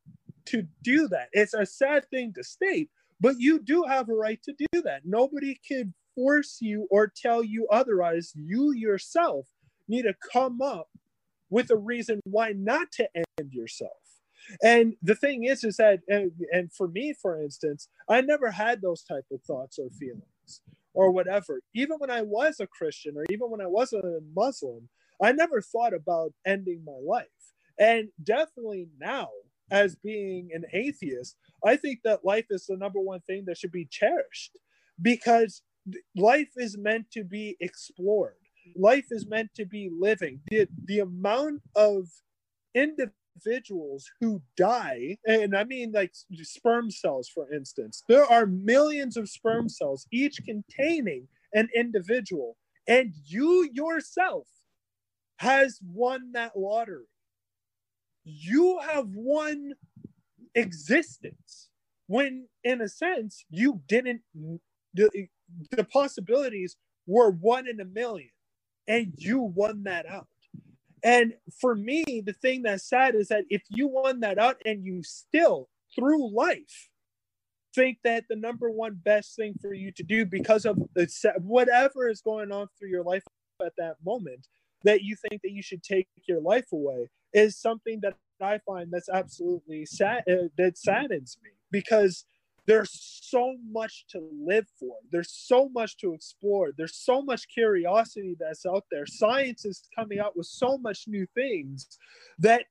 to 0.47 0.67
do 0.83 1.09
that. 1.09 1.29
It's 1.33 1.55
a 1.55 1.67
sad 1.67 2.09
thing 2.11 2.33
to 2.35 2.43
state, 2.43 2.91
but 3.21 3.37
you 3.39 3.61
do 3.61 3.85
have 3.85 4.09
a 4.09 4.15
right 4.15 4.43
to 4.45 4.55
do 4.73 4.83
that. 4.83 5.03
Nobody 5.05 5.61
can 5.67 5.95
force 6.15 6.59
you 6.61 6.89
or 6.91 7.13
tell 7.15 7.45
you 7.45 7.69
otherwise. 7.71 8.33
You 8.35 8.73
yourself 8.73 9.47
need 9.89 10.03
to 10.03 10.15
come 10.33 10.61
up 10.63 10.89
with 11.51 11.71
a 11.71 11.77
reason 11.77 12.21
why 12.25 12.53
not 12.57 12.91
to 12.93 13.09
end 13.15 13.53
yourself. 13.53 13.93
And 14.63 14.95
the 15.03 15.15
thing 15.15 15.45
is, 15.45 15.65
is 15.65 15.77
that, 15.77 16.01
and, 16.09 16.33
and 16.53 16.73
for 16.73 16.89
me, 16.89 17.15
for 17.21 17.41
instance, 17.43 17.89
I 18.09 18.21
never 18.21 18.51
had 18.51 18.81
those 18.81 19.03
type 19.03 19.27
of 19.33 19.43
thoughts 19.43 19.79
or 19.79 19.91
feelings 19.91 20.63
or 20.95 21.11
whatever. 21.11 21.61
Even 21.75 21.99
when 21.99 22.11
I 22.11 22.23
was 22.23 22.61
a 22.61 22.67
Christian 22.67 23.17
or 23.17 23.25
even 23.31 23.51
when 23.51 23.61
I 23.61 23.67
was 23.67 23.93
a 23.93 24.21
Muslim, 24.35 24.89
I 25.23 25.33
never 25.33 25.61
thought 25.61 25.95
about 25.95 26.33
ending 26.47 26.83
my 26.85 26.99
life. 27.05 27.27
And 27.79 28.09
definitely 28.23 28.89
now, 28.99 29.29
as 29.71 29.97
being 29.97 30.51
an 30.53 30.65
atheist, 30.73 31.37
I 31.65 31.77
think 31.77 32.01
that 32.05 32.25
life 32.25 32.47
is 32.51 32.67
the 32.67 32.77
number 32.77 33.01
one 33.01 33.21
thing 33.21 33.45
that 33.47 33.59
should 33.59 33.73
be 33.73 33.87
cherished 33.91 34.57
because 35.03 35.63
life 36.17 36.51
is 36.57 36.79
meant 36.79 37.11
to 37.13 37.25
be 37.25 37.57
explored. 37.61 38.37
Life 38.75 39.07
is 39.11 39.27
meant 39.27 39.51
to 39.57 39.65
be 39.65 39.91
living. 39.97 40.41
The, 40.51 40.69
the 40.85 41.01
amount 41.01 41.63
of 41.75 42.09
individuals 42.77 44.11
who 44.21 44.43
die, 44.57 45.19
and 45.27 45.57
I 45.57 45.65
mean 45.65 45.93
like 45.93 46.13
sperm 46.43 46.91
cells, 46.91 47.29
for 47.29 47.53
instance, 47.53 48.03
there 48.09 48.25
are 48.27 48.47
millions 48.47 49.17
of 49.17 49.29
sperm 49.29 49.69
cells, 49.69 50.07
each 50.13 50.39
containing 50.45 51.29
an 51.55 51.69
individual, 51.75 52.57
and 52.87 53.13
you 53.27 53.69
yourself 53.73 54.47
has 55.39 55.81
won 55.83 56.33
that 56.33 56.53
lottery. 56.57 57.07
You 58.25 58.81
have 58.81 59.09
won 59.15 59.75
existence 60.55 61.69
when, 62.07 62.49
in 62.65 62.81
a 62.81 62.89
sense, 62.89 63.45
you 63.51 63.83
didn't. 63.89 64.23
The, 64.95 65.29
the 65.71 65.85
possibilities 65.85 66.77
were 67.07 67.31
one 67.31 67.69
in 67.69 67.81
a 67.81 67.85
million, 67.85 68.31
and 68.89 69.13
you 69.17 69.41
won 69.41 69.85
that 69.85 70.07
out. 70.07 70.27
And 71.03 71.35
for 71.61 71.75
me, 71.75 72.23
the 72.25 72.33
thing 72.33 72.63
that's 72.63 72.89
sad 72.89 73.15
is 73.15 73.29
that 73.29 73.45
if 73.51 73.63
you 73.69 73.89
won 73.89 74.21
that 74.21 74.39
out 74.39 74.57
and 74.65 74.85
you 74.85 75.03
still, 75.03 75.69
through 75.95 76.35
life, 76.35 76.89
think 77.75 77.99
that 78.05 78.25
the 78.29 78.37
number 78.37 78.71
one 78.71 78.99
best 79.05 79.37
thing 79.37 79.55
for 79.61 79.75
you 79.75 79.93
to 79.93 80.03
do 80.03 80.25
because 80.25 80.65
of 80.65 80.79
the, 80.95 81.07
whatever 81.39 82.09
is 82.09 82.23
going 82.23 82.51
on 82.51 82.69
through 82.79 82.89
your 82.89 83.05
life 83.05 83.23
at 83.65 83.73
that 83.77 83.97
moment, 84.05 84.47
that 84.85 85.03
you 85.03 85.17
think 85.17 85.43
that 85.43 85.53
you 85.53 85.63
should 85.63 85.83
take 85.83 86.09
your 86.27 86.41
life 86.41 86.73
away 86.73 87.09
is 87.33 87.59
something 87.59 88.01
that 88.03 88.15
I 88.41 88.59
find 88.67 88.91
that's 88.91 89.09
absolutely 89.09 89.85
sad. 89.87 90.25
Uh, 90.31 90.49
that 90.57 90.79
saddens 90.79 91.39
me 91.43 91.51
because 91.71 92.25
there's 92.67 92.91
so 93.23 93.57
much 93.71 94.07
to 94.11 94.21
live 94.45 94.67
for. 94.79 94.97
There's 95.11 95.33
so 95.33 95.69
much 95.69 95.97
to 95.99 96.13
explore. 96.13 96.73
There's 96.77 96.97
so 96.97 97.23
much 97.23 97.49
curiosity 97.49 98.37
that's 98.39 98.67
out 98.67 98.85
there. 98.91 99.07
Science 99.07 99.65
is 99.65 99.89
coming 99.97 100.19
out 100.19 100.37
with 100.37 100.47
so 100.47 100.77
much 100.77 101.05
new 101.07 101.27
things 101.35 101.87
that 102.39 102.65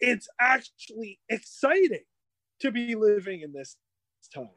it's 0.00 0.28
actually 0.40 1.20
exciting 1.28 2.04
to 2.60 2.70
be 2.70 2.94
living 2.94 3.42
in 3.42 3.52
this 3.52 3.76
time. 4.34 4.48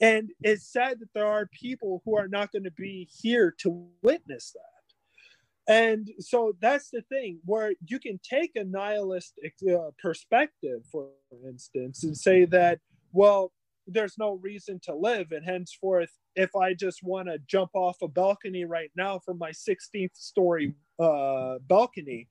And 0.00 0.30
it's 0.42 0.70
sad 0.72 0.98
that 1.00 1.14
there 1.14 1.26
are 1.26 1.46
people 1.46 2.02
who 2.04 2.16
are 2.18 2.28
not 2.28 2.50
going 2.50 2.64
to 2.64 2.72
be 2.72 3.08
here 3.22 3.54
to 3.60 3.86
witness 4.02 4.52
that. 4.54 5.72
And 5.72 6.10
so 6.18 6.54
that's 6.60 6.90
the 6.90 7.02
thing 7.02 7.38
where 7.44 7.72
you 7.86 8.00
can 8.00 8.18
take 8.28 8.56
a 8.56 8.64
nihilist 8.64 9.38
uh, 9.70 9.76
perspective, 10.00 10.80
for 10.90 11.10
instance, 11.48 12.02
and 12.02 12.16
say 12.16 12.46
that, 12.46 12.80
well, 13.12 13.52
there's 13.92 14.18
no 14.18 14.34
reason 14.42 14.80
to 14.84 14.94
live. 14.94 15.32
And 15.32 15.44
henceforth, 15.44 16.10
if 16.34 16.54
I 16.56 16.74
just 16.74 17.02
want 17.02 17.28
to 17.28 17.38
jump 17.46 17.70
off 17.74 17.96
a 18.02 18.08
balcony 18.08 18.64
right 18.64 18.90
now 18.96 19.20
from 19.24 19.38
my 19.38 19.50
16th 19.50 20.14
story 20.14 20.74
uh, 20.98 21.58
balcony 21.66 22.28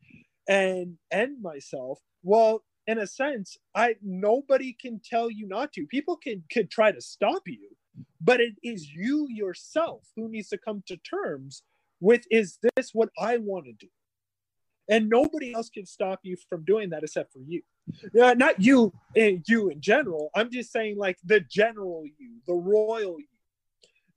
and 0.47 0.97
end 1.11 1.41
myself, 1.41 1.99
well, 2.23 2.63
in 2.87 2.97
a 2.97 3.07
sense, 3.07 3.57
I 3.75 3.95
nobody 4.01 4.75
can 4.79 4.99
tell 5.03 5.29
you 5.29 5.47
not 5.47 5.71
to. 5.73 5.85
People 5.85 6.17
can 6.17 6.43
could 6.51 6.71
try 6.71 6.91
to 6.91 7.01
stop 7.01 7.43
you, 7.45 7.69
but 8.19 8.39
it 8.41 8.55
is 8.63 8.89
you 8.91 9.27
yourself 9.29 10.01
who 10.15 10.29
needs 10.29 10.49
to 10.49 10.57
come 10.57 10.83
to 10.87 10.97
terms 10.97 11.63
with 11.99 12.23
is 12.31 12.57
this 12.75 12.89
what 12.93 13.09
I 13.19 13.37
want 13.37 13.65
to 13.65 13.73
do? 13.73 13.87
And 14.89 15.07
nobody 15.09 15.53
else 15.53 15.69
can 15.69 15.85
stop 15.85 16.19
you 16.23 16.35
from 16.49 16.65
doing 16.65 16.89
that 16.89 17.03
except 17.03 17.31
for 17.31 17.39
you. 17.47 17.61
Yeah, 18.13 18.33
not 18.33 18.61
you 18.61 18.93
and 19.15 19.43
you 19.47 19.69
in 19.69 19.81
general. 19.81 20.29
I'm 20.35 20.51
just 20.51 20.71
saying 20.71 20.97
like 20.97 21.17
the 21.23 21.39
general 21.39 22.03
you, 22.05 22.41
the 22.47 22.53
royal 22.53 23.19
you. 23.19 23.27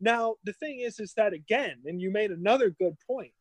Now, 0.01 0.35
the 0.45 0.53
thing 0.53 0.81
is, 0.81 1.01
is 1.01 1.15
that 1.15 1.33
again, 1.33 1.77
and 1.87 2.01
you 2.01 2.11
made 2.11 2.31
another 2.31 2.71
good 2.71 2.97
point 3.07 3.33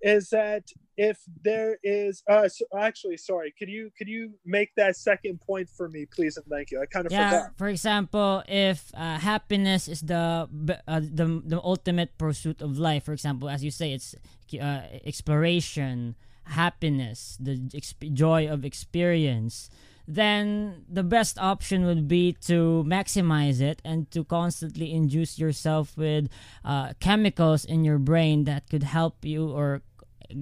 is 0.00 0.30
that 0.30 0.64
if 0.96 1.18
there 1.44 1.78
is 1.82 2.22
uh 2.30 2.48
so 2.48 2.64
actually 2.76 3.16
sorry 3.16 3.52
could 3.58 3.68
you 3.68 3.90
could 3.96 4.08
you 4.08 4.32
make 4.44 4.70
that 4.76 4.96
second 4.96 5.40
point 5.40 5.68
for 5.68 5.88
me 5.88 6.06
please 6.06 6.36
and 6.36 6.46
thank 6.46 6.70
you 6.70 6.80
i 6.80 6.86
kind 6.86 7.06
of 7.06 7.12
yeah 7.12 7.30
forgot 7.30 7.50
for 7.56 7.68
example 7.68 8.42
if 8.48 8.92
uh, 8.94 9.18
happiness 9.18 9.88
is 9.88 10.00
the 10.02 10.48
uh, 10.86 11.00
the 11.00 11.42
the 11.44 11.60
ultimate 11.62 12.16
pursuit 12.18 12.62
of 12.62 12.78
life 12.78 13.04
for 13.04 13.12
example 13.12 13.48
as 13.48 13.64
you 13.64 13.70
say 13.70 13.92
it's 13.92 14.14
uh, 14.60 14.82
exploration 15.04 16.14
happiness 16.50 17.36
the 17.40 17.56
exp- 17.74 18.12
joy 18.12 18.48
of 18.48 18.64
experience 18.64 19.70
then 20.10 20.86
the 20.88 21.02
best 21.02 21.38
option 21.38 21.84
would 21.84 22.08
be 22.08 22.32
to 22.32 22.82
maximize 22.88 23.60
it 23.60 23.82
and 23.84 24.10
to 24.10 24.24
constantly 24.24 24.90
induce 24.90 25.38
yourself 25.38 25.98
with 25.98 26.30
uh, 26.64 26.94
chemicals 26.98 27.66
in 27.66 27.84
your 27.84 27.98
brain 27.98 28.44
that 28.44 28.70
could 28.70 28.84
help 28.84 29.22
you 29.22 29.50
or 29.50 29.82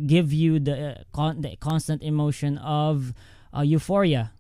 give 0.07 0.33
you 0.33 0.61
the, 0.61 1.05
con- 1.13 1.41
the 1.41 1.57
constant 1.57 2.01
emotion 2.03 2.59
of 2.59 3.13
uh, 3.57 3.63
euphoria. 3.63 4.33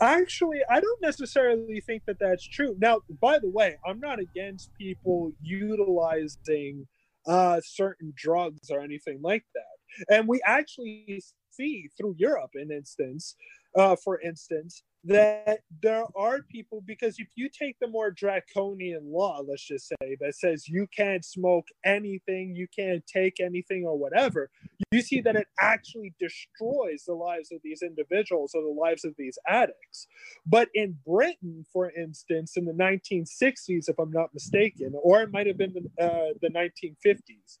Actually 0.00 0.60
i 0.68 0.80
don't 0.80 1.00
necessarily 1.00 1.80
think 1.80 2.02
that 2.04 2.18
that's 2.18 2.46
true. 2.46 2.76
Now 2.78 3.00
by 3.22 3.38
the 3.38 3.48
way 3.48 3.78
i'm 3.86 4.00
not 4.00 4.18
against 4.18 4.70
people 4.76 5.32
utilizing 5.40 6.86
uh, 7.26 7.60
certain 7.64 8.12
drugs 8.14 8.70
or 8.70 8.80
anything 8.80 9.20
like 9.22 9.44
that 9.54 9.73
and 10.08 10.28
we 10.28 10.40
actually 10.46 11.22
see 11.50 11.88
through 11.96 12.14
europe 12.18 12.50
in 12.54 12.70
instance 12.70 13.36
uh, 13.76 13.96
for 13.96 14.20
instance, 14.20 14.82
that 15.06 15.60
there 15.82 16.06
are 16.16 16.40
people 16.50 16.82
because 16.86 17.16
if 17.18 17.26
you 17.34 17.50
take 17.50 17.76
the 17.80 17.88
more 17.88 18.10
draconian 18.10 19.12
law, 19.12 19.42
let's 19.46 19.66
just 19.66 19.88
say 19.88 20.16
that 20.20 20.34
says 20.34 20.68
you 20.68 20.86
can't 20.96 21.24
smoke 21.24 21.66
anything, 21.84 22.54
you 22.54 22.66
can't 22.74 23.04
take 23.06 23.40
anything 23.40 23.84
or 23.84 23.98
whatever, 23.98 24.50
you 24.92 25.02
see 25.02 25.20
that 25.20 25.36
it 25.36 25.48
actually 25.60 26.14
destroys 26.18 27.04
the 27.06 27.14
lives 27.14 27.52
of 27.52 27.58
these 27.62 27.82
individuals 27.82 28.52
or 28.54 28.62
the 28.62 28.80
lives 28.80 29.04
of 29.04 29.12
these 29.18 29.36
addicts. 29.46 30.06
But 30.46 30.68
in 30.72 30.96
Britain, 31.06 31.66
for 31.70 31.90
instance, 31.90 32.56
in 32.56 32.64
the 32.64 32.72
1960s, 32.72 33.88
if 33.88 33.98
I'm 33.98 34.12
not 34.12 34.32
mistaken, 34.32 34.94
or 35.02 35.22
it 35.22 35.32
might 35.32 35.48
have 35.48 35.58
been 35.58 35.74
the, 35.74 36.02
uh, 36.02 36.32
the 36.40 36.48
1950s, 36.48 37.58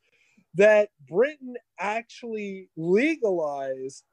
that 0.54 0.90
Britain 1.08 1.54
actually 1.78 2.68
legalized, 2.76 4.04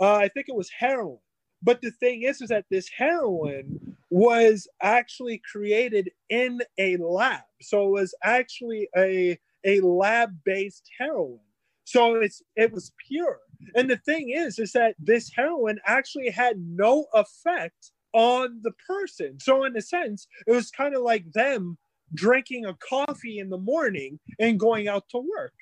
uh, 0.00 0.14
I 0.14 0.28
think 0.28 0.48
it 0.48 0.54
was 0.54 0.70
heroin 0.70 1.18
but 1.62 1.80
the 1.80 1.90
thing 1.90 2.22
is, 2.22 2.40
is 2.40 2.50
that 2.50 2.66
this 2.70 2.88
heroin 2.88 3.96
was 4.10 4.68
actually 4.82 5.42
created 5.50 6.10
in 6.28 6.60
a 6.78 6.96
lab. 6.98 7.42
So 7.60 7.86
it 7.86 7.90
was 7.90 8.14
actually 8.22 8.88
a, 8.96 9.38
a 9.64 9.80
lab-based 9.80 10.88
heroin. 10.98 11.40
So 11.84 12.16
it's 12.16 12.42
it 12.56 12.72
was 12.72 12.92
pure. 13.08 13.38
And 13.74 13.88
the 13.88 13.96
thing 13.96 14.30
is, 14.30 14.58
is 14.58 14.72
that 14.72 14.96
this 14.98 15.30
heroin 15.34 15.78
actually 15.86 16.30
had 16.30 16.56
no 16.58 17.06
effect 17.14 17.92
on 18.12 18.60
the 18.62 18.72
person. 18.86 19.38
So 19.40 19.64
in 19.64 19.76
a 19.76 19.80
sense, 19.80 20.26
it 20.46 20.52
was 20.52 20.70
kind 20.70 20.94
of 20.94 21.02
like 21.02 21.32
them 21.32 21.78
drinking 22.14 22.66
a 22.66 22.74
coffee 22.74 23.38
in 23.38 23.50
the 23.50 23.58
morning 23.58 24.18
and 24.38 24.58
going 24.60 24.88
out 24.88 25.08
to 25.10 25.18
work. 25.18 25.54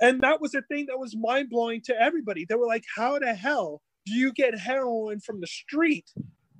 And 0.00 0.22
that 0.22 0.40
was 0.40 0.54
a 0.54 0.62
thing 0.62 0.86
that 0.88 0.98
was 0.98 1.16
mind 1.16 1.50
blowing 1.50 1.82
to 1.86 2.00
everybody. 2.00 2.46
They 2.48 2.56
were 2.56 2.66
like, 2.66 2.84
how 2.96 3.18
the 3.18 3.34
hell 3.34 3.82
do 4.06 4.14
you 4.14 4.32
get 4.32 4.58
heroin 4.58 5.20
from 5.20 5.40
the 5.40 5.46
street 5.46 6.06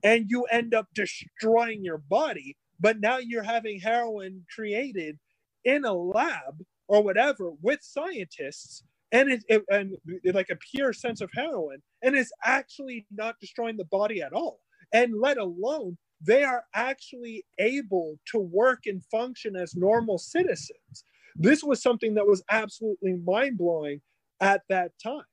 and 0.04 0.26
you 0.28 0.44
end 0.44 0.74
up 0.74 0.88
destroying 0.94 1.84
your 1.84 1.98
body 1.98 2.56
but 2.80 3.00
now 3.00 3.18
you're 3.18 3.42
having 3.42 3.80
heroin 3.80 4.44
created 4.54 5.18
in 5.64 5.84
a 5.84 5.92
lab 5.92 6.62
or 6.88 7.02
whatever 7.02 7.50
with 7.62 7.80
scientists 7.82 8.82
and 9.12 9.30
it, 9.30 9.44
it 9.48 9.62
and 9.70 9.96
it, 10.24 10.34
like 10.34 10.50
a 10.50 10.56
pure 10.72 10.92
sense 10.92 11.20
of 11.20 11.30
heroin 11.34 11.82
and 12.02 12.16
it's 12.16 12.32
actually 12.44 13.06
not 13.12 13.36
destroying 13.40 13.76
the 13.76 13.84
body 13.86 14.22
at 14.22 14.32
all 14.32 14.60
and 14.92 15.14
let 15.20 15.38
alone 15.38 15.96
they 16.22 16.44
are 16.44 16.64
actually 16.74 17.44
able 17.58 18.18
to 18.26 18.38
work 18.38 18.80
and 18.86 19.02
function 19.10 19.56
as 19.56 19.74
normal 19.76 20.18
citizens 20.18 21.04
this 21.38 21.62
was 21.62 21.82
something 21.82 22.14
that 22.14 22.26
was 22.26 22.42
absolutely 22.50 23.14
mind-blowing 23.24 24.00
at 24.40 24.62
that 24.68 24.92
time 25.02 25.24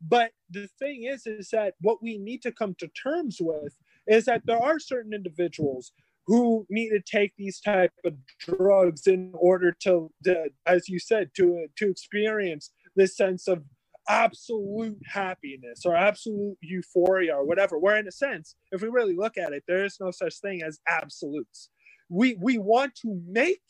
but 0.00 0.32
the 0.50 0.68
thing 0.78 1.04
is, 1.04 1.26
is 1.26 1.48
that 1.50 1.74
what 1.80 2.02
we 2.02 2.18
need 2.18 2.42
to 2.42 2.52
come 2.52 2.74
to 2.78 2.88
terms 2.88 3.38
with 3.40 3.74
is 4.06 4.26
that 4.26 4.42
there 4.44 4.62
are 4.62 4.78
certain 4.78 5.12
individuals 5.12 5.92
who 6.26 6.66
need 6.68 6.90
to 6.90 7.00
take 7.00 7.32
these 7.38 7.60
type 7.60 7.92
of 8.04 8.14
drugs 8.38 9.06
in 9.06 9.32
order 9.34 9.74
to, 9.82 10.10
to 10.24 10.50
as 10.66 10.88
you 10.88 10.98
said, 10.98 11.30
to 11.36 11.66
to 11.78 11.88
experience 11.88 12.72
this 12.96 13.16
sense 13.16 13.48
of 13.48 13.62
absolute 14.08 14.98
happiness 15.06 15.82
or 15.84 15.96
absolute 15.96 16.56
euphoria 16.60 17.34
or 17.34 17.46
whatever. 17.46 17.78
Where 17.78 17.96
in 17.96 18.08
a 18.08 18.12
sense, 18.12 18.56
if 18.72 18.82
we 18.82 18.88
really 18.88 19.14
look 19.14 19.38
at 19.38 19.52
it, 19.52 19.64
there 19.66 19.84
is 19.84 19.98
no 20.00 20.10
such 20.10 20.40
thing 20.40 20.62
as 20.62 20.80
absolutes. 20.88 21.70
We 22.08 22.36
we 22.40 22.58
want 22.58 22.94
to 23.02 23.20
make 23.26 23.62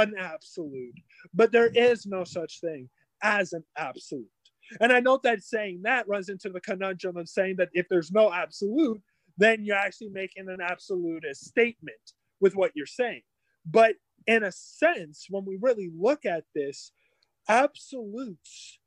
an 0.00 0.14
absolute, 0.18 0.94
but 1.34 1.52
there 1.52 1.68
is 1.68 2.06
no 2.06 2.24
such 2.24 2.60
thing 2.60 2.88
as 3.22 3.52
an 3.52 3.64
absolute. 3.76 4.28
And 4.80 4.92
I 4.92 5.00
know 5.00 5.18
that 5.22 5.42
saying 5.42 5.80
that 5.84 6.08
runs 6.08 6.28
into 6.28 6.48
the 6.48 6.60
conundrum 6.60 7.16
of 7.16 7.28
saying 7.28 7.56
that 7.56 7.70
if 7.72 7.88
there's 7.88 8.12
no 8.12 8.32
absolute, 8.32 9.00
then 9.36 9.64
you're 9.64 9.76
actually 9.76 10.10
making 10.10 10.48
an 10.48 10.60
absolutist 10.60 11.44
statement 11.44 12.12
with 12.40 12.54
what 12.54 12.72
you're 12.74 12.86
saying. 12.86 13.22
But 13.66 13.96
in 14.26 14.44
a 14.44 14.52
sense, 14.52 15.26
when 15.28 15.44
we 15.44 15.58
really 15.60 15.90
look 15.96 16.24
at 16.24 16.44
this, 16.54 16.92
absolutes 17.48 18.78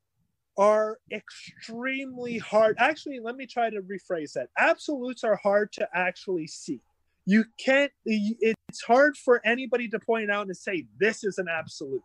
are 0.56 0.98
extremely 1.12 2.38
hard. 2.38 2.76
Actually, 2.78 3.20
let 3.20 3.36
me 3.36 3.46
try 3.46 3.70
to 3.70 3.82
rephrase 3.82 4.32
that. 4.32 4.48
Absolutes 4.58 5.24
are 5.24 5.36
hard 5.42 5.72
to 5.72 5.88
actually 5.94 6.46
see. 6.46 6.80
You 7.26 7.44
can't, 7.58 7.92
it's 8.04 8.82
hard 8.86 9.16
for 9.16 9.40
anybody 9.44 9.88
to 9.88 9.98
point 9.98 10.30
out 10.30 10.46
and 10.46 10.56
say, 10.56 10.86
this 10.98 11.24
is 11.24 11.38
an 11.38 11.46
absolute. 11.50 12.02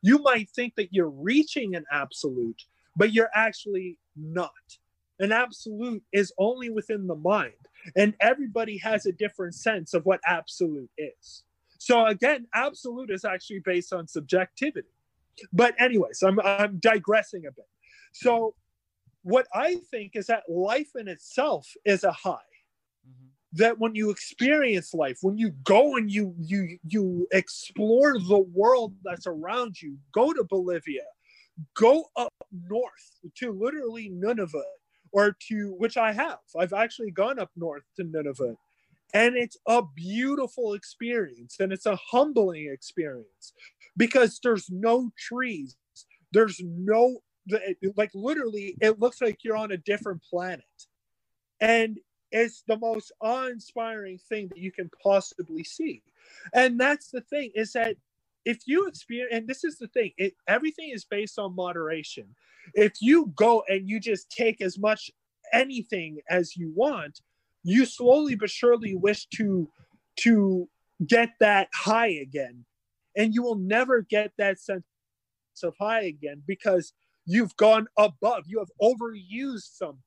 You 0.00 0.18
might 0.18 0.50
think 0.50 0.74
that 0.76 0.92
you're 0.92 1.10
reaching 1.10 1.76
an 1.76 1.84
absolute, 1.92 2.62
but 2.96 3.12
you're 3.12 3.30
actually 3.34 3.98
not. 4.16 4.50
An 5.20 5.30
absolute 5.30 6.02
is 6.12 6.32
only 6.38 6.70
within 6.70 7.06
the 7.06 7.14
mind, 7.14 7.52
and 7.94 8.14
everybody 8.20 8.78
has 8.78 9.06
a 9.06 9.12
different 9.12 9.54
sense 9.54 9.94
of 9.94 10.04
what 10.04 10.20
absolute 10.26 10.90
is. 10.98 11.44
So 11.78 12.06
again, 12.06 12.46
absolute 12.54 13.10
is 13.10 13.24
actually 13.24 13.60
based 13.60 13.92
on 13.92 14.08
subjectivity. 14.08 14.88
But 15.52 15.74
anyways, 15.80 16.22
I'm 16.22 16.40
I'm 16.40 16.78
digressing 16.78 17.46
a 17.46 17.52
bit. 17.52 17.68
So 18.12 18.54
what 19.22 19.46
I 19.54 19.76
think 19.90 20.16
is 20.16 20.26
that 20.26 20.44
life 20.48 20.90
in 20.96 21.08
itself 21.08 21.68
is 21.84 22.04
a 22.04 22.12
high. 22.12 22.38
That 23.54 23.78
when 23.78 23.94
you 23.94 24.10
experience 24.10 24.94
life, 24.94 25.18
when 25.20 25.36
you 25.36 25.50
go 25.64 25.96
and 25.96 26.10
you 26.10 26.34
you 26.38 26.78
you 26.88 27.26
explore 27.32 28.18
the 28.18 28.38
world 28.38 28.94
that's 29.04 29.26
around 29.26 29.80
you, 29.80 29.98
go 30.14 30.32
to 30.32 30.44
Bolivia, 30.44 31.02
go 31.76 32.06
up 32.16 32.32
north 32.66 33.20
to 33.36 33.52
literally 33.52 34.10
Nunavut 34.10 34.62
or 35.12 35.36
to 35.48 35.74
which 35.78 35.96
I 35.96 36.12
have. 36.12 36.38
I've 36.58 36.72
actually 36.72 37.10
gone 37.10 37.38
up 37.38 37.50
north 37.56 37.84
to 37.96 38.04
Nunavut. 38.04 38.56
And 39.14 39.36
it's 39.36 39.58
a 39.66 39.82
beautiful 39.94 40.72
experience 40.72 41.56
and 41.60 41.72
it's 41.72 41.84
a 41.84 41.96
humbling 41.96 42.70
experience 42.72 43.52
because 43.96 44.40
there's 44.42 44.70
no 44.70 45.10
trees. 45.18 45.76
There's 46.32 46.58
no, 46.64 47.18
like, 47.96 48.10
literally, 48.14 48.74
it 48.80 49.00
looks 49.00 49.20
like 49.20 49.40
you're 49.44 49.56
on 49.56 49.72
a 49.72 49.76
different 49.76 50.22
planet. 50.22 50.64
And 51.60 51.98
is 52.32 52.62
the 52.66 52.78
most 52.78 53.12
awe-inspiring 53.20 54.18
thing 54.28 54.48
that 54.48 54.58
you 54.58 54.72
can 54.72 54.90
possibly 55.02 55.64
see. 55.64 56.02
And 56.54 56.80
that's 56.80 57.10
the 57.10 57.20
thing 57.20 57.52
is 57.54 57.72
that 57.72 57.96
if 58.44 58.58
you 58.66 58.88
experience 58.88 59.30
and 59.32 59.46
this 59.46 59.62
is 59.62 59.78
the 59.78 59.86
thing 59.88 60.12
it, 60.16 60.34
everything 60.48 60.90
is 60.92 61.04
based 61.04 61.38
on 61.38 61.54
moderation. 61.54 62.34
If 62.74 62.94
you 63.00 63.32
go 63.36 63.62
and 63.68 63.88
you 63.88 64.00
just 64.00 64.30
take 64.30 64.60
as 64.60 64.78
much 64.78 65.10
anything 65.52 66.18
as 66.28 66.56
you 66.56 66.72
want 66.74 67.20
you 67.62 67.84
slowly 67.84 68.34
but 68.34 68.50
surely 68.50 68.94
wish 68.94 69.26
to 69.26 69.68
to 70.16 70.68
get 71.06 71.30
that 71.40 71.68
high 71.74 72.08
again. 72.08 72.64
And 73.16 73.34
you 73.34 73.42
will 73.42 73.56
never 73.56 74.02
get 74.02 74.32
that 74.38 74.60
sense 74.60 74.84
of 75.62 75.74
high 75.78 76.02
again 76.02 76.42
because 76.46 76.92
you've 77.26 77.54
gone 77.56 77.86
above 77.98 78.44
you 78.46 78.58
have 78.58 78.70
overused 78.80 79.76
something 79.76 80.02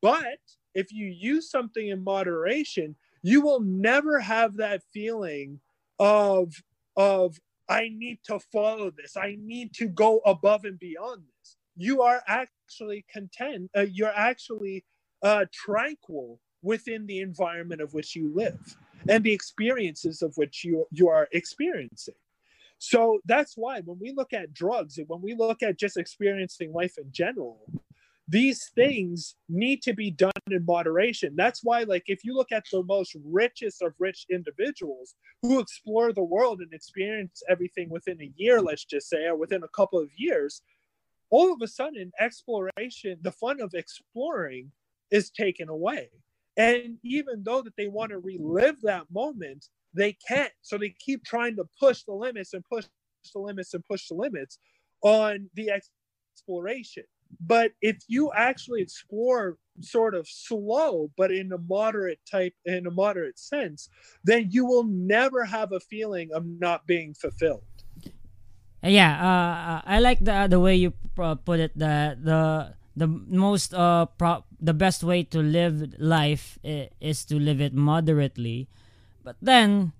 but 0.00 0.38
if 0.74 0.92
you 0.92 1.06
use 1.06 1.50
something 1.50 1.88
in 1.88 2.02
moderation 2.02 2.94
you 3.22 3.40
will 3.40 3.60
never 3.60 4.20
have 4.20 4.56
that 4.56 4.82
feeling 4.92 5.60
of 5.98 6.52
of 6.96 7.38
i 7.68 7.88
need 7.94 8.18
to 8.24 8.38
follow 8.52 8.90
this. 8.90 9.16
I 9.16 9.36
need 9.40 9.72
to 9.74 9.86
go 9.86 10.18
above 10.26 10.64
and 10.64 10.78
beyond 10.78 11.22
this. 11.22 11.56
You 11.76 12.02
are 12.02 12.22
actually 12.26 13.04
content 13.12 13.70
uh, 13.76 13.82
you're 13.82 14.14
actually 14.14 14.84
uh, 15.22 15.44
tranquil 15.52 16.40
within 16.62 17.06
the 17.06 17.20
environment 17.20 17.80
of 17.80 17.94
which 17.94 18.16
you 18.16 18.32
live 18.34 18.76
and 19.08 19.24
the 19.24 19.32
experiences 19.32 20.22
of 20.22 20.36
which 20.36 20.64
you 20.64 20.86
you 20.90 21.08
are 21.08 21.28
experiencing. 21.32 22.14
So 22.78 23.20
that's 23.26 23.56
why 23.56 23.80
when 23.80 23.98
we 24.00 24.12
look 24.12 24.32
at 24.32 24.54
drugs 24.54 24.96
and 24.98 25.06
when 25.08 25.20
we 25.20 25.34
look 25.34 25.62
at 25.62 25.78
just 25.78 25.98
experiencing 25.98 26.72
life 26.72 26.96
in 26.96 27.12
general 27.12 27.60
these 28.30 28.70
things 28.76 29.34
need 29.48 29.82
to 29.82 29.92
be 29.92 30.12
done 30.12 30.30
in 30.50 30.64
moderation. 30.64 31.34
That's 31.36 31.64
why 31.64 31.82
like 31.82 32.04
if 32.06 32.24
you 32.24 32.34
look 32.34 32.52
at 32.52 32.64
the 32.70 32.84
most 32.84 33.16
richest 33.24 33.82
of 33.82 33.92
rich 33.98 34.24
individuals 34.30 35.16
who 35.42 35.58
explore 35.58 36.12
the 36.12 36.22
world 36.22 36.60
and 36.60 36.72
experience 36.72 37.42
everything 37.48 37.90
within 37.90 38.22
a 38.22 38.30
year 38.36 38.60
let's 38.60 38.84
just 38.84 39.08
say 39.08 39.24
or 39.24 39.36
within 39.36 39.64
a 39.64 39.68
couple 39.68 39.98
of 39.98 40.08
years 40.16 40.62
all 41.30 41.52
of 41.52 41.60
a 41.60 41.66
sudden 41.66 42.12
exploration 42.20 43.18
the 43.22 43.32
fun 43.32 43.60
of 43.60 43.74
exploring 43.74 44.70
is 45.10 45.30
taken 45.30 45.68
away. 45.68 46.08
And 46.56 46.98
even 47.02 47.42
though 47.42 47.62
that 47.62 47.76
they 47.76 47.88
want 47.88 48.10
to 48.10 48.18
relive 48.18 48.80
that 48.82 49.06
moment 49.12 49.66
they 49.92 50.16
can't. 50.28 50.52
So 50.62 50.78
they 50.78 50.94
keep 51.04 51.24
trying 51.24 51.56
to 51.56 51.64
push 51.80 52.04
the 52.04 52.12
limits 52.12 52.54
and 52.54 52.64
push 52.64 52.84
the 53.34 53.40
limits 53.40 53.74
and 53.74 53.84
push 53.84 54.06
the 54.06 54.14
limits 54.14 54.58
on 55.02 55.50
the 55.54 55.72
exploration 56.36 57.02
but 57.38 57.72
if 57.80 57.98
you 58.08 58.30
actually 58.34 58.82
explore 58.82 59.58
sort 59.80 60.14
of 60.14 60.26
slow 60.28 61.10
but 61.16 61.30
in 61.32 61.52
a 61.52 61.58
moderate 61.58 62.18
type 62.30 62.54
in 62.64 62.86
a 62.86 62.90
moderate 62.90 63.38
sense 63.38 63.88
then 64.24 64.48
you 64.50 64.66
will 64.66 64.84
never 64.84 65.44
have 65.44 65.72
a 65.72 65.80
feeling 65.80 66.28
of 66.34 66.44
not 66.44 66.86
being 66.86 67.14
fulfilled. 67.14 67.64
Yeah 68.82 69.12
uh, 69.20 69.82
i 69.84 70.00
like 70.00 70.24
the 70.24 70.48
the 70.48 70.56
way 70.60 70.74
you 70.74 70.92
put 71.44 71.60
it 71.60 71.76
that 71.76 72.24
the 72.24 72.72
the 72.96 73.06
most 73.06 73.74
uh 73.74 74.06
pro- 74.16 74.44
the 74.60 74.72
best 74.72 75.04
way 75.04 75.22
to 75.22 75.40
live 75.44 75.92
life 76.00 76.58
is 76.64 77.24
to 77.26 77.36
live 77.38 77.60
it 77.60 77.74
moderately. 77.74 78.68
But 79.22 79.36
then 79.42 79.92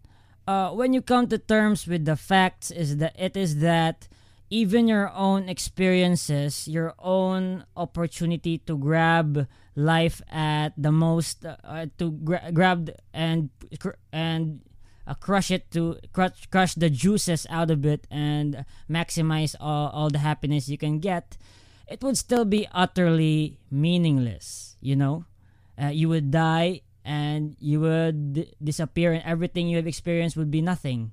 uh 0.48 0.72
when 0.72 0.94
you 0.94 1.02
come 1.02 1.28
to 1.28 1.38
terms 1.38 1.86
with 1.86 2.04
the 2.06 2.16
facts 2.16 2.70
is 2.70 2.96
that 2.98 3.12
it 3.20 3.36
is 3.36 3.60
that 3.60 4.08
even 4.50 4.88
your 4.88 5.10
own 5.14 5.48
experiences, 5.48 6.66
your 6.66 6.94
own 6.98 7.64
opportunity 7.76 8.58
to 8.58 8.76
grab 8.76 9.46
life 9.76 10.20
at 10.28 10.74
the 10.76 10.90
most, 10.90 11.46
uh, 11.46 11.86
to 11.98 12.10
gra- 12.10 12.50
grab 12.52 12.90
and 13.14 13.48
and 14.12 14.60
uh, 15.06 15.14
crush 15.14 15.50
it 15.50 15.70
to 15.70 15.96
crush, 16.12 16.46
crush 16.50 16.74
the 16.74 16.90
juices 16.90 17.46
out 17.48 17.70
of 17.70 17.86
it 17.86 18.06
and 18.10 18.66
maximize 18.90 19.54
all, 19.60 19.88
all 19.90 20.10
the 20.10 20.18
happiness 20.18 20.68
you 20.68 20.76
can 20.76 20.98
get, 20.98 21.38
it 21.86 22.02
would 22.02 22.18
still 22.18 22.44
be 22.44 22.66
utterly 22.72 23.58
meaningless. 23.70 24.76
You 24.80 24.96
know, 24.96 25.24
uh, 25.80 25.94
you 25.94 26.08
would 26.08 26.32
die 26.32 26.82
and 27.04 27.56
you 27.60 27.80
would 27.80 28.54
disappear, 28.62 29.12
and 29.12 29.22
everything 29.24 29.68
you 29.68 29.76
have 29.76 29.86
experienced 29.86 30.36
would 30.36 30.50
be 30.50 30.60
nothing 30.60 31.12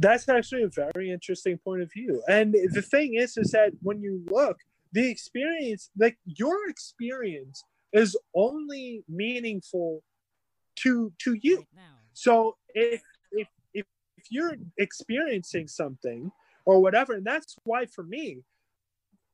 that's 0.00 0.28
actually 0.28 0.62
a 0.62 0.70
very 0.94 1.10
interesting 1.10 1.58
point 1.58 1.82
of 1.82 1.92
view. 1.92 2.22
And 2.28 2.54
the 2.72 2.82
thing 2.82 3.14
is, 3.14 3.36
is 3.36 3.50
that 3.52 3.72
when 3.82 4.00
you 4.02 4.22
look, 4.30 4.56
the 4.92 5.08
experience, 5.08 5.90
like 5.96 6.18
your 6.24 6.68
experience, 6.68 7.62
is 7.92 8.16
only 8.34 9.04
meaningful 9.08 10.02
to 10.76 11.12
to 11.18 11.36
you. 11.42 11.64
So 12.14 12.56
if 12.74 13.02
if 13.32 13.48
if 13.74 13.86
if 14.16 14.24
you're 14.30 14.56
experiencing 14.78 15.68
something 15.68 16.32
or 16.64 16.80
whatever, 16.80 17.14
and 17.14 17.24
that's 17.24 17.56
why 17.64 17.86
for 17.86 18.02
me, 18.02 18.42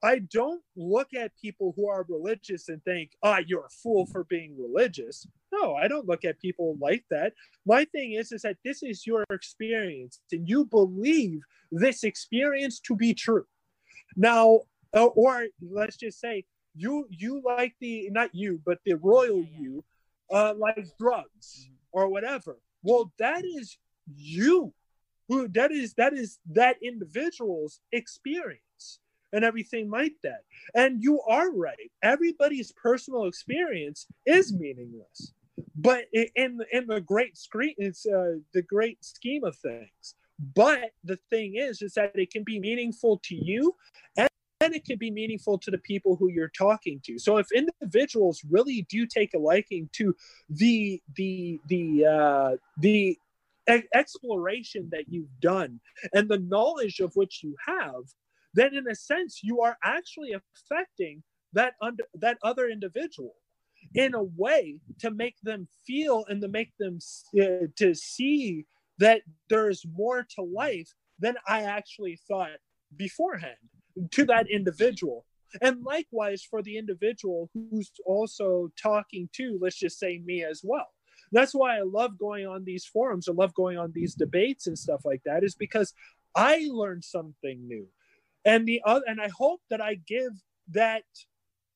I 0.03 0.19
don't 0.19 0.63
look 0.77 1.15
at 1.15 1.33
people 1.41 1.73
who 1.77 1.89
are 1.89 2.05
religious 2.09 2.69
and 2.69 2.83
think, 2.85 3.13
ah, 3.23 3.41
you're 3.47 3.67
a 3.67 3.71
fool 3.83 4.07
for 4.07 4.25
being 4.25 4.57
religious. 4.59 5.27
No, 5.61 5.75
I 5.75 5.89
don't 5.89 6.07
look 6.07 6.25
at 6.25 6.41
people 6.41 6.77
like 6.81 7.05
that. 7.11 7.33
My 7.65 7.85
thing 7.85 8.13
is, 8.13 8.33
is 8.33 8.43
that 8.43 8.57
this 8.65 8.83
is 8.83 9.07
your 9.07 9.25
experience 9.31 10.21
and 10.33 10.49
you 10.49 10.65
believe 10.67 11.41
this 11.71 12.05
experience 12.05 12.81
to 12.81 12.97
be 12.97 13.15
true. 13.15 13.47
Now, 14.17 14.61
uh, 14.95 15.07
or 15.07 15.47
let's 15.61 15.97
just 15.97 16.21
say 16.21 16.45
you 16.75 17.07
you 17.11 17.43
like 17.45 17.75
the 17.81 18.09
not 18.11 18.35
you, 18.35 18.61
but 18.65 18.79
the 18.85 18.95
royal 18.95 19.45
you 19.59 19.85
uh, 20.31 20.55
like 20.57 20.87
drugs 20.99 21.65
mm-hmm. 21.65 21.75
or 21.93 22.09
whatever. 22.09 22.59
Well, 22.83 23.13
that 23.19 23.45
is 23.45 23.79
you 24.15 24.73
who 25.29 25.49
that 25.49 25.73
is 25.73 25.95
that 25.95 26.13
is 26.13 26.39
that 26.53 26.77
individual's 26.83 27.81
experience 27.93 29.01
and 29.33 29.45
everything 29.45 29.91
like 29.91 30.15
that. 30.23 30.43
And 30.75 31.03
you 31.03 31.21
are 31.23 31.51
right. 31.51 31.91
Everybody's 32.03 32.73
personal 32.73 33.27
experience 33.27 34.07
is 34.25 34.53
meaningless. 34.53 35.33
But 35.75 36.07
in 36.13 36.61
in 36.73 36.87
the 36.87 37.01
great 37.01 37.37
screen, 37.37 37.75
it's 37.79 38.07
uh, 38.07 38.37
the 38.53 38.63
great 38.63 39.05
scheme 39.05 39.45
of 39.45 39.57
things. 39.57 40.15
But 40.55 40.91
the 41.03 41.17
thing 41.31 41.55
is, 41.57 41.81
is 41.81 41.95
that 41.95 42.13
it 42.15 42.31
can 42.31 42.45
be 42.45 42.61
meaningful 42.61 43.21
to 43.25 43.35
you, 43.35 43.75
and, 44.19 44.29
and 44.61 44.75
it 44.75 44.85
can 44.85 44.99
be 44.99 45.11
meaningful 45.11 45.59
to 45.59 45.71
the 45.71 45.79
people 45.79 46.17
who 46.17 46.31
you're 46.31 46.53
talking 46.57 47.01
to. 47.05 47.19
So 47.19 47.39
if 47.39 47.47
individuals 47.53 48.43
really 48.51 48.87
do 48.91 49.07
take 49.07 49.33
a 49.35 49.39
liking 49.39 49.89
to 49.95 50.15
the 50.51 51.01
the 51.15 51.61
the 51.69 52.07
uh, 52.07 52.57
the 52.79 53.19
exploration 53.95 54.89
that 54.93 55.05
you've 55.09 55.41
done 55.41 55.81
and 56.13 56.29
the 56.29 56.39
knowledge 56.39 57.01
of 57.01 57.13
which 57.17 57.43
you 57.43 57.57
have 57.67 58.05
then 58.55 58.75
in 58.75 58.89
a 58.89 58.95
sense 58.95 59.41
you 59.43 59.61
are 59.61 59.77
actually 59.83 60.33
affecting 60.33 61.23
that 61.53 61.75
under 61.81 62.05
that 62.15 62.39
other 62.43 62.69
individual 62.69 63.35
in 63.97 64.15
a 64.15 64.23
way 64.23 64.79
to 65.01 65.11
make 65.11 65.37
them 65.43 65.67
feel 65.87 66.25
and 66.29 66.41
to 66.43 66.49
make 66.49 66.73
them 66.79 66.99
uh, 67.41 67.67
to 67.77 67.95
see 67.95 68.67
that 68.99 69.23
there's 69.49 69.85
more 69.97 70.27
to 70.37 70.43
life 70.43 70.93
than 71.19 71.35
I 71.49 71.63
actually 71.63 72.19
thought 72.29 72.59
beforehand 72.97 73.57
to 74.13 74.25
that 74.27 74.51
individual. 74.51 75.25
And 75.63 75.83
likewise 75.83 76.43
for 76.43 76.63
the 76.63 76.77
individual 76.77 77.51
who's 77.55 77.91
also 78.05 78.71
talking 78.81 79.29
to, 79.35 79.59
let's 79.61 79.79
just 79.79 79.99
say 79.99 80.21
me 80.25 80.45
as 80.45 80.61
well. 80.63 80.89
That's 81.33 81.55
why 81.55 81.79
I 81.79 81.83
love 81.83 82.19
going 82.19 82.47
on 82.47 82.65
these 82.65 82.85
forums. 82.85 83.29
I 83.29 83.33
love 83.33 83.55
going 83.55 83.79
on 83.79 83.93
these 83.95 84.15
debates 84.15 84.67
and 84.67 84.79
stuff 84.79 85.05
like 85.05 85.23
that, 85.25 85.43
is 85.43 85.55
because 85.55 85.93
I 86.35 86.69
learned 86.71 87.05
something 87.05 87.67
new 87.67 87.89
and 88.47 88.67
the 88.67 88.81
other 88.87 89.05
and 89.07 89.21
i 89.21 89.29
hope 89.37 89.61
that 89.69 89.83
i 89.83 89.95
give 90.07 90.33
that 90.71 91.03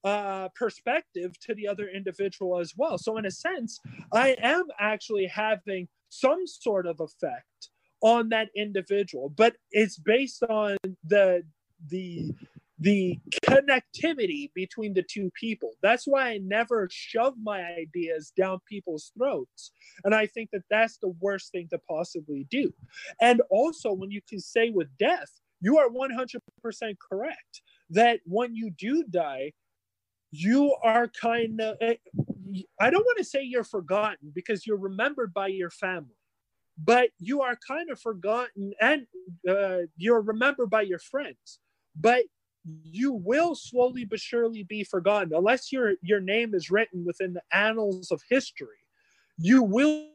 uh, 0.05 0.49
perspective 0.55 1.39
to 1.41 1.55
the 1.55 1.69
other 1.69 1.89
individual 1.89 2.59
as 2.59 2.75
well 2.77 2.97
so 2.97 3.17
in 3.17 3.27
a 3.27 3.31
sense 3.31 3.81
i 4.13 4.37
am 4.43 4.65
actually 4.79 5.27
having 5.27 5.87
some 6.09 6.47
sort 6.47 6.87
of 6.87 7.01
effect 7.01 7.71
on 8.03 8.29
that 8.29 8.49
individual 8.57 9.29
but 9.29 9.57
it's 9.71 9.99
based 9.99 10.43
on 10.45 10.77
the 11.05 11.43
the 11.89 12.33
the 12.81 13.19
connectivity 13.45 14.51
between 14.55 14.95
the 14.95 15.03
two 15.03 15.31
people. 15.39 15.73
That's 15.83 16.07
why 16.07 16.31
I 16.31 16.39
never 16.39 16.89
shove 16.91 17.35
my 17.41 17.63
ideas 17.63 18.33
down 18.37 18.61
people's 18.67 19.13
throats. 19.17 19.73
And 20.05 20.15
I 20.15 20.27
think 20.27 20.49
that 20.53 20.63
that's 20.71 20.97
the 20.97 21.15
worst 21.21 21.53
thing 21.53 21.69
to 21.71 21.79
possibly 21.89 22.47
do. 22.51 22.73
And 23.21 23.43
also, 23.51 23.93
when 23.93 24.11
you 24.11 24.23
can 24.27 24.41
say 24.41 24.71
with 24.71 24.89
death, 24.99 25.29
you 25.61 25.77
are 25.77 25.91
100% 25.91 26.97
correct 27.11 27.63
that 27.91 28.21
when 28.25 28.55
you 28.55 28.71
do 28.71 29.05
die, 29.05 29.53
you 30.31 30.75
are 30.83 31.09
kind 31.09 31.61
of, 31.61 31.77
eh, 31.81 31.97
I 32.81 32.91
don't 32.91 33.05
want 33.05 33.19
to 33.19 33.25
say 33.25 33.43
you're 33.43 33.65
forgotten 33.65 34.33
because 34.35 34.67
you're 34.67 34.77
remembered 34.77 35.33
by 35.33 35.49
your 35.49 35.71
family, 35.71 36.17
but 36.79 37.11
you 37.19 37.43
are 37.43 37.59
kind 37.67 37.91
of 37.91 38.01
forgotten 38.01 38.73
and 38.81 39.07
uh, 39.49 39.87
you're 39.97 40.21
remembered 40.21 40.71
by 40.71 40.83
your 40.83 40.99
friends. 40.99 41.59
But 41.95 42.25
you 42.65 43.13
will 43.13 43.55
slowly 43.55 44.05
but 44.05 44.21
surely 44.21 44.63
be 44.63 44.85
forgotten 44.85 45.33
unless 45.35 45.73
your 45.73 45.95
your 46.03 46.21
name 46.21 46.55
is 46.55 46.71
written 46.71 47.05
within 47.05 47.33
the 47.33 47.43
annals 47.53 48.11
of 48.11 48.21
history 48.29 48.77
you 49.39 49.63
will 49.63 50.09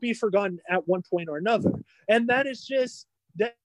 be 0.00 0.14
forgotten 0.14 0.60
at 0.70 0.86
one 0.86 1.02
point 1.02 1.28
or 1.28 1.38
another 1.38 1.72
and 2.08 2.28
that 2.28 2.46
is 2.46 2.64
just 2.64 3.06
that 3.34 3.56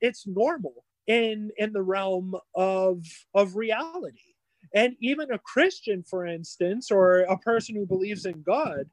it's 0.00 0.26
normal 0.26 0.84
in 1.08 1.50
in 1.56 1.72
the 1.72 1.82
realm 1.82 2.34
of 2.54 3.02
of 3.34 3.56
reality 3.56 4.35
and 4.74 4.94
even 5.00 5.30
a 5.32 5.38
christian 5.38 6.02
for 6.02 6.26
instance 6.26 6.90
or 6.90 7.20
a 7.20 7.38
person 7.38 7.74
who 7.74 7.86
believes 7.86 8.26
in 8.26 8.42
god 8.42 8.88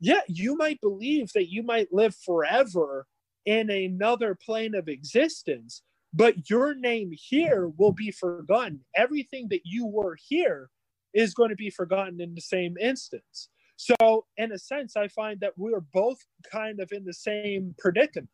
yeah 0.00 0.20
you 0.28 0.56
might 0.56 0.80
believe 0.80 1.30
that 1.34 1.50
you 1.50 1.62
might 1.62 1.92
live 1.92 2.14
forever 2.14 3.06
in 3.46 3.70
another 3.70 4.34
plane 4.34 4.74
of 4.74 4.88
existence 4.88 5.82
but 6.12 6.50
your 6.50 6.74
name 6.74 7.12
here 7.12 7.68
will 7.68 7.92
be 7.92 8.10
forgotten. 8.10 8.80
Everything 8.96 9.48
that 9.50 9.62
you 9.64 9.86
were 9.86 10.16
here 10.28 10.70
is 11.14 11.34
going 11.34 11.50
to 11.50 11.56
be 11.56 11.70
forgotten 11.70 12.20
in 12.20 12.34
the 12.34 12.40
same 12.40 12.76
instance. 12.78 13.48
So, 13.76 14.26
in 14.36 14.52
a 14.52 14.58
sense, 14.58 14.96
I 14.96 15.08
find 15.08 15.40
that 15.40 15.56
we're 15.56 15.80
both 15.80 16.18
kind 16.50 16.80
of 16.80 16.92
in 16.92 17.04
the 17.04 17.14
same 17.14 17.74
predicament. 17.78 18.28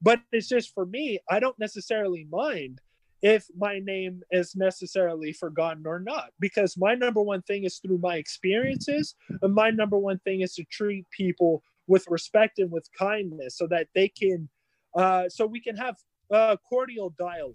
But 0.00 0.20
it's 0.32 0.48
just 0.48 0.72
for 0.74 0.86
me, 0.86 1.18
I 1.28 1.40
don't 1.40 1.58
necessarily 1.58 2.26
mind 2.30 2.80
if 3.22 3.46
my 3.56 3.80
name 3.80 4.22
is 4.30 4.54
necessarily 4.54 5.32
forgotten 5.32 5.86
or 5.86 5.98
not, 5.98 6.30
because 6.38 6.76
my 6.76 6.94
number 6.94 7.22
one 7.22 7.42
thing 7.42 7.64
is 7.64 7.78
through 7.78 7.98
my 7.98 8.16
experiences, 8.16 9.14
and 9.42 9.54
my 9.54 9.70
number 9.70 9.98
one 9.98 10.18
thing 10.20 10.40
is 10.40 10.54
to 10.54 10.64
treat 10.70 11.06
people 11.10 11.62
with 11.86 12.04
respect 12.08 12.58
and 12.58 12.70
with 12.70 12.88
kindness 12.96 13.56
so 13.56 13.66
that 13.66 13.88
they 13.94 14.08
can, 14.08 14.48
uh, 14.96 15.28
so 15.28 15.46
we 15.46 15.60
can 15.60 15.76
have 15.76 15.96
uh, 16.32 16.56
cordial 16.68 17.14
dialogue. 17.18 17.54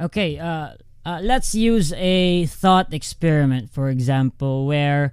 Okay, 0.00 0.38
uh, 0.38 0.74
uh, 1.04 1.20
let's 1.22 1.54
use 1.54 1.92
a 1.94 2.46
thought 2.46 2.92
experiment, 2.92 3.70
for 3.70 3.88
example, 3.88 4.66
where 4.66 5.12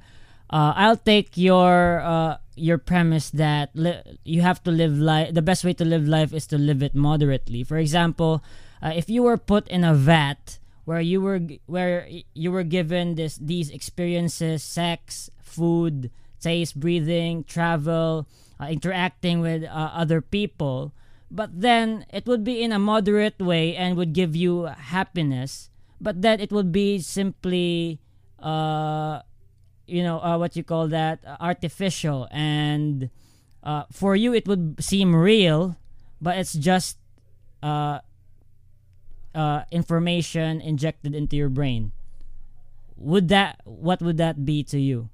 uh, 0.49 0.74
I'll 0.76 0.97
take 0.97 1.38
your 1.38 2.01
uh, 2.01 2.38
your 2.55 2.78
premise 2.78 3.30
that 3.32 3.70
li- 3.74 4.01
you 4.24 4.41
have 4.41 4.62
to 4.64 4.72
live 4.72 4.97
life. 4.97 5.34
The 5.34 5.41
best 5.41 5.64
way 5.64 5.74
to 5.74 5.86
live 5.86 6.07
life 6.07 6.34
is 6.34 6.45
to 6.47 6.57
live 6.57 6.84
it 6.84 6.95
moderately. 6.95 7.64
For 7.64 7.78
example, 7.78 8.43
uh, 8.82 8.92
if 8.96 9.10
you 9.10 9.24
were 9.24 9.38
put 9.38 9.68
in 9.68 9.84
a 9.84 9.94
vat 9.94 10.60
where 10.86 11.02
you 11.02 11.22
were 11.22 11.40
where 11.66 12.08
you 12.34 12.52
were 12.52 12.64
given 12.64 13.16
this 13.16 13.38
these 13.38 13.70
experiences, 13.70 14.64
sex, 14.64 15.30
food, 15.42 16.10
taste, 16.40 16.80
breathing, 16.80 17.44
travel, 17.44 18.28
uh, 18.60 18.68
interacting 18.68 19.40
with 19.40 19.64
uh, 19.64 19.92
other 19.94 20.22
people 20.22 20.94
but 21.32 21.50
then 21.54 22.06
it 22.12 22.26
would 22.26 22.44
be 22.44 22.62
in 22.62 22.72
a 22.72 22.80
moderate 22.80 23.40
way 23.40 23.76
and 23.76 23.96
would 23.96 24.14
give 24.14 24.36
you 24.36 24.66
happiness 24.66 25.70
but 26.02 26.22
then 26.22 26.40
it 26.40 26.52
would 26.52 26.72
be 26.72 27.00
simply 27.00 28.00
uh 28.40 29.22
you 29.86 30.04
know 30.04 30.20
uh, 30.22 30.38
what 30.38 30.56
you 30.56 30.64
call 30.64 30.88
that 30.88 31.20
uh, 31.26 31.36
artificial 31.40 32.28
and 32.32 33.10
uh, 33.64 33.84
for 33.92 34.16
you 34.16 34.34
it 34.34 34.48
would 34.48 34.82
seem 34.82 35.16
real 35.16 35.76
but 36.22 36.38
it's 36.38 36.54
just 36.54 36.98
uh, 39.36 39.64
information 39.72 40.62
injected 40.62 41.16
into 41.16 41.36
your 41.36 41.50
brain. 41.50 41.92
Would 42.98 43.30
that 43.30 43.62
what 43.64 44.02
would 44.02 44.18
that 44.18 44.46
be 44.46 44.64
to 44.66 44.80
you? 44.80 45.10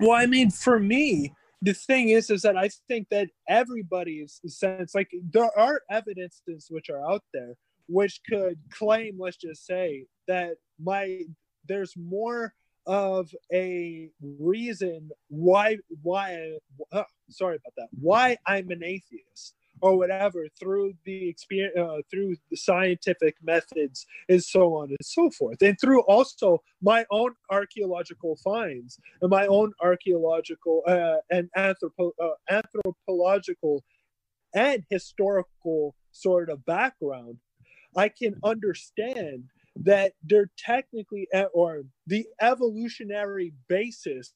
Well 0.00 0.12
i 0.12 0.26
mean 0.26 0.50
for 0.50 0.78
me 0.78 1.34
the 1.62 1.74
thing 1.74 2.10
is 2.10 2.30
is 2.30 2.42
that 2.42 2.56
i 2.56 2.68
think 2.88 3.08
that 3.10 3.28
everybody's 3.48 4.40
sense 4.46 4.94
like 4.94 5.10
there 5.32 5.50
are 5.58 5.82
evidences 5.90 6.68
which 6.70 6.88
are 6.88 7.04
out 7.10 7.22
there 7.34 7.54
which 7.88 8.20
could 8.28 8.58
claim 8.70 9.18
let's 9.18 9.36
just 9.36 9.66
say 9.66 10.04
that 10.26 10.54
my 10.82 11.20
there's 11.66 11.94
more 11.96 12.52
of 12.86 13.30
a 13.52 14.08
reason 14.38 15.10
why 15.28 15.76
why 16.02 16.52
uh, 16.92 17.02
sorry 17.28 17.56
about 17.56 17.72
that 17.76 17.88
why 18.00 18.36
i'm 18.46 18.70
an 18.70 18.82
atheist 18.82 19.54
or 19.80 19.96
whatever 19.96 20.46
through 20.58 20.94
the 21.04 21.28
experience 21.28 21.76
uh, 21.78 21.98
through 22.10 22.36
the 22.50 22.56
scientific 22.56 23.36
methods 23.42 24.06
and 24.28 24.42
so 24.42 24.74
on 24.74 24.88
and 24.88 24.98
so 25.02 25.30
forth. 25.30 25.60
And 25.62 25.78
through 25.80 26.02
also 26.02 26.62
my 26.82 27.04
own 27.10 27.34
archaeological 27.50 28.36
finds 28.36 28.98
and 29.20 29.30
my 29.30 29.46
own 29.46 29.72
archaeological 29.80 30.82
uh, 30.86 31.16
and 31.30 31.48
anthropo- 31.56 32.12
uh, 32.22 32.34
anthropological 32.50 33.84
and 34.54 34.84
historical 34.90 35.94
sort 36.12 36.48
of 36.48 36.64
background 36.64 37.36
i 37.96 38.08
can 38.08 38.34
understand 38.44 39.44
that 39.76 40.12
they're 40.24 40.50
technically 40.58 41.28
uh, 41.34 41.44
or 41.54 41.82
the 42.06 42.26
evolutionary 42.40 43.52
basis 43.68 44.32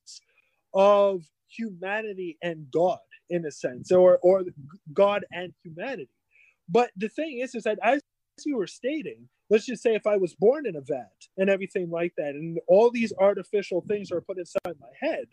of 0.74 1.22
humanity 1.48 2.38
and 2.42 2.66
god 2.70 2.98
in 3.32 3.46
a 3.46 3.50
sense, 3.50 3.90
or 3.90 4.18
or 4.22 4.44
God 4.92 5.24
and 5.32 5.52
humanity. 5.64 6.08
But 6.68 6.90
the 6.96 7.08
thing 7.08 7.38
is, 7.38 7.54
is 7.54 7.64
that 7.64 7.78
as 7.82 8.00
you 8.46 8.56
were 8.56 8.66
stating, 8.66 9.28
let's 9.50 9.66
just 9.66 9.82
say 9.82 9.94
if 9.94 10.06
I 10.06 10.16
was 10.16 10.34
born 10.34 10.66
in 10.66 10.76
a 10.76 10.80
vat 10.80 11.10
and 11.36 11.50
everything 11.50 11.90
like 11.90 12.12
that, 12.16 12.34
and 12.34 12.58
all 12.68 12.90
these 12.90 13.12
artificial 13.18 13.82
things 13.88 14.12
are 14.12 14.20
put 14.20 14.38
inside 14.38 14.76
my 14.80 14.92
head, 15.00 15.26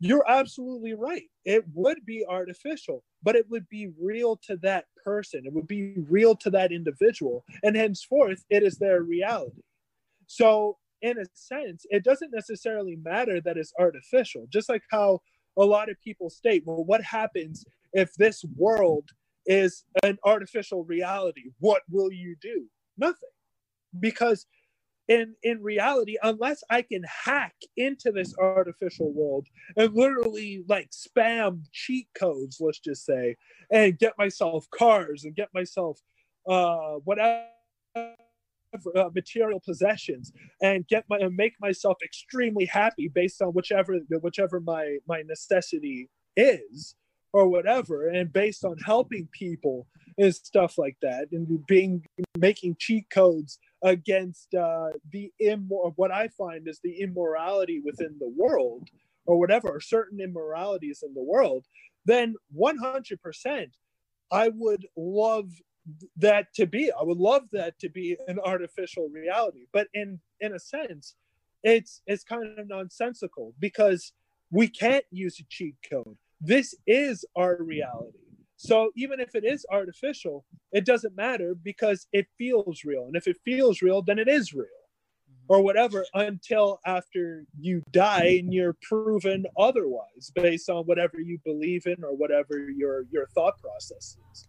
you're 0.00 0.24
absolutely 0.28 0.94
right. 0.94 1.24
It 1.44 1.64
would 1.74 2.04
be 2.04 2.24
artificial, 2.28 3.02
but 3.22 3.34
it 3.36 3.48
would 3.50 3.68
be 3.68 3.90
real 4.00 4.36
to 4.48 4.56
that 4.58 4.84
person. 5.04 5.42
It 5.44 5.52
would 5.52 5.66
be 5.66 5.94
real 6.08 6.36
to 6.36 6.50
that 6.50 6.72
individual. 6.72 7.44
And 7.62 7.76
henceforth, 7.76 8.44
it 8.50 8.62
is 8.62 8.78
their 8.78 9.02
reality. 9.02 9.62
So, 10.26 10.76
in 11.00 11.18
a 11.18 11.24
sense, 11.32 11.86
it 11.90 12.02
doesn't 12.04 12.32
necessarily 12.32 12.96
matter 12.96 13.40
that 13.40 13.56
it's 13.56 13.72
artificial, 13.78 14.46
just 14.52 14.68
like 14.68 14.82
how 14.90 15.20
a 15.58 15.64
lot 15.64 15.90
of 15.90 16.00
people 16.00 16.30
state, 16.30 16.62
well, 16.66 16.84
what 16.84 17.02
happens 17.02 17.64
if 17.92 18.14
this 18.14 18.44
world 18.56 19.10
is 19.46 19.84
an 20.02 20.18
artificial 20.24 20.84
reality? 20.84 21.50
What 21.58 21.82
will 21.90 22.12
you 22.12 22.36
do? 22.40 22.66
Nothing. 22.96 23.30
Because 23.98 24.46
in 25.08 25.34
in 25.42 25.62
reality 25.62 26.16
unless 26.22 26.62
i 26.70 26.82
can 26.82 27.02
hack 27.24 27.54
into 27.76 28.12
this 28.12 28.34
artificial 28.38 29.10
world 29.12 29.46
and 29.76 29.94
literally 29.94 30.62
like 30.68 30.90
spam 30.90 31.62
cheat 31.72 32.06
codes 32.14 32.58
let's 32.60 32.78
just 32.78 33.04
say 33.04 33.34
and 33.72 33.98
get 33.98 34.12
myself 34.18 34.66
cars 34.70 35.24
and 35.24 35.34
get 35.34 35.48
myself 35.54 35.98
uh 36.46 36.96
whatever 37.04 37.46
uh, 38.74 39.08
material 39.14 39.60
possessions 39.60 40.32
and 40.62 40.86
get 40.88 41.04
my 41.08 41.18
and 41.18 41.34
make 41.34 41.54
myself 41.60 41.96
extremely 42.04 42.66
happy 42.66 43.08
based 43.08 43.40
on 43.40 43.48
whichever 43.48 43.98
whichever 44.20 44.60
my 44.60 44.98
my 45.06 45.22
necessity 45.22 46.08
is 46.36 46.94
or 47.32 47.48
whatever 47.48 48.08
and 48.08 48.32
based 48.32 48.64
on 48.64 48.76
helping 48.84 49.28
people 49.32 49.86
and 50.16 50.34
stuff 50.34 50.78
like 50.78 50.96
that 51.02 51.26
and 51.32 51.66
being 51.66 52.04
making 52.38 52.74
cheat 52.78 53.08
codes 53.10 53.58
against 53.82 54.54
uh, 54.54 54.88
the 55.12 55.30
immor- 55.42 55.92
what 55.96 56.10
i 56.10 56.28
find 56.28 56.68
is 56.68 56.80
the 56.82 57.00
immorality 57.00 57.80
within 57.84 58.16
the 58.18 58.32
world 58.36 58.88
or 59.26 59.38
whatever 59.38 59.68
or 59.68 59.80
certain 59.80 60.20
immoralities 60.20 61.02
in 61.06 61.12
the 61.14 61.22
world 61.22 61.64
then 62.04 62.34
100% 62.56 63.66
i 64.30 64.48
would 64.48 64.86
love 64.96 65.50
that 66.16 66.52
to 66.54 66.66
be. 66.66 66.90
I 66.90 67.02
would 67.02 67.18
love 67.18 67.42
that 67.52 67.78
to 67.80 67.88
be 67.88 68.16
an 68.26 68.38
artificial 68.38 69.08
reality, 69.08 69.66
but 69.72 69.88
in 69.94 70.20
in 70.40 70.54
a 70.54 70.58
sense, 70.58 71.14
it's 71.62 72.02
it's 72.06 72.24
kind 72.24 72.58
of 72.58 72.68
nonsensical 72.68 73.54
because 73.58 74.12
we 74.50 74.68
can't 74.68 75.04
use 75.10 75.38
a 75.40 75.44
cheat 75.48 75.76
code. 75.90 76.16
This 76.40 76.74
is 76.86 77.24
our 77.36 77.56
reality. 77.60 78.18
So 78.56 78.90
even 78.96 79.20
if 79.20 79.34
it 79.34 79.44
is 79.44 79.64
artificial, 79.70 80.44
it 80.72 80.84
doesn't 80.84 81.14
matter 81.14 81.54
because 81.54 82.08
it 82.12 82.26
feels 82.36 82.82
real. 82.84 83.04
And 83.04 83.14
if 83.14 83.28
it 83.28 83.36
feels 83.44 83.82
real, 83.82 84.02
then 84.02 84.18
it 84.18 84.26
is 84.26 84.52
real. 84.52 84.64
Mm-hmm. 84.64 85.54
Or 85.54 85.62
whatever 85.62 86.04
until 86.14 86.80
after 86.84 87.44
you 87.58 87.82
die 87.92 88.40
and 88.40 88.52
you're 88.52 88.76
proven 88.82 89.46
otherwise 89.56 90.32
based 90.34 90.70
on 90.70 90.84
whatever 90.84 91.20
you 91.20 91.38
believe 91.44 91.86
in 91.86 92.02
or 92.02 92.16
whatever 92.16 92.68
your 92.70 93.04
your 93.10 93.26
thought 93.28 93.58
process 93.58 94.16
is 94.32 94.48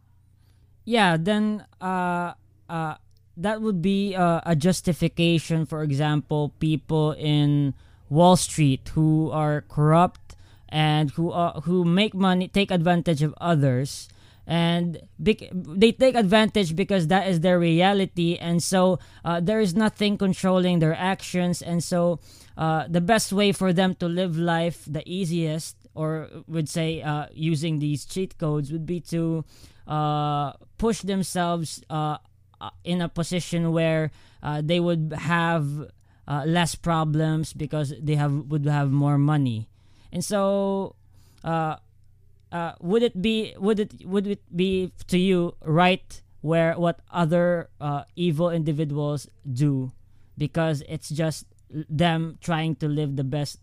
yeah, 0.89 1.17
then 1.21 1.65
uh, 1.79 2.33
uh, 2.67 2.95
that 3.37 3.61
would 3.61 3.79
be 3.79 4.15
uh, 4.15 4.41
a 4.43 4.55
justification. 4.55 5.67
For 5.67 5.83
example, 5.83 6.49
people 6.59 7.11
in 7.11 7.75
Wall 8.09 8.35
Street 8.35 8.89
who 8.95 9.29
are 9.29 9.61
corrupt 9.69 10.35
and 10.67 11.11
who 11.11 11.29
uh, 11.29 11.61
who 11.61 11.85
make 11.85 12.15
money, 12.15 12.47
take 12.47 12.71
advantage 12.71 13.21
of 13.21 13.35
others, 13.39 14.09
and 14.47 14.99
they 15.19 15.91
take 15.91 16.15
advantage 16.15 16.75
because 16.75 17.05
that 17.05 17.27
is 17.27 17.41
their 17.41 17.59
reality, 17.59 18.35
and 18.41 18.63
so 18.63 18.97
uh, 19.23 19.39
there 19.39 19.59
is 19.59 19.75
nothing 19.75 20.17
controlling 20.17 20.79
their 20.79 20.95
actions, 20.95 21.61
and 21.61 21.83
so 21.83 22.19
uh, 22.57 22.85
the 22.89 23.01
best 23.01 23.31
way 23.31 23.51
for 23.51 23.73
them 23.73 23.93
to 23.93 24.07
live 24.07 24.39
life, 24.39 24.85
the 24.87 25.05
easiest, 25.05 25.77
or 25.93 26.29
would 26.47 26.67
say 26.67 27.03
uh, 27.03 27.27
using 27.31 27.77
these 27.77 28.05
cheat 28.05 28.39
codes, 28.39 28.71
would 28.71 28.87
be 28.87 28.99
to 28.99 29.45
uh, 29.89 30.53
push 30.77 31.01
themselves 31.01 31.81
uh, 31.89 32.17
uh, 32.61 32.69
in 32.83 33.01
a 33.01 33.09
position 33.09 33.73
where 33.73 34.11
uh, 34.43 34.61
they 34.63 34.79
would 34.79 35.11
have 35.17 35.89
uh, 36.27 36.43
less 36.45 36.75
problems 36.75 37.53
because 37.53 37.93
they 37.99 38.13
have 38.13 38.31
would 38.31 38.65
have 38.67 38.91
more 38.91 39.17
money. 39.17 39.67
And 40.13 40.23
so 40.23 40.95
would 41.43 43.01
it 43.03 43.19
be 43.19 43.55
would 43.57 43.79
it 43.79 44.05
would 44.05 44.27
it 44.27 44.45
be 44.55 44.93
to 45.07 45.17
you 45.17 45.55
right 45.65 46.21
where 46.41 46.77
what 46.77 47.01
other 47.11 47.69
evil 48.15 48.51
individuals 48.51 49.27
do? 49.51 49.91
Because 50.37 50.83
it's 50.87 51.09
just 51.09 51.45
them 51.89 52.37
trying 52.41 52.75
to 52.75 52.87
live 52.87 53.15
the 53.15 53.23
best 53.25 53.59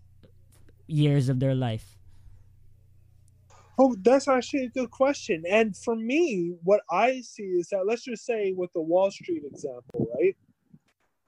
years 0.86 1.28
of 1.28 1.38
their 1.38 1.54
life 1.54 1.95
Oh, 3.78 3.94
that's 4.02 4.26
actually 4.26 4.64
a 4.64 4.70
good 4.70 4.90
question. 4.90 5.42
And 5.48 5.76
for 5.76 5.94
me, 5.94 6.54
what 6.62 6.80
I 6.90 7.20
see 7.20 7.42
is 7.42 7.68
that 7.68 7.86
let's 7.86 8.04
just 8.04 8.24
say 8.24 8.52
with 8.56 8.72
the 8.72 8.80
Wall 8.80 9.10
Street 9.10 9.42
example, 9.44 10.08
right? 10.18 10.34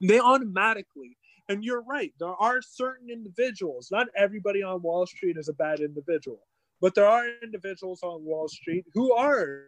They 0.01 0.19
automatically, 0.19 1.19
and 1.49 1.63
you're 1.63 1.83
right, 1.83 2.13
there 2.19 2.29
are 2.29 2.63
certain 2.63 3.11
individuals, 3.11 3.89
not 3.91 4.07
everybody 4.17 4.63
on 4.63 4.81
Wall 4.81 5.07
Street 5.07 5.37
is 5.37 5.49
a 5.49 5.53
bad 5.53 5.81
individual, 5.81 6.41
but 6.81 6.95
there 6.95 7.07
are 7.07 7.27
individuals 7.43 8.03
on 8.03 8.25
Wall 8.25 8.49
Street 8.49 8.87
who 8.95 9.13
are 9.13 9.65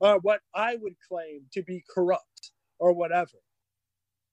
uh, 0.00 0.16
what 0.22 0.40
I 0.54 0.76
would 0.76 0.96
claim 1.08 1.42
to 1.52 1.62
be 1.62 1.84
corrupt 1.88 2.52
or 2.80 2.92
whatever. 2.92 3.38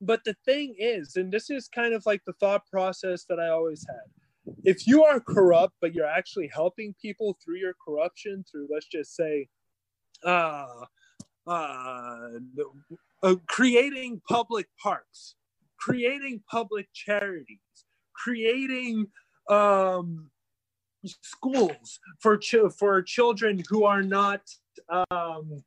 But 0.02 0.24
the 0.24 0.36
thing 0.46 0.76
is, 0.78 1.18
and 1.18 1.32
this 1.32 1.50
is 1.50 1.68
kind 1.68 1.94
of 1.94 2.06
like 2.06 2.24
the 2.26 2.34
thought 2.34 2.66
process 2.68 3.26
that 3.26 3.40
I 3.40 3.50
always 3.50 3.86
had 3.88 4.25
if 4.64 4.88
you 4.88 5.04
are 5.04 5.20
corrupt 5.20 5.74
but 5.82 5.94
you're 5.94 6.06
actually 6.06 6.50
helping 6.54 6.94
people 7.02 7.38
through 7.44 7.58
your 7.58 7.74
corruption 7.86 8.44
through 8.50 8.68
let's 8.72 8.88
just 8.88 9.16
say 9.16 9.48
uh, 10.24 10.66
uh, 11.48 12.30
uh, 13.24 13.36
creating 13.48 14.22
public 14.28 14.68
parks 14.82 15.36
creating 15.78 16.42
public 16.50 16.88
charities 16.94 17.60
creating 18.14 19.08
um, 19.50 20.30
schools 21.06 22.00
for 22.20 22.38
ch- 22.38 22.72
for 22.78 23.02
children 23.02 23.62
who 23.70 23.84
are 23.84 24.02
not 24.02 24.42
um, 25.12 25.64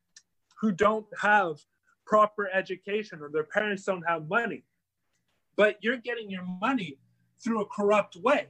who 0.61 0.73
don't 0.73 1.07
have 1.21 1.57
proper 2.07 2.49
education 2.53 3.21
or 3.21 3.31
their 3.31 3.45
parents 3.45 3.85
don't 3.85 4.03
have 4.03 4.29
money. 4.29 4.65
But 5.57 5.77
you're 5.83 5.99
getting 5.99 6.31
your 6.31 6.45
money 6.61 6.99
through 7.43 7.61
a 7.63 7.67
corrupt 7.67 8.17
way 8.17 8.47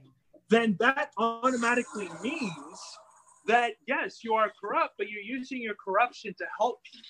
then 0.49 0.75
that 0.79 1.11
automatically 1.17 2.09
means 2.21 2.79
that 3.47 3.73
yes, 3.87 4.23
you 4.23 4.33
are 4.33 4.51
corrupt, 4.61 4.95
but 4.97 5.09
you're 5.09 5.21
using 5.21 5.61
your 5.61 5.75
corruption 5.75 6.33
to 6.37 6.45
help 6.59 6.79
people. 6.83 7.09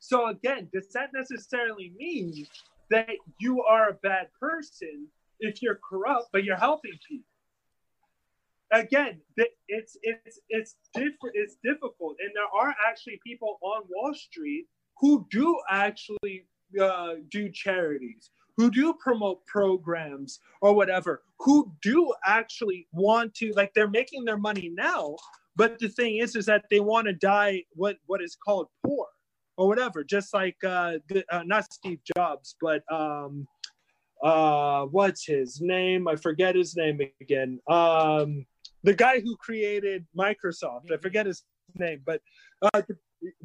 So 0.00 0.28
again, 0.28 0.68
does 0.72 0.88
that 0.92 1.10
necessarily 1.12 1.92
mean 1.96 2.46
that 2.90 3.08
you 3.40 3.62
are 3.62 3.90
a 3.90 3.94
bad 3.94 4.28
person 4.40 5.08
if 5.40 5.62
you're 5.62 5.78
corrupt, 5.88 6.28
but 6.32 6.44
you're 6.44 6.56
helping 6.56 6.98
people? 7.08 7.24
Again, 8.70 9.20
it's 9.66 9.96
it's 10.02 10.40
it's 10.50 10.76
different. 10.92 11.34
It's 11.34 11.56
difficult, 11.64 12.16
and 12.20 12.30
there 12.34 12.52
are 12.54 12.74
actually 12.86 13.18
people 13.24 13.58
on 13.62 13.84
Wall 13.88 14.12
Street 14.14 14.66
who 15.00 15.26
do 15.30 15.58
actually 15.70 16.46
uh, 16.80 17.14
do 17.30 17.50
charities, 17.50 18.30
who 18.58 18.70
do 18.72 18.92
promote 18.94 19.46
programs 19.46 20.40
or 20.60 20.74
whatever, 20.74 21.22
who 21.38 21.72
do 21.80 22.12
actually 22.26 22.88
want 22.92 23.32
to 23.36 23.52
like 23.54 23.72
they're 23.72 23.88
making 23.88 24.24
their 24.24 24.36
money 24.36 24.68
now, 24.74 25.16
but 25.54 25.78
the 25.78 25.88
thing 25.88 26.16
is 26.18 26.34
is 26.34 26.44
that 26.46 26.64
they 26.68 26.80
want 26.80 27.06
to 27.06 27.12
die 27.12 27.62
what 27.74 27.96
what 28.06 28.20
is 28.20 28.36
called 28.36 28.66
poor 28.84 29.06
or 29.56 29.68
whatever, 29.68 30.02
just 30.04 30.34
like 30.34 30.56
uh, 30.64 30.94
the, 31.08 31.24
uh 31.30 31.44
not 31.44 31.72
Steve 31.72 32.00
Jobs, 32.16 32.56
but 32.60 32.82
um 32.92 33.46
uh 34.24 34.86
what's 34.86 35.24
his 35.24 35.60
name? 35.60 36.08
I 36.08 36.16
forget 36.16 36.56
his 36.56 36.76
name 36.76 36.98
again. 37.20 37.60
Um 37.70 38.44
the 38.82 38.94
guy 38.94 39.20
who 39.20 39.36
created 39.36 40.04
Microsoft. 40.16 40.92
I 40.92 40.96
forget 40.96 41.26
his 41.26 41.44
name, 41.76 42.02
but 42.04 42.20
uh 42.74 42.82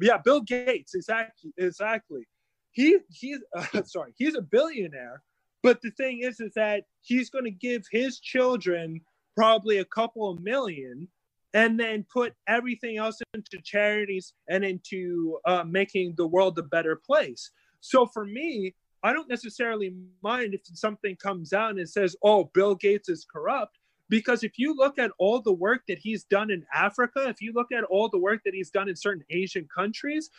yeah, 0.00 0.18
Bill 0.18 0.40
Gates, 0.40 0.96
exactly 0.96 1.52
exactly 1.56 2.26
he 2.74 2.98
he's 3.10 3.38
uh, 3.56 3.82
sorry 3.84 4.12
he's 4.18 4.36
a 4.36 4.42
billionaire 4.42 5.22
but 5.62 5.80
the 5.82 5.90
thing 5.92 6.20
is 6.20 6.40
is 6.40 6.52
that 6.54 6.84
he's 7.00 7.30
going 7.30 7.44
to 7.44 7.50
give 7.50 7.84
his 7.90 8.20
children 8.20 9.00
probably 9.34 9.78
a 9.78 9.84
couple 9.86 10.30
of 10.30 10.40
million 10.40 11.08
and 11.54 11.80
then 11.80 12.04
put 12.12 12.34
everything 12.48 12.98
else 12.98 13.20
into 13.32 13.60
charities 13.62 14.34
and 14.48 14.64
into 14.64 15.38
uh, 15.46 15.62
making 15.64 16.12
the 16.16 16.26
world 16.26 16.58
a 16.58 16.62
better 16.62 16.96
place. 16.96 17.50
So 17.80 18.06
for 18.06 18.24
me 18.24 18.74
i 19.04 19.12
don't 19.12 19.28
necessarily 19.28 19.94
mind 20.22 20.54
if 20.54 20.62
something 20.64 21.14
comes 21.16 21.52
out 21.52 21.78
and 21.78 21.88
says 21.88 22.16
oh 22.24 22.50
bill 22.54 22.74
gates 22.74 23.08
is 23.08 23.24
corrupt 23.32 23.78
because 24.08 24.42
if 24.42 24.58
you 24.58 24.74
look 24.74 24.98
at 24.98 25.12
all 25.18 25.40
the 25.40 25.52
work 25.52 25.82
that 25.86 25.98
he's 25.98 26.24
done 26.24 26.50
in 26.50 26.64
africa 26.74 27.28
if 27.28 27.40
you 27.40 27.52
look 27.52 27.70
at 27.70 27.84
all 27.84 28.08
the 28.08 28.18
work 28.18 28.40
that 28.44 28.54
he's 28.54 28.70
done 28.70 28.88
in 28.88 28.96
certain 28.96 29.24
asian 29.30 29.68
countries 29.72 30.30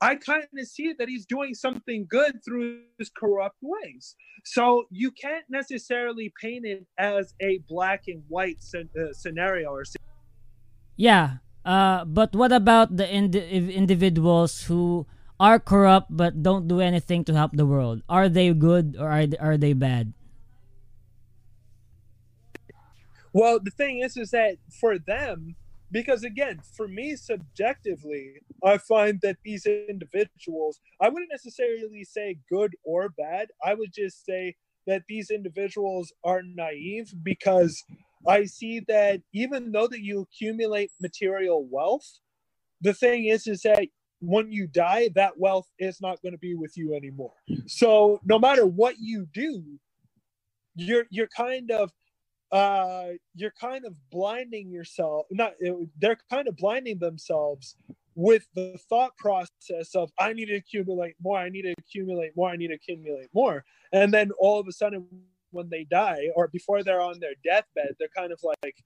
I 0.00 0.16
kind 0.16 0.44
of 0.44 0.66
see 0.66 0.84
it 0.88 0.98
that 0.98 1.08
he's 1.08 1.26
doing 1.26 1.54
something 1.54 2.06
good 2.08 2.44
through 2.44 2.82
his 2.98 3.10
corrupt 3.10 3.56
ways. 3.62 4.16
So 4.44 4.84
you 4.90 5.10
can't 5.10 5.44
necessarily 5.48 6.32
paint 6.40 6.66
it 6.66 6.86
as 6.98 7.34
a 7.40 7.60
black 7.68 8.04
and 8.06 8.22
white 8.28 8.58
uh, 8.74 9.12
scenario 9.12 9.70
or. 9.70 9.84
Yeah, 10.96 11.38
uh, 11.64 12.04
but 12.04 12.34
what 12.34 12.52
about 12.52 12.96
the 12.96 13.08
ind- 13.08 13.34
individuals 13.34 14.64
who 14.64 15.06
are 15.40 15.58
corrupt 15.58 16.08
but 16.10 16.42
don't 16.42 16.68
do 16.68 16.80
anything 16.80 17.24
to 17.24 17.34
help 17.34 17.52
the 17.54 17.66
world? 17.66 18.02
Are 18.08 18.28
they 18.28 18.52
good 18.52 18.96
or 18.98 19.08
are 19.08 19.26
they, 19.26 19.38
are 19.38 19.56
they 19.56 19.72
bad? 19.72 20.12
Well, 23.32 23.58
the 23.58 23.72
thing 23.72 23.98
is, 23.98 24.16
is 24.16 24.30
that 24.30 24.58
for 24.70 24.98
them, 24.98 25.56
because 25.94 26.24
again 26.24 26.60
for 26.76 26.88
me 26.88 27.14
subjectively 27.14 28.34
i 28.64 28.76
find 28.76 29.20
that 29.22 29.36
these 29.44 29.64
individuals 29.64 30.80
i 31.00 31.08
wouldn't 31.08 31.30
necessarily 31.30 32.04
say 32.04 32.36
good 32.50 32.72
or 32.84 33.08
bad. 33.08 33.48
I 33.64 33.74
would 33.74 33.92
just 33.94 34.26
say 34.26 34.56
that 34.86 35.04
these 35.08 35.30
individuals 35.30 36.12
are 36.24 36.42
naive 36.42 37.14
because 37.22 37.82
i 38.28 38.44
see 38.44 38.80
that 38.88 39.22
even 39.32 39.72
though 39.72 39.86
that 39.86 40.02
you 40.02 40.20
accumulate 40.22 40.90
material 41.00 41.66
wealth 41.70 42.08
the 42.82 42.92
thing 42.92 43.26
is 43.26 43.46
is 43.46 43.62
that 43.62 43.86
when 44.20 44.50
you 44.50 44.66
die 44.66 45.08
that 45.14 45.38
wealth 45.38 45.68
is 45.78 46.00
not 46.00 46.20
going 46.22 46.32
to 46.32 46.38
be 46.38 46.54
with 46.54 46.76
you 46.76 46.94
anymore. 46.94 47.34
So 47.66 48.20
no 48.24 48.38
matter 48.38 48.66
what 48.66 48.96
you 48.98 49.26
do 49.32 49.62
you're 50.76 51.06
you're 51.10 51.28
kind 51.36 51.70
of 51.70 51.92
uh, 52.54 53.08
you're 53.34 53.52
kind 53.60 53.84
of 53.84 53.96
blinding 54.10 54.70
yourself. 54.70 55.26
Not 55.32 55.54
they're 55.98 56.18
kind 56.30 56.46
of 56.46 56.56
blinding 56.56 56.98
themselves 56.98 57.76
with 58.14 58.46
the 58.54 58.78
thought 58.88 59.16
process 59.16 59.96
of 59.96 60.12
I 60.20 60.32
need 60.32 60.46
to 60.46 60.54
accumulate 60.54 61.16
more, 61.20 61.36
I 61.36 61.48
need 61.48 61.62
to 61.62 61.74
accumulate 61.76 62.36
more, 62.36 62.50
I 62.50 62.56
need 62.56 62.68
to 62.68 62.74
accumulate 62.74 63.28
more, 63.34 63.64
and 63.92 64.14
then 64.14 64.30
all 64.38 64.60
of 64.60 64.68
a 64.68 64.72
sudden 64.72 65.04
when 65.50 65.68
they 65.68 65.82
die 65.82 66.28
or 66.36 66.46
before 66.46 66.84
they're 66.84 67.00
on 67.00 67.18
their 67.18 67.34
deathbed, 67.44 67.96
they're 67.98 68.08
kind 68.16 68.30
of 68.30 68.40
like, 68.44 68.76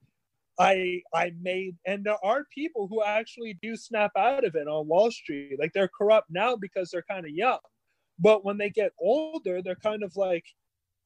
I 0.59 1.03
I 1.13 1.31
made, 1.39 1.75
and 1.85 2.03
there 2.03 2.17
are 2.25 2.45
people 2.51 2.87
who 2.87 3.03
actually 3.03 3.59
do 3.61 3.75
snap 3.75 4.11
out 4.17 4.45
of 4.45 4.55
it 4.55 4.67
on 4.67 4.87
Wall 4.87 5.11
Street, 5.11 5.59
like 5.59 5.73
they're 5.73 5.91
corrupt 5.95 6.31
now 6.31 6.55
because 6.55 6.89
they're 6.89 7.03
kind 7.03 7.25
of 7.27 7.31
young, 7.31 7.59
but 8.17 8.43
when 8.43 8.57
they 8.57 8.71
get 8.71 8.93
older, 8.99 9.61
they're 9.61 9.75
kind 9.75 10.01
of 10.01 10.17
like, 10.17 10.45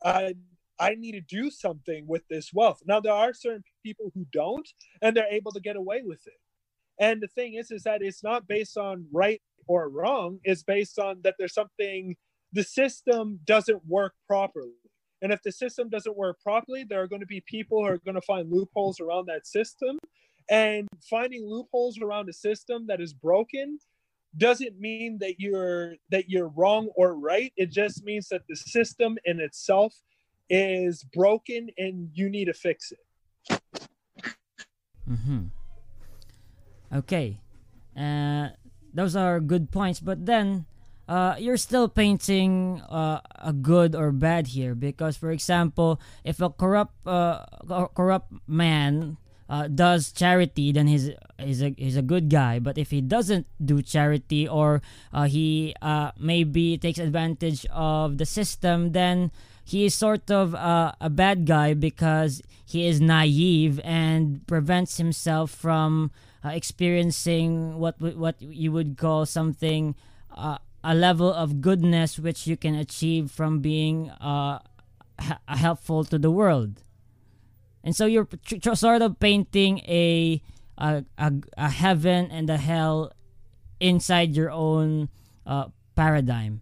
I 0.01 0.36
I 0.80 0.96
need 0.96 1.14
to 1.14 1.22
do 1.22 1.50
something 1.50 2.08
with 2.08 2.28
this 2.30 2.52
wealth. 2.54 2.82
Now 2.86 3.00
there 3.00 3.14
are 3.14 3.34
certain 3.34 3.64
people 3.86 4.12
who 4.14 4.26
don't, 4.32 4.68
and 5.02 5.16
they're 5.16 5.32
able 5.32 5.52
to 5.52 5.60
get 5.60 5.76
away 5.76 6.02
with 6.04 6.26
it. 6.26 6.40
And 7.00 7.22
the 7.22 7.28
thing 7.28 7.56
is, 7.56 7.72
is 7.72 7.84
that 7.84 8.02
it's 8.02 8.24
not 8.24 8.48
based 8.48 8.78
on 8.78 9.06
right 9.12 9.42
or 9.68 9.90
wrong. 9.90 10.40
It's 10.44 10.64
based 10.64 11.00
on 11.00 11.22
that 11.24 11.36
there's 11.38 11.54
something 11.54 12.16
the 12.52 12.64
system 12.64 13.40
doesn't 13.46 13.86
work 13.88 14.14
properly. 14.28 14.74
And 15.22 15.32
if 15.32 15.42
the 15.42 15.52
system 15.52 15.90
doesn't 15.90 16.18
work 16.18 16.42
properly, 16.42 16.84
there 16.84 17.02
are 17.02 17.08
going 17.08 17.22
to 17.22 17.28
be 17.28 17.42
people 17.42 17.80
who 17.80 17.88
are 17.88 17.98
going 17.98 18.16
to 18.16 18.22
find 18.22 18.52
loopholes 18.52 19.00
around 19.00 19.28
that 19.28 19.48
system. 19.48 19.98
And 20.50 20.88
finding 21.10 21.48
loopholes 21.48 22.00
around 22.00 22.28
a 22.30 22.34
system 22.34 22.88
that 22.88 23.00
is 23.00 23.14
broken 23.14 23.80
doesn't 24.38 24.80
mean 24.80 25.18
that 25.20 25.40
you're 25.40 25.96
that 26.10 26.30
you're 26.30 26.50
wrong 26.50 26.90
or 26.96 27.16
right. 27.16 27.54
It 27.56 27.72
just 27.72 28.04
means 28.04 28.28
that 28.30 28.42
the 28.50 28.56
system 28.56 29.18
in 29.26 29.40
itself 29.40 29.94
is 30.50 31.04
broken 31.04 31.70
and 31.78 32.10
you 32.14 32.30
need 32.30 32.46
to 32.46 32.54
fix 32.54 32.91
it. 32.91 33.62
Mm-hmm. 35.10 35.52
Okay. 36.94 37.39
Uh, 37.98 38.50
those 38.94 39.16
are 39.16 39.39
good 39.39 39.72
points, 39.72 40.00
but 40.00 40.26
then 40.26 40.66
uh, 41.08 41.36
you're 41.38 41.58
still 41.58 41.88
painting 41.88 42.82
uh, 42.89 43.20
a 43.41 43.54
good 43.54 43.96
or 43.96 44.12
bad 44.12 44.48
here 44.48 44.76
because, 44.76 45.18
for 45.18 45.32
example, 45.32 46.00
if 46.24 46.39
a 46.39 46.50
corrupt 46.50 46.94
uh, 47.06 47.46
corrupt 47.94 48.32
man 48.48 49.18
uh, 49.50 49.68
does 49.68 50.12
charity, 50.12 50.72
then 50.72 50.88
he's 50.88 51.10
he's 51.38 51.62
a 51.62 51.76
he's 51.78 51.98
a 51.98 52.02
good 52.02 52.30
guy. 52.30 52.60
But 52.60 52.78
if 52.78 52.91
he 52.91 53.02
doesn't 53.02 53.48
do 53.64 53.82
charity 53.82 54.48
or 54.48 54.82
uh, 55.12 55.26
he 55.26 55.76
maybe 56.18 56.78
takes 56.78 57.00
advantage 57.00 57.66
of 57.70 58.18
the 58.18 58.26
system, 58.26 58.94
then 58.94 59.32
he 59.64 59.86
is 59.86 59.95
sort 59.95 60.30
of 60.30 60.53
uh, 60.55 60.91
a 60.99 61.09
bad 61.09 61.45
guy 61.45 61.74
because 61.74 62.41
he 62.66 62.86
is 62.88 62.99
naive 62.99 63.80
and 63.84 64.45
prevents 64.47 64.97
himself 64.97 65.51
from 65.51 66.11
uh, 66.43 66.49
experiencing 66.49 67.78
what 67.78 67.99
what 68.01 68.41
you 68.41 68.72
would 68.72 68.97
call 68.97 69.26
something 69.26 69.95
uh, 70.36 70.57
a 70.84 70.93
level 70.93 71.32
of 71.32 71.61
goodness 71.61 72.20
which 72.20 72.45
you 72.45 72.57
can 72.57 72.76
achieve 72.76 73.32
from 73.32 73.59
being 73.59 74.09
uh, 74.20 74.59
helpful 75.47 76.03
to 76.03 76.20
the 76.20 76.32
world. 76.32 76.84
And 77.84 77.95
so 77.95 78.05
you're 78.05 78.28
tr- 78.45 78.76
sort 78.76 79.01
of 79.01 79.20
painting 79.20 79.80
a, 79.88 80.41
a, 80.78 81.03
a, 81.18 81.34
a 81.57 81.70
heaven 81.70 82.32
and 82.32 82.49
a 82.49 82.57
hell 82.57 83.14
inside 83.80 84.36
your 84.36 84.51
own 84.51 85.09
uh, 85.45 85.68
paradigm. 85.95 86.61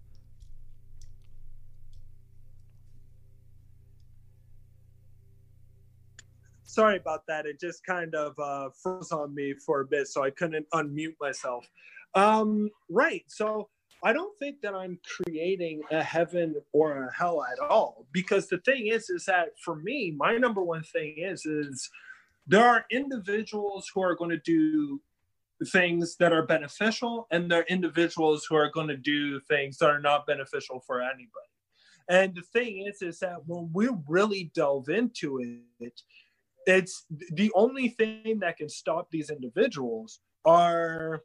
Sorry 6.72 6.95
about 6.95 7.28
that. 7.28 7.45
It 7.45 7.59
just 7.59 7.86
kind 7.86 8.15
of 8.15 8.34
uh, 8.39 8.69
froze 8.82 9.11
on 9.11 9.36
me 9.36 9.53
for 9.65 9.82
a 9.82 9.86
bit, 9.86 10.07
so 10.07 10.24
I 10.24 10.30
couldn't 10.30 10.65
unmute 10.74 11.15
myself. 11.19 11.69
Um, 12.15 12.69
right. 12.89 13.26
So 13.28 13.67
I 14.05 14.13
don't 14.13 14.39
think 14.39 14.61
that 14.61 14.74
I'm 14.74 14.97
creating 15.05 15.82
a 15.91 16.01
heaven 16.01 16.55
or 16.72 17.07
a 17.07 17.13
hell 17.13 17.43
at 17.43 17.59
all 17.59 18.07
because 18.13 18.47
the 18.47 18.59
thing 18.59 18.88
is 18.88 19.09
is 19.09 19.26
that 19.26 19.49
for 19.63 19.76
me 19.76 20.15
my 20.17 20.38
number 20.38 20.63
one 20.63 20.84
thing 20.84 21.15
is 21.17 21.45
is 21.45 21.89
there 22.47 22.65
are 22.65 22.86
individuals 22.89 23.91
who 23.93 24.01
are 24.01 24.15
going 24.15 24.32
to 24.32 24.39
do 24.39 25.01
things 25.72 26.15
that 26.17 26.32
are 26.32 26.45
beneficial 26.45 27.28
and 27.32 27.51
there 27.51 27.59
are 27.59 27.65
individuals 27.69 28.45
who 28.49 28.55
are 28.55 28.72
going 28.72 28.88
to 28.88 28.97
do 28.97 29.39
things 29.41 29.78
that 29.78 29.89
are 29.89 29.99
not 29.99 30.26
beneficial 30.26 30.80
for 30.88 31.01
anybody. 31.01 31.51
And 32.09 32.34
the 32.34 32.41
thing 32.41 32.88
is 32.88 33.01
is 33.01 33.19
that 33.19 33.45
when 33.45 33.69
we 33.74 33.89
really 34.07 34.51
delve 34.55 34.89
into 34.89 35.39
it 35.80 36.01
it's 36.66 37.05
the 37.09 37.51
only 37.55 37.89
thing 37.89 38.39
that 38.39 38.57
can 38.57 38.70
stop 38.70 39.09
these 39.12 39.30
individuals 39.30 40.20
are 40.45 41.24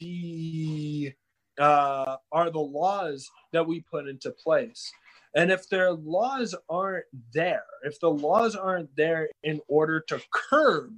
the 0.00 1.12
uh, 1.58 2.16
are 2.30 2.50
the 2.50 2.58
laws 2.58 3.28
that 3.52 3.66
we 3.66 3.80
put 3.80 4.08
into 4.08 4.30
place. 4.30 4.90
And 5.34 5.50
if 5.50 5.68
their 5.68 5.92
laws 5.92 6.54
aren't 6.70 7.06
there, 7.34 7.64
if 7.82 8.00
the 8.00 8.10
laws 8.10 8.56
aren't 8.56 8.94
there 8.96 9.28
in 9.42 9.60
order 9.68 10.00
to 10.08 10.20
curb 10.32 10.92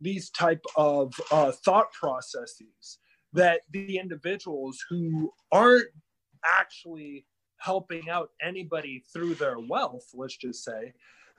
these 0.00 0.30
type 0.30 0.64
of 0.76 1.12
uh, 1.30 1.52
thought 1.52 1.92
processes, 1.92 2.98
that 3.32 3.60
the 3.72 3.98
individuals 3.98 4.82
who 4.88 5.32
aren't 5.50 5.88
actually 6.44 7.26
helping 7.58 8.08
out 8.08 8.30
anybody 8.40 9.02
through 9.12 9.34
their 9.34 9.58
wealth, 9.58 10.06
let's 10.14 10.36
just 10.36 10.64
say, 10.64 10.92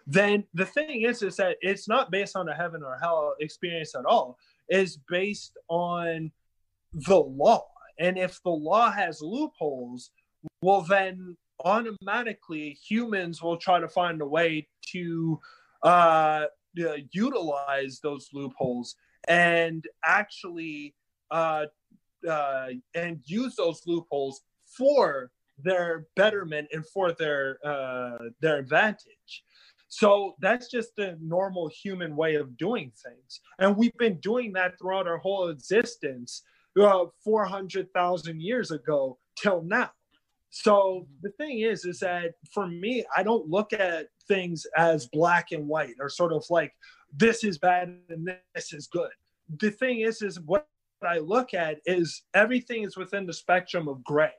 then 0.07 0.43
the 0.53 0.65
thing 0.65 1.01
is 1.01 1.21
is 1.21 1.37
that 1.37 1.57
it's 1.61 1.87
not 1.87 2.11
based 2.11 2.35
on 2.35 2.47
a 2.47 2.55
heaven 2.55 2.83
or 2.83 2.97
hell 3.01 3.35
experience 3.39 3.95
at 3.95 4.05
all. 4.05 4.37
It's 4.67 4.97
based 5.09 5.57
on 5.67 6.31
the 6.93 7.17
law 7.17 7.65
and 7.99 8.17
if 8.17 8.41
the 8.43 8.51
law 8.51 8.91
has 8.91 9.21
loopholes, 9.21 10.11
well, 10.61 10.81
then 10.81 11.37
automatically 11.63 12.77
humans 12.87 13.41
will 13.41 13.57
try 13.57 13.79
to 13.79 13.87
find 13.87 14.21
a 14.21 14.25
way 14.25 14.67
to 14.91 15.39
uh, 15.83 16.45
utilize 17.11 17.99
those 18.01 18.29
loopholes 18.33 18.95
and 19.27 19.85
actually 20.03 20.93
uh, 21.31 21.65
uh, 22.27 22.67
and 22.93 23.19
use 23.25 23.55
those 23.55 23.81
loopholes 23.85 24.41
for 24.65 25.31
their 25.57 26.07
betterment 26.15 26.67
and 26.73 26.85
for 26.87 27.13
their 27.13 27.59
uh, 27.65 28.17
their 28.41 28.57
advantage. 28.57 29.43
So 29.95 30.35
that's 30.41 30.69
just 30.69 30.93
the 30.97 31.17
normal 31.21 31.69
human 31.69 32.17
way 32.17 32.35
of 32.35 32.57
doing 32.57 32.91
things, 33.01 33.39
and 33.59 33.77
we've 33.77 33.97
been 33.97 34.19
doing 34.19 34.51
that 34.51 34.77
throughout 34.77 35.07
our 35.07 35.19
whole 35.19 35.47
existence 35.47 36.41
uh, 36.77 37.05
400,000 37.23 38.41
years 38.41 38.71
ago 38.71 39.17
till 39.41 39.61
now. 39.61 39.91
So 40.49 41.07
the 41.21 41.29
thing 41.37 41.61
is, 41.61 41.85
is 41.85 41.99
that 41.99 42.33
for 42.53 42.67
me, 42.67 43.05
I 43.15 43.23
don't 43.23 43.47
look 43.47 43.71
at 43.71 44.07
things 44.27 44.67
as 44.75 45.07
black 45.13 45.53
and 45.53 45.65
white 45.65 45.95
or 46.01 46.09
sort 46.09 46.33
of 46.33 46.43
like 46.49 46.73
this 47.15 47.45
is 47.45 47.57
bad 47.57 47.97
and 48.09 48.29
this 48.53 48.73
is 48.73 48.87
good. 48.87 49.11
The 49.61 49.71
thing 49.71 50.01
is, 50.01 50.21
is 50.21 50.41
what 50.41 50.67
I 51.07 51.19
look 51.19 51.53
at 51.53 51.77
is 51.85 52.23
everything 52.33 52.83
is 52.83 52.97
within 52.97 53.25
the 53.25 53.33
spectrum 53.33 53.87
of 53.87 54.03
gray. 54.03 54.33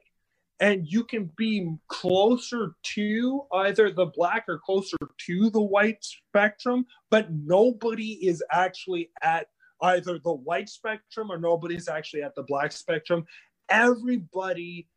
And 0.59 0.87
you 0.87 1.05
can 1.05 1.31
be 1.37 1.71
closer 1.89 2.75
to 2.95 3.43
either 3.53 3.91
the 3.91 4.07
black 4.07 4.45
or 4.49 4.59
closer 4.59 4.97
to 5.27 5.51
the 5.51 5.61
white 5.61 6.03
spectrum, 6.03 6.87
but 7.11 7.29
nobody 7.31 8.13
is 8.27 8.43
actually 8.51 9.11
at 9.23 9.49
either 9.83 10.19
the 10.19 10.33
white 10.33 10.71
spectrum 10.71 11.31
or 11.31 11.39
nobody's 11.39 11.89
actually 11.89 12.23
at 12.23 12.35
the 12.35 12.43
black 12.43 12.73
spectrum. 12.73 13.27
Everybody 13.69 14.89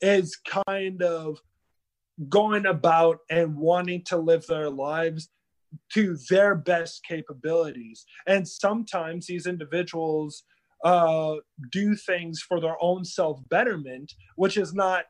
is 0.00 0.36
kind 0.36 1.02
of 1.02 1.40
going 2.28 2.66
about 2.66 3.18
and 3.30 3.56
wanting 3.56 4.04
to 4.04 4.16
live 4.16 4.46
their 4.46 4.70
lives 4.70 5.28
to 5.92 6.16
their 6.28 6.54
best 6.54 7.04
capabilities. 7.04 8.04
And 8.26 8.46
sometimes 8.46 9.26
these 9.26 9.46
individuals 9.46 10.44
uh, 10.84 11.36
do 11.70 11.94
things 11.94 12.40
for 12.40 12.60
their 12.60 12.76
own 12.80 13.04
self 13.04 13.40
betterment, 13.48 14.12
which 14.36 14.56
is 14.56 14.74
not 14.74 15.04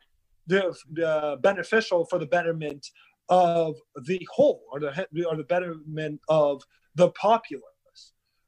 the, 0.46 0.74
the 0.92 1.38
beneficial 1.42 2.06
for 2.06 2.18
the 2.18 2.26
betterment 2.26 2.86
of 3.28 3.76
the 4.06 4.26
whole 4.32 4.62
or 4.72 4.80
the 4.80 5.06
or 5.28 5.36
the 5.36 5.44
betterment 5.44 6.20
of 6.28 6.62
the 6.96 7.10
populace. 7.10 7.64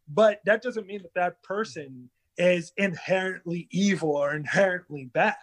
But 0.08 0.40
that 0.44 0.62
doesn't 0.62 0.86
mean 0.86 1.02
that 1.02 1.14
that 1.14 1.42
person 1.42 2.10
is 2.36 2.72
inherently 2.76 3.68
evil 3.70 4.16
or 4.16 4.34
inherently 4.34 5.10
bad 5.12 5.36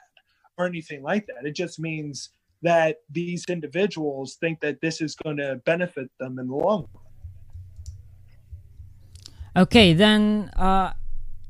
or 0.58 0.66
anything 0.66 1.02
like 1.02 1.28
that. 1.28 1.46
It 1.46 1.56
just 1.56 1.80
means 1.80 2.32
that 2.62 2.98
these 3.10 3.46
individuals 3.48 4.36
think 4.36 4.60
that 4.60 4.82
this 4.82 5.00
is 5.00 5.16
going 5.16 5.38
to 5.38 5.62
benefit 5.66 6.12
them 6.20 6.38
in 6.38 6.48
the 6.48 6.56
long 6.56 6.88
run. 6.94 7.04
Okay, 9.64 9.94
then 9.94 10.52
uh, 10.56 10.94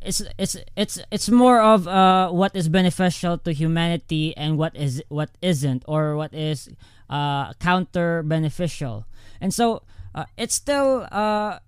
it's 0.02 0.22
it's 0.38 0.56
it's 0.76 1.00
it's 1.12 1.30
more 1.30 1.62
of 1.62 1.88
uh, 1.88 2.30
what 2.30 2.56
is 2.56 2.70
beneficial 2.70 3.38
to 3.39 3.52
humanity 3.52 4.36
and 4.38 4.58
what 4.58 4.76
is 4.76 5.04
what 5.10 5.30
isn't, 5.41 5.84
or 5.88 6.16
what 6.16 6.34
is 6.34 6.70
uh, 7.10 7.54
counter 7.54 8.24
beneficial, 8.24 9.06
and 9.41 9.54
so 9.54 9.84
uh, 10.16 10.26
it's 10.38 10.56
still 10.56 11.08
uh, 11.12 11.60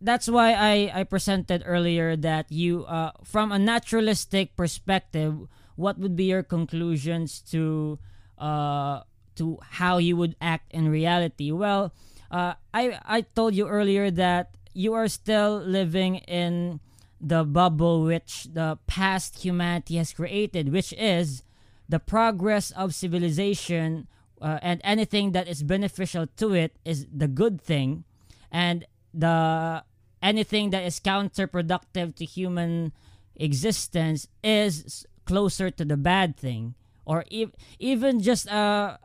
that's 0.00 0.28
why 0.28 0.52
I, 0.54 1.00
I 1.00 1.04
presented 1.04 1.62
earlier 1.66 2.16
that 2.16 2.50
you 2.50 2.84
uh, 2.84 3.12
from 3.22 3.52
a 3.52 3.58
naturalistic 3.58 4.56
perspective 4.56 5.48
what 5.76 5.98
would 5.98 6.16
be 6.16 6.24
your 6.24 6.42
conclusions 6.42 7.40
to 7.50 7.98
uh, 8.38 9.00
to 9.36 9.58
how 9.62 9.98
you 9.98 10.16
would 10.16 10.36
act 10.40 10.72
in 10.72 10.88
reality? 10.88 11.52
Well 11.52 11.92
I, 12.34 12.98
I 13.06 13.20
told 13.20 13.54
you 13.54 13.68
earlier 13.68 14.10
that 14.10 14.56
you 14.72 14.92
are 14.94 15.06
still 15.06 15.58
living 15.58 16.16
in 16.26 16.80
the 17.20 17.44
bubble 17.44 18.02
which 18.04 18.48
the 18.52 18.78
past 18.86 19.42
humanity 19.42 19.96
has 19.96 20.12
created 20.12 20.72
which 20.72 20.92
is 20.94 21.42
the 21.88 21.98
progress 21.98 22.70
of 22.72 22.94
civilization 22.94 24.06
uh, 24.40 24.58
and 24.62 24.80
anything 24.84 25.32
that 25.32 25.48
is 25.48 25.62
beneficial 25.62 26.26
to 26.36 26.52
it 26.54 26.76
is 26.84 27.06
the 27.14 27.28
good 27.28 27.60
thing 27.60 28.04
and 28.50 28.86
the 29.12 29.82
anything 30.22 30.70
that 30.70 30.84
is 30.84 30.98
counterproductive 31.00 32.14
to 32.16 32.24
human 32.24 32.92
existence 33.36 34.28
is 34.42 35.06
closer 35.24 35.70
to 35.70 35.84
the 35.84 35.96
bad 35.96 36.36
thing 36.36 36.74
or 37.04 37.24
e- 37.30 37.52
even 37.78 38.20
just 38.20 38.48
uh 38.48 38.96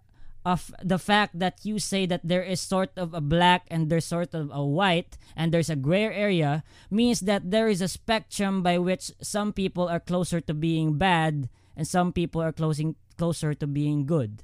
of 0.45 0.73
the 0.83 0.97
fact 0.97 1.37
that 1.37 1.59
you 1.63 1.79
say 1.79 2.05
that 2.05 2.21
there 2.23 2.43
is 2.43 2.61
sort 2.61 2.91
of 2.95 3.13
a 3.13 3.21
black 3.21 3.67
and 3.69 3.89
there's 3.89 4.05
sort 4.05 4.33
of 4.33 4.49
a 4.53 4.63
white 4.63 5.17
and 5.35 5.51
there's 5.51 5.69
a 5.69 5.75
gray 5.75 6.05
area 6.05 6.63
means 6.89 7.21
that 7.21 7.51
there 7.51 7.67
is 7.67 7.81
a 7.81 7.87
spectrum 7.87 8.63
by 8.63 8.77
which 8.77 9.11
some 9.21 9.51
people 9.51 9.87
are 9.87 9.99
closer 9.99 10.39
to 10.39 10.53
being 10.53 10.97
bad 10.97 11.49
and 11.75 11.87
some 11.87 12.13
people 12.13 12.41
are 12.41 12.53
closing 12.53 12.95
closer 13.17 13.53
to 13.53 13.67
being 13.67 14.05
good. 14.05 14.43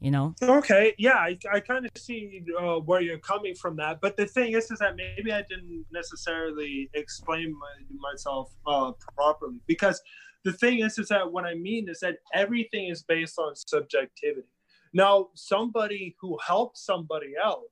You 0.00 0.10
know? 0.10 0.34
Okay 0.40 0.94
yeah 0.96 1.18
i, 1.18 1.36
I 1.52 1.60
kind 1.60 1.84
of 1.84 1.90
see 1.94 2.42
uh, 2.58 2.76
where 2.76 3.02
you're 3.02 3.18
coming 3.18 3.54
from 3.54 3.76
that 3.76 4.00
but 4.00 4.16
the 4.16 4.24
thing 4.24 4.54
is 4.54 4.70
is 4.70 4.78
that 4.78 4.96
maybe 4.96 5.30
i 5.30 5.42
didn't 5.42 5.84
necessarily 5.92 6.88
explain 6.94 7.52
my, 7.52 7.74
myself 8.10 8.50
uh, 8.66 8.92
properly 9.14 9.60
because 9.66 10.00
the 10.42 10.54
thing 10.54 10.80
is 10.80 10.98
is 10.98 11.08
that 11.08 11.30
what 11.30 11.44
i 11.44 11.52
mean 11.52 11.86
is 11.86 12.00
that 12.00 12.16
everything 12.32 12.88
is 12.88 13.02
based 13.02 13.38
on 13.38 13.54
subjectivity 13.54 14.48
now 14.92 15.28
somebody 15.34 16.16
who 16.20 16.38
helps 16.46 16.84
somebody 16.84 17.34
out 17.42 17.62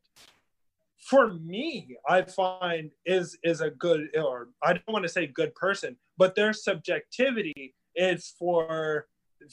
for 0.98 1.32
me, 1.34 1.96
I 2.08 2.22
find 2.22 2.90
is 3.06 3.38
is 3.42 3.60
a 3.60 3.70
good 3.70 4.08
or 4.16 4.48
I 4.62 4.72
don't 4.72 4.88
want 4.88 5.04
to 5.04 5.08
say 5.08 5.26
good 5.26 5.54
person, 5.54 5.96
but 6.16 6.34
their 6.34 6.52
subjectivity 6.52 7.74
is 7.94 8.34
for 8.38 9.06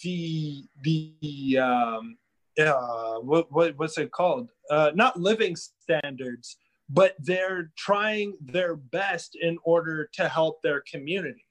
the 0.04 0.64
the 0.84 1.58
um 1.60 2.18
uh 2.60 3.16
what, 3.20 3.52
what 3.52 3.78
what's 3.78 3.98
it 3.98 4.12
called? 4.12 4.50
Uh 4.70 4.92
not 4.96 5.20
living 5.20 5.56
standards 5.56 6.58
but 6.90 7.16
they're 7.20 7.72
trying 7.76 8.38
their 8.40 8.76
best 8.76 9.36
in 9.42 9.58
order 9.64 10.10
to 10.14 10.28
help 10.30 10.62
their 10.62 10.84
community. 10.90 11.44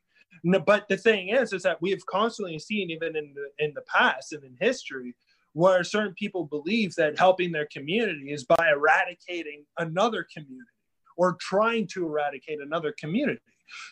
But 0.65 0.89
the 0.89 0.97
thing 0.97 1.31
is 1.31 1.53
is 1.53 1.63
that 1.63 1.81
we 1.81 1.91
have 1.91 2.05
constantly 2.07 2.59
seen 2.59 2.91
even 2.91 3.17
in 3.17 3.35
the 3.35 3.65
in 3.65 3.73
the 3.75 3.83
past 3.83 4.33
and 4.33 4.45
in 4.45 4.57
history 4.61 5.15
where 5.55 5.83
certain 5.83 6.15
people 6.15 6.45
believe 6.45 6.95
that 6.97 7.19
helping 7.19 7.53
their 7.53 7.69
community 7.73 8.33
is 8.33 8.45
by 8.45 8.71
eradicating 8.71 9.65
another 9.79 10.27
community 10.33 10.69
or 11.17 11.37
trying 11.41 11.87
to 11.87 12.05
eradicate 12.05 12.59
another 12.61 12.93
community. 12.99 13.41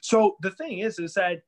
So 0.02 0.36
the 0.42 0.50
thing 0.50 0.80
is 0.80 0.98
is 0.98 1.14
that 1.14 1.42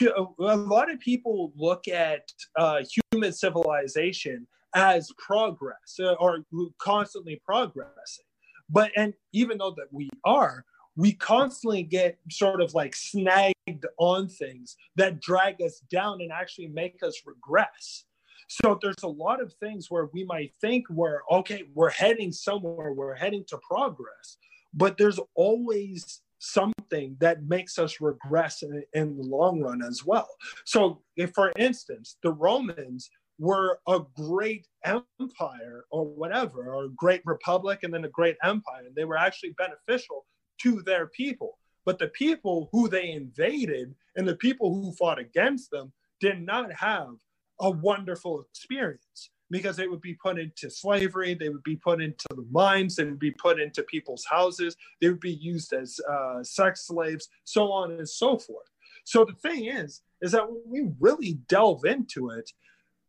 a 0.00 0.56
lot 0.56 0.90
of 0.90 1.00
people 1.00 1.52
look 1.56 1.88
at 1.88 2.22
uh, 2.56 2.82
human 3.12 3.32
civilization 3.32 4.46
as 4.74 5.10
progress 5.18 5.98
uh, 6.00 6.14
or 6.14 6.38
constantly 6.78 7.40
progressing. 7.44 8.24
But 8.68 8.90
and 8.96 9.14
even 9.32 9.58
though 9.58 9.74
that 9.76 9.92
we 9.92 10.08
are 10.24 10.64
we 10.96 11.12
constantly 11.12 11.82
get 11.82 12.18
sort 12.30 12.60
of 12.60 12.74
like 12.74 12.94
snagged 12.94 13.86
on 13.98 14.28
things 14.28 14.76
that 14.96 15.20
drag 15.20 15.60
us 15.62 15.80
down 15.90 16.20
and 16.20 16.30
actually 16.30 16.68
make 16.68 17.02
us 17.02 17.22
regress 17.24 18.04
so 18.48 18.78
there's 18.80 19.02
a 19.02 19.08
lot 19.08 19.40
of 19.40 19.52
things 19.54 19.90
where 19.90 20.08
we 20.12 20.24
might 20.24 20.52
think 20.60 20.84
we're 20.90 21.20
okay 21.30 21.64
we're 21.74 21.90
heading 21.90 22.32
somewhere 22.32 22.92
we're 22.92 23.14
heading 23.14 23.44
to 23.46 23.58
progress 23.68 24.36
but 24.74 24.96
there's 24.96 25.20
always 25.34 26.22
something 26.42 27.16
that 27.20 27.44
makes 27.44 27.78
us 27.78 28.00
regress 28.00 28.62
in, 28.62 28.82
in 28.94 29.16
the 29.16 29.22
long 29.22 29.60
run 29.60 29.80
as 29.82 30.04
well. 30.04 30.28
So, 30.64 31.02
if 31.16 31.32
for 31.34 31.52
instance, 31.56 32.16
the 32.22 32.32
Romans 32.32 33.10
were 33.38 33.78
a 33.88 34.00
great 34.16 34.66
empire 34.84 35.84
or 35.90 36.04
whatever, 36.04 36.74
or 36.74 36.84
a 36.84 36.90
great 36.90 37.22
republic 37.24 37.80
and 37.82 37.94
then 37.94 38.04
a 38.04 38.08
great 38.08 38.36
empire, 38.42 38.84
and 38.86 38.94
they 38.94 39.04
were 39.04 39.16
actually 39.16 39.54
beneficial 39.56 40.26
to 40.62 40.82
their 40.82 41.06
people. 41.06 41.58
But 41.84 41.98
the 41.98 42.08
people 42.08 42.68
who 42.72 42.88
they 42.88 43.10
invaded 43.10 43.94
and 44.16 44.26
the 44.26 44.36
people 44.36 44.74
who 44.74 44.92
fought 44.92 45.18
against 45.18 45.70
them 45.70 45.92
did 46.20 46.40
not 46.42 46.72
have 46.72 47.14
a 47.62 47.70
wonderful 47.70 48.44
experience 48.50 49.30
because 49.50 49.76
they 49.76 49.86
would 49.86 50.00
be 50.00 50.14
put 50.14 50.38
into 50.38 50.70
slavery, 50.70 51.34
they 51.34 51.50
would 51.50 51.62
be 51.62 51.76
put 51.76 52.00
into 52.00 52.26
the 52.30 52.46
mines, 52.50 52.96
they 52.96 53.04
would 53.04 53.18
be 53.18 53.30
put 53.30 53.60
into 53.60 53.82
people's 53.82 54.24
houses, 54.28 54.76
they 55.00 55.08
would 55.08 55.20
be 55.20 55.34
used 55.34 55.72
as 55.72 56.00
uh, 56.10 56.42
sex 56.42 56.86
slaves, 56.86 57.28
so 57.44 57.70
on 57.70 57.92
and 57.92 58.08
so 58.08 58.38
forth. 58.38 58.66
So 59.04 59.24
the 59.24 59.34
thing 59.34 59.66
is, 59.66 60.00
is 60.22 60.32
that 60.32 60.50
when 60.50 60.62
we 60.66 60.90
really 61.00 61.38
delve 61.48 61.84
into 61.84 62.30
it, 62.30 62.50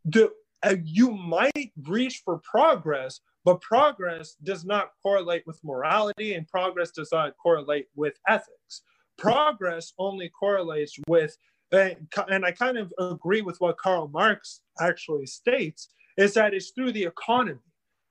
the 0.06 0.32
uh, 0.64 0.76
you 0.84 1.12
might 1.12 1.72
reach 1.88 2.22
for 2.24 2.40
progress, 2.40 3.20
but 3.44 3.62
progress 3.62 4.36
does 4.44 4.64
not 4.66 4.92
correlate 5.02 5.44
with 5.46 5.60
morality, 5.64 6.36
and 6.36 6.48
progress 6.48 6.92
does 6.92 7.10
not 7.12 7.36
correlate 7.42 7.88
with 7.96 8.14
ethics. 8.28 8.82
Progress 9.18 9.94
only 10.00 10.30
correlates 10.30 10.98
with, 11.08 11.36
and 11.74 12.46
I 12.46 12.52
kind 12.52 12.78
of 12.78 12.94
agree 13.00 13.42
with 13.42 13.60
what 13.60 13.78
Karl 13.78 14.08
Marx 14.08 14.62
actually 14.80 15.26
states, 15.26 15.90
is 16.18 16.34
that 16.36 16.54
it's 16.54 16.70
through 16.72 16.92
the 16.92 17.04
economy. 17.04 17.60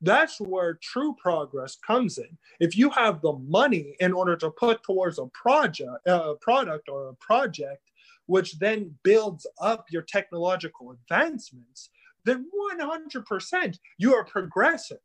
That's 0.00 0.40
where 0.40 0.78
true 0.82 1.14
progress 1.22 1.76
comes 1.76 2.18
in. 2.18 2.36
If 2.58 2.76
you 2.76 2.90
have 2.90 3.22
the 3.22 3.34
money 3.34 3.94
in 4.00 4.12
order 4.12 4.36
to 4.36 4.50
put 4.50 4.82
towards 4.82 5.20
a 5.20 5.26
project, 5.26 6.06
a 6.06 6.34
product 6.40 6.88
or 6.88 7.08
a 7.08 7.14
project, 7.14 7.82
which 8.26 8.58
then 8.58 8.94
builds 9.04 9.46
up 9.60 9.86
your 9.90 10.02
technological 10.02 10.90
advancements, 10.90 11.90
then 12.24 12.46
100% 12.80 13.78
you 13.98 14.14
are 14.14 14.24
progressing. 14.24 14.98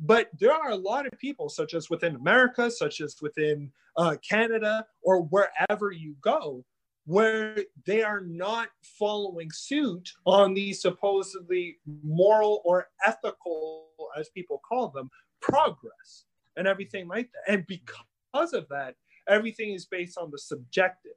But 0.00 0.30
there 0.38 0.52
are 0.52 0.70
a 0.70 0.76
lot 0.76 1.06
of 1.06 1.18
people, 1.18 1.48
such 1.48 1.74
as 1.74 1.90
within 1.90 2.14
America, 2.14 2.70
such 2.70 3.00
as 3.00 3.16
within 3.20 3.70
uh, 3.96 4.16
Canada, 4.26 4.86
or 5.02 5.22
wherever 5.22 5.90
you 5.90 6.14
go, 6.22 6.64
where 7.08 7.56
they 7.86 8.02
are 8.02 8.20
not 8.20 8.68
following 8.82 9.50
suit 9.50 10.12
on 10.26 10.52
these 10.52 10.82
supposedly 10.82 11.78
moral 12.04 12.60
or 12.66 12.88
ethical, 13.06 13.86
as 14.18 14.28
people 14.28 14.60
call 14.68 14.90
them, 14.90 15.08
progress 15.40 16.26
and 16.58 16.68
everything 16.68 17.08
like 17.08 17.30
that. 17.32 17.54
And 17.54 17.66
because 17.66 18.52
of 18.52 18.68
that, 18.68 18.94
everything 19.26 19.72
is 19.72 19.86
based 19.86 20.18
on 20.18 20.30
the 20.30 20.36
subjective 20.36 21.12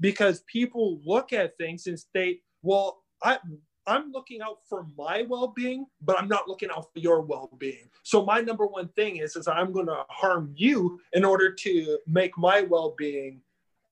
because 0.00 0.42
people 0.50 1.00
look 1.04 1.34
at 1.34 1.58
things 1.58 1.86
and 1.86 2.00
state, 2.00 2.40
well, 2.62 3.02
I, 3.22 3.38
I'm 3.86 4.12
looking 4.12 4.40
out 4.40 4.60
for 4.66 4.86
my 4.96 5.26
well-being, 5.28 5.84
but 6.00 6.18
I'm 6.18 6.28
not 6.28 6.48
looking 6.48 6.70
out 6.70 6.86
for 6.94 6.98
your 6.98 7.20
well-being. 7.20 7.90
So 8.04 8.24
my 8.24 8.40
number 8.40 8.66
one 8.66 8.88
thing 8.96 9.18
is, 9.18 9.36
is 9.36 9.48
I'm 9.48 9.70
going 9.70 9.86
to 9.86 10.04
harm 10.08 10.54
you 10.56 10.98
in 11.12 11.26
order 11.26 11.52
to 11.52 11.98
make 12.06 12.38
my 12.38 12.62
well-being 12.62 13.42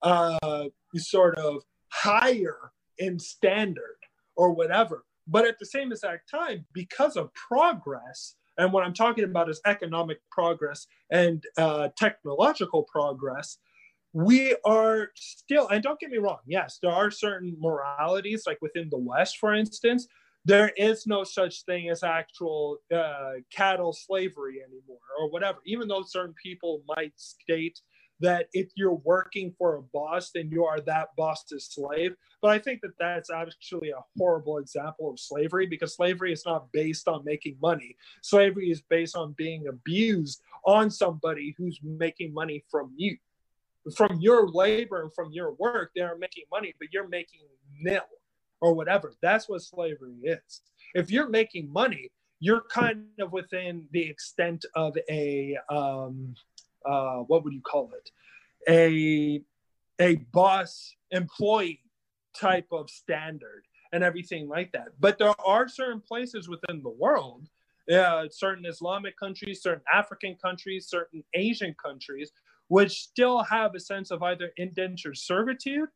uh, 0.04 0.68
sort 0.96 1.36
of 1.38 1.62
higher 1.88 2.72
in 2.98 3.18
standard 3.18 3.96
or 4.36 4.52
whatever. 4.52 5.04
But 5.26 5.46
at 5.46 5.58
the 5.58 5.66
same 5.66 5.90
exact 5.90 6.30
time, 6.30 6.66
because 6.72 7.16
of 7.16 7.32
progress, 7.34 8.36
and 8.58 8.72
what 8.72 8.84
I'm 8.84 8.94
talking 8.94 9.24
about 9.24 9.50
is 9.50 9.60
economic 9.66 10.18
progress 10.30 10.86
and 11.10 11.42
uh, 11.56 11.88
technological 11.98 12.84
progress, 12.84 13.58
we 14.12 14.54
are 14.64 15.08
still, 15.16 15.68
and 15.68 15.82
don't 15.82 15.98
get 15.98 16.10
me 16.10 16.18
wrong, 16.18 16.38
yes, 16.46 16.78
there 16.80 16.92
are 16.92 17.10
certain 17.10 17.56
moralities, 17.58 18.44
like 18.46 18.58
within 18.62 18.88
the 18.90 18.98
West, 18.98 19.38
for 19.38 19.54
instance, 19.54 20.06
there 20.44 20.72
is 20.76 21.06
no 21.06 21.24
such 21.24 21.64
thing 21.64 21.88
as 21.88 22.02
actual 22.02 22.76
uh, 22.94 23.32
cattle 23.50 23.92
slavery 23.92 24.60
anymore 24.62 24.98
or 25.18 25.30
whatever, 25.30 25.58
even 25.66 25.88
though 25.88 26.04
certain 26.06 26.34
people 26.40 26.82
might 26.86 27.12
state 27.16 27.80
that 28.20 28.46
if 28.52 28.68
you're 28.76 28.94
working 28.94 29.54
for 29.58 29.76
a 29.76 29.82
boss, 29.82 30.30
then 30.34 30.48
you 30.50 30.64
are 30.64 30.80
that 30.80 31.08
boss's 31.16 31.66
slave. 31.66 32.14
But 32.40 32.52
I 32.52 32.58
think 32.58 32.80
that 32.82 32.98
that's 32.98 33.30
actually 33.30 33.90
a 33.90 34.04
horrible 34.16 34.58
example 34.58 35.10
of 35.10 35.18
slavery 35.18 35.66
because 35.66 35.96
slavery 35.96 36.32
is 36.32 36.44
not 36.46 36.70
based 36.72 37.08
on 37.08 37.24
making 37.24 37.56
money. 37.60 37.96
Slavery 38.22 38.70
is 38.70 38.82
based 38.82 39.16
on 39.16 39.34
being 39.36 39.66
abused 39.68 40.42
on 40.66 40.90
somebody 40.90 41.54
who's 41.58 41.80
making 41.82 42.32
money 42.32 42.64
from 42.70 42.92
you. 42.96 43.16
From 43.96 44.18
your 44.20 44.48
labor 44.48 45.02
and 45.02 45.12
from 45.12 45.30
your 45.32 45.52
work, 45.54 45.90
they 45.94 46.00
are 46.00 46.16
making 46.16 46.44
money, 46.50 46.74
but 46.78 46.88
you're 46.92 47.08
making 47.08 47.40
nil 47.80 48.00
or 48.60 48.72
whatever. 48.72 49.12
That's 49.20 49.48
what 49.48 49.60
slavery 49.60 50.16
is. 50.22 50.62
If 50.94 51.10
you're 51.10 51.28
making 51.28 51.70
money, 51.70 52.10
you're 52.40 52.64
kind 52.70 53.06
of 53.20 53.32
within 53.32 53.86
the 53.92 54.02
extent 54.02 54.64
of 54.74 54.96
a 55.10 55.56
um, 55.70 56.34
uh, 56.84 57.18
what 57.18 57.44
would 57.44 57.52
you 57.52 57.62
call 57.62 57.90
it? 57.94 58.10
A 58.68 59.42
a 60.00 60.16
boss 60.32 60.96
employee 61.10 61.80
type 62.36 62.66
of 62.72 62.90
standard 62.90 63.64
and 63.92 64.02
everything 64.02 64.48
like 64.48 64.72
that. 64.72 64.88
But 64.98 65.18
there 65.18 65.34
are 65.46 65.68
certain 65.68 66.00
places 66.00 66.48
within 66.48 66.82
the 66.82 66.90
world, 66.90 67.48
uh, 67.92 68.24
certain 68.28 68.66
Islamic 68.66 69.16
countries, 69.16 69.62
certain 69.62 69.84
African 69.92 70.34
countries, 70.42 70.88
certain 70.88 71.22
Asian 71.34 71.74
countries, 71.82 72.32
which 72.68 73.02
still 73.02 73.42
have 73.44 73.74
a 73.74 73.80
sense 73.80 74.10
of 74.10 74.22
either 74.22 74.50
indentured 74.56 75.16
servitude 75.16 75.88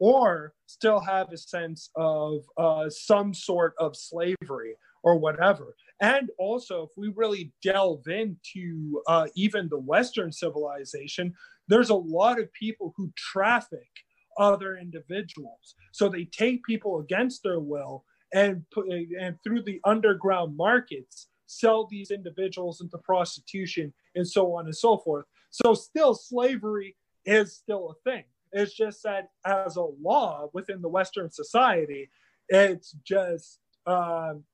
or 0.00 0.52
still 0.66 0.98
have 0.98 1.32
a 1.32 1.36
sense 1.36 1.90
of 1.94 2.40
uh, 2.56 2.88
some 2.90 3.32
sort 3.32 3.74
of 3.78 3.94
slavery 3.94 4.74
or 5.04 5.16
whatever. 5.16 5.76
And 6.00 6.30
also, 6.38 6.82
if 6.82 6.90
we 6.96 7.12
really 7.14 7.52
delve 7.62 8.06
into 8.08 9.00
uh, 9.06 9.26
even 9.34 9.68
the 9.68 9.78
Western 9.78 10.32
civilization, 10.32 11.34
there's 11.68 11.90
a 11.90 11.94
lot 11.94 12.40
of 12.40 12.52
people 12.52 12.92
who 12.96 13.12
traffic 13.16 13.88
other 14.36 14.76
individuals. 14.76 15.74
So 15.92 16.08
they 16.08 16.24
take 16.24 16.64
people 16.64 17.00
against 17.00 17.42
their 17.42 17.60
will 17.60 18.04
and 18.32 18.64
put, 18.72 18.88
and 18.88 19.36
through 19.44 19.62
the 19.62 19.80
underground 19.84 20.56
markets 20.56 21.28
sell 21.46 21.86
these 21.86 22.10
individuals 22.10 22.80
into 22.80 22.98
prostitution 22.98 23.92
and 24.14 24.26
so 24.26 24.54
on 24.54 24.64
and 24.64 24.76
so 24.76 24.98
forth. 24.98 25.26
So 25.50 25.74
still 25.74 26.14
slavery 26.14 26.96
is 27.24 27.54
still 27.54 27.90
a 27.90 28.10
thing. 28.10 28.24
It's 28.52 28.74
just 28.74 29.02
that 29.04 29.28
as 29.44 29.76
a 29.76 29.86
law 30.02 30.48
within 30.52 30.80
the 30.82 30.88
Western 30.88 31.30
society, 31.30 32.10
it's 32.48 32.92
just 33.04 33.60
um, 33.86 34.44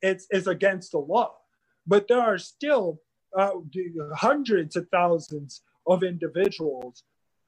it's, 0.00 0.26
it's 0.30 0.46
against 0.46 0.92
the 0.92 0.98
law. 0.98 1.36
But 1.86 2.08
there 2.08 2.20
are 2.20 2.38
still 2.38 3.00
uh, 3.36 3.52
hundreds 4.14 4.76
of 4.76 4.88
thousands 4.90 5.62
of 5.86 6.02
individuals 6.02 7.04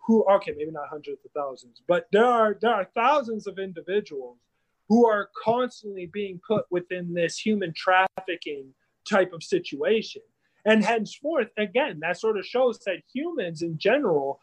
who, 0.06 0.24
okay, 0.30 0.52
maybe 0.56 0.70
not 0.70 0.88
hundreds 0.88 1.24
of 1.24 1.30
thousands, 1.32 1.82
but 1.86 2.08
there 2.12 2.24
are, 2.24 2.56
there 2.60 2.74
are 2.74 2.88
thousands 2.94 3.46
of 3.46 3.58
individuals 3.58 4.38
who 4.88 5.06
are 5.06 5.30
constantly 5.44 6.06
being 6.06 6.40
put 6.46 6.64
within 6.70 7.14
this 7.14 7.38
human 7.38 7.72
trafficking 7.74 8.74
type 9.08 9.32
of 9.32 9.42
situation. 9.42 10.22
And 10.64 10.84
henceforth, 10.84 11.48
again, 11.56 12.00
that 12.00 12.18
sort 12.18 12.36
of 12.38 12.44
shows 12.44 12.78
that 12.80 13.02
humans 13.12 13.62
in 13.62 13.78
general, 13.78 14.40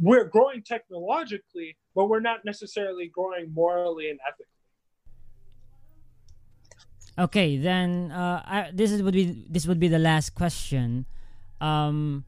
we're 0.00 0.24
growing 0.24 0.62
technologically, 0.62 1.76
but 1.94 2.06
we're 2.06 2.20
not 2.20 2.44
necessarily 2.44 3.06
growing 3.06 3.54
morally 3.54 4.10
and 4.10 4.18
ethically. 4.26 4.46
Okay, 7.22 7.56
then 7.56 8.10
uh, 8.10 8.42
I, 8.44 8.70
this 8.74 8.90
is 8.90 9.00
would 9.00 9.14
be 9.14 9.46
this 9.48 9.64
would 9.64 9.78
be 9.78 9.86
the 9.86 10.00
last 10.02 10.34
question. 10.34 11.06
Um, 11.60 12.24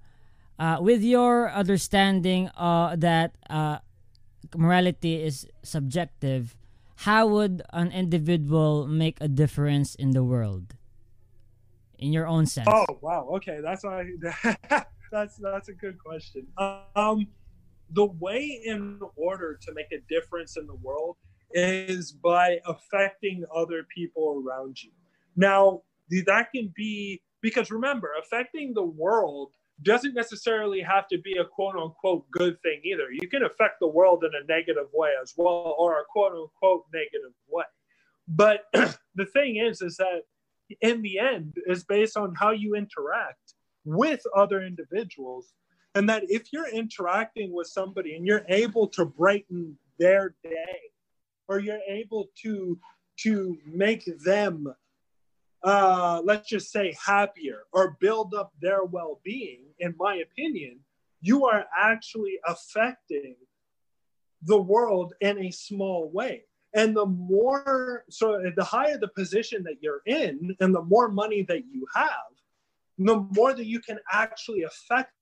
uh, 0.57 0.79
with 0.81 1.03
your 1.03 1.51
understanding 1.51 2.47
uh, 2.55 2.95
that 2.95 3.35
uh, 3.51 3.79
morality 4.55 5.19
is 5.21 5.49
subjective, 5.65 6.55
how 7.11 7.27
would 7.27 7.63
an 7.73 7.91
individual 7.91 8.87
make 8.87 9.19
a 9.21 9.27
difference 9.27 9.97
in 9.97 10.13
the 10.13 10.23
world? 10.23 10.79
In 11.99 12.13
your 12.13 12.29
own 12.29 12.47
sense. 12.47 12.71
Oh 12.71 12.87
wow, 13.03 13.27
okay, 13.43 13.59
that's 13.61 13.83
why 13.83 14.07
that's 15.11 15.35
that's 15.43 15.69
a 15.69 15.75
good 15.75 15.99
question. 15.99 16.47
Um, 16.95 17.27
the 17.91 18.07
way 18.07 18.63
in 18.65 19.01
order 19.17 19.59
to 19.61 19.75
make 19.75 19.91
a 19.91 19.99
difference 20.07 20.57
in 20.57 20.69
the 20.69 20.79
world 20.79 21.17
is 21.53 22.13
by 22.13 22.59
affecting 22.67 23.45
other 23.55 23.87
people 23.95 24.43
around 24.45 24.83
you. 24.83 24.91
Now, 25.37 25.83
that 26.11 26.49
can 26.55 26.73
be 26.75 27.23
because 27.45 27.71
remember, 27.71 28.11
affecting 28.19 28.73
the 28.73 28.85
world 28.85 29.53
doesn't 29.83 30.15
necessarily 30.15 30.81
have 30.81 31.07
to 31.09 31.19
be 31.19 31.37
a 31.39 31.45
quote 31.45 31.77
unquote 31.77 32.31
good 32.31 32.61
thing 32.63 32.81
either. 32.85 33.11
You 33.11 33.29
can 33.29 33.43
affect 33.43 33.81
the 33.81 33.89
world 33.89 34.25
in 34.25 34.31
a 34.35 34.47
negative 34.47 34.87
way 34.95 35.11
as 35.21 35.35
well, 35.37 35.75
or 35.79 36.01
a 36.01 36.05
quote 36.09 36.33
unquote 36.33 36.85
negative 36.93 37.35
way. 37.49 37.65
But 38.29 38.65
the 39.15 39.27
thing 39.27 39.57
is, 39.57 39.83
is 39.83 39.97
that 39.99 40.23
in 40.81 41.03
the 41.03 41.19
end, 41.19 41.55
is 41.67 41.85
based 41.85 42.17
on 42.17 42.35
how 42.35 42.53
you 42.53 42.75
interact 42.75 43.55
with 43.85 44.23
other 44.35 44.63
individuals. 44.63 45.53
And 45.95 46.09
that 46.09 46.25
if 46.29 46.53
you're 46.53 46.69
interacting 46.69 47.53
with 47.53 47.69
somebody 47.69 48.17
and 48.17 48.27
you're 48.27 48.45
able 48.49 48.89
to 48.89 49.05
brighten 49.05 49.77
their 49.99 50.35
day, 50.43 50.81
or 51.49 51.59
you're 51.59 51.81
able 51.89 52.29
to 52.43 52.79
to 53.21 53.59
make 53.67 54.05
them 54.25 54.67
uh, 55.63 56.21
let's 56.25 56.49
just 56.49 56.71
say 56.71 56.95
happier 57.03 57.61
or 57.73 57.97
build 58.01 58.35
up 58.35 58.53
their 58.61 58.85
well-being 58.85 59.63
in 59.79 59.95
my 59.99 60.17
opinion 60.17 60.79
you 61.21 61.47
are 61.47 61.65
actually 61.75 62.39
affecting 62.47 63.37
the 64.45 64.61
world 64.61 65.15
in 65.21 65.39
a 65.39 65.51
small 65.51 66.11
way. 66.11 66.45
And 66.75 66.95
the 66.95 67.07
more 67.07 68.05
so 68.11 68.43
the 68.55 68.65
higher 68.65 68.99
the 68.99 69.09
position 69.09 69.63
that 69.63 69.77
you're 69.81 70.03
in 70.07 70.57
and 70.61 70.75
the 70.75 70.83
more 70.83 71.09
money 71.09 71.43
that 71.49 71.65
you 71.73 71.87
have 71.95 72.35
the 72.99 73.17
more 73.33 73.53
that 73.55 73.67
you 73.67 73.81
can 73.81 73.99
actually 74.13 74.63
affect 74.63 75.13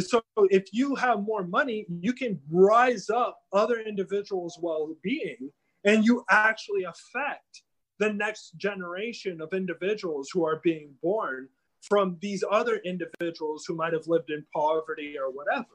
so 0.00 0.22
if 0.50 0.64
you 0.72 0.94
have 0.94 1.22
more 1.22 1.44
money 1.44 1.86
you 2.00 2.12
can 2.12 2.38
rise 2.50 3.08
up 3.10 3.38
other 3.52 3.80
individuals 3.80 4.58
well-being 4.60 5.50
and 5.84 6.04
you 6.04 6.24
actually 6.30 6.84
affect 6.84 7.62
the 7.98 8.12
next 8.12 8.56
generation 8.56 9.40
of 9.40 9.52
individuals 9.52 10.30
who 10.32 10.46
are 10.46 10.60
being 10.62 10.94
born 11.02 11.48
from 11.80 12.16
these 12.20 12.44
other 12.50 12.76
individuals 12.84 13.64
who 13.66 13.74
might 13.74 13.92
have 13.92 14.06
lived 14.06 14.30
in 14.30 14.44
poverty 14.54 15.16
or 15.18 15.30
whatever. 15.30 15.66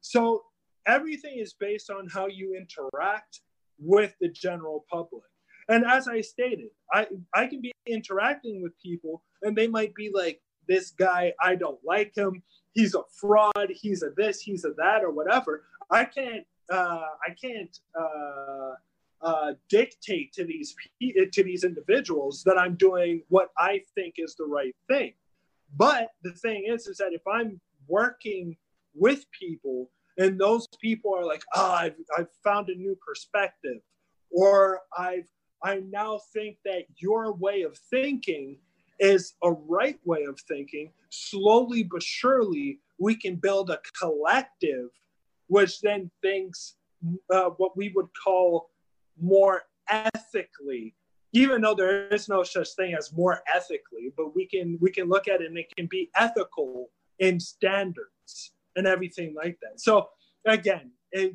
So 0.00 0.44
everything 0.86 1.38
is 1.38 1.54
based 1.54 1.90
on 1.90 2.08
how 2.08 2.26
you 2.26 2.56
interact 2.56 3.40
with 3.78 4.14
the 4.20 4.28
general 4.28 4.84
public. 4.90 5.24
And 5.68 5.84
as 5.84 6.08
I 6.08 6.20
stated, 6.20 6.68
I, 6.92 7.06
I 7.34 7.46
can 7.46 7.60
be 7.60 7.72
interacting 7.86 8.62
with 8.62 8.72
people 8.80 9.22
and 9.42 9.56
they 9.56 9.68
might 9.68 9.94
be 9.94 10.10
like, 10.12 10.40
this 10.66 10.90
guy, 10.90 11.32
I 11.42 11.54
don't 11.54 11.78
like 11.84 12.14
him. 12.14 12.42
He's 12.78 12.94
a 12.94 13.02
fraud. 13.20 13.70
He's 13.70 14.04
a 14.04 14.10
this, 14.16 14.40
he's 14.40 14.64
a 14.64 14.72
that, 14.76 15.02
or 15.02 15.10
whatever. 15.10 15.64
I 15.90 16.04
can't, 16.04 16.44
uh, 16.70 17.06
I 17.26 17.30
can't, 17.44 17.76
uh, 18.00 18.74
uh, 19.20 19.54
dictate 19.68 20.32
to 20.34 20.44
these 20.44 20.76
to 21.32 21.42
these 21.42 21.64
individuals 21.64 22.44
that 22.44 22.56
I'm 22.56 22.76
doing 22.76 23.22
what 23.30 23.48
I 23.58 23.82
think 23.96 24.14
is 24.18 24.36
the 24.36 24.44
right 24.44 24.76
thing. 24.88 25.14
But 25.76 26.10
the 26.22 26.34
thing 26.44 26.66
is, 26.68 26.86
is 26.86 26.98
that 26.98 27.12
if 27.12 27.26
I'm 27.26 27.60
working 27.88 28.56
with 28.94 29.26
people 29.32 29.90
and 30.16 30.38
those 30.38 30.68
people 30.80 31.12
are 31.18 31.24
like, 31.24 31.42
oh, 31.56 31.72
I've, 31.72 31.96
I've 32.16 32.32
found 32.44 32.68
a 32.68 32.76
new 32.76 32.96
perspective, 33.04 33.80
or 34.30 34.82
I've 34.96 35.28
I 35.64 35.82
now 35.90 36.20
think 36.32 36.58
that 36.64 36.84
your 36.98 37.32
way 37.32 37.62
of 37.62 37.76
thinking 37.90 38.58
is 38.98 39.34
a 39.42 39.52
right 39.52 39.98
way 40.04 40.24
of 40.24 40.40
thinking. 40.40 40.92
Slowly 41.10 41.82
but 41.82 42.02
surely, 42.02 42.80
we 42.98 43.14
can 43.14 43.36
build 43.36 43.70
a 43.70 43.80
collective, 43.98 44.90
which 45.46 45.80
then 45.80 46.10
thinks 46.22 46.74
uh, 47.32 47.50
what 47.56 47.76
we 47.76 47.92
would 47.94 48.08
call 48.22 48.70
more 49.20 49.62
ethically. 49.88 50.94
Even 51.32 51.60
though 51.60 51.74
there 51.74 52.08
is 52.08 52.28
no 52.28 52.42
such 52.42 52.70
thing 52.70 52.94
as 52.94 53.12
more 53.12 53.42
ethically 53.54 54.12
but 54.16 54.34
we 54.34 54.46
can 54.46 54.78
we 54.80 54.90
can 54.90 55.08
look 55.08 55.28
at 55.28 55.42
it 55.42 55.46
and 55.46 55.58
it 55.58 55.66
can 55.76 55.86
be 55.86 56.10
ethical 56.16 56.88
in 57.18 57.38
standards 57.38 58.52
and 58.76 58.86
everything 58.86 59.34
like 59.34 59.58
that. 59.60 59.78
So 59.78 60.08
again 60.46 60.90
it, 61.12 61.34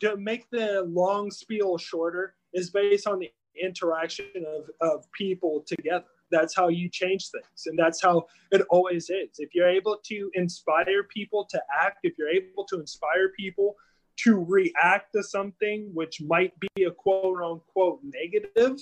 to 0.00 0.16
make 0.16 0.48
the 0.50 0.82
long 0.82 1.30
spiel 1.30 1.78
shorter 1.78 2.34
is 2.52 2.70
based 2.70 3.06
on 3.06 3.18
the 3.18 3.30
interaction 3.60 4.26
of, 4.46 4.70
of 4.80 5.10
people 5.12 5.64
together 5.66 6.04
that's 6.30 6.54
how 6.56 6.68
you 6.68 6.88
change 6.88 7.28
things 7.30 7.66
and 7.66 7.78
that's 7.78 8.02
how 8.02 8.24
it 8.50 8.62
always 8.70 9.10
is 9.10 9.28
if 9.38 9.54
you're 9.54 9.68
able 9.68 9.98
to 10.04 10.30
inspire 10.34 11.02
people 11.04 11.46
to 11.48 11.60
act 11.82 11.98
if 12.02 12.14
you're 12.18 12.28
able 12.28 12.64
to 12.64 12.78
inspire 12.80 13.28
people 13.36 13.76
to 14.16 14.44
react 14.48 15.12
to 15.12 15.22
something 15.22 15.90
which 15.92 16.20
might 16.20 16.52
be 16.60 16.84
a 16.84 16.90
quote 16.90 17.42
unquote 17.42 18.00
negative, 18.02 18.78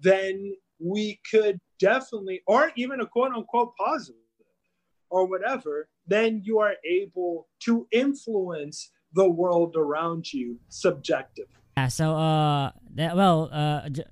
then 0.00 0.54
we 0.78 1.20
could 1.30 1.58
definitely, 1.78 2.40
or 2.46 2.72
even 2.76 3.00
a 3.00 3.06
quote 3.06 3.32
unquote 3.32 3.74
positive 3.76 4.20
or 5.10 5.26
whatever, 5.26 5.88
then 6.06 6.40
you 6.44 6.58
are 6.58 6.74
able 6.84 7.48
to 7.60 7.86
influence 7.92 8.90
the 9.14 9.28
world 9.28 9.74
around 9.76 10.32
you 10.32 10.58
subjectively. 10.68 11.54
Yeah, 11.76 11.88
so, 11.88 12.14
uh, 12.14 12.72
that, 12.94 13.16
well, 13.16 13.48
uh, 13.52 13.88
J- 13.88 14.04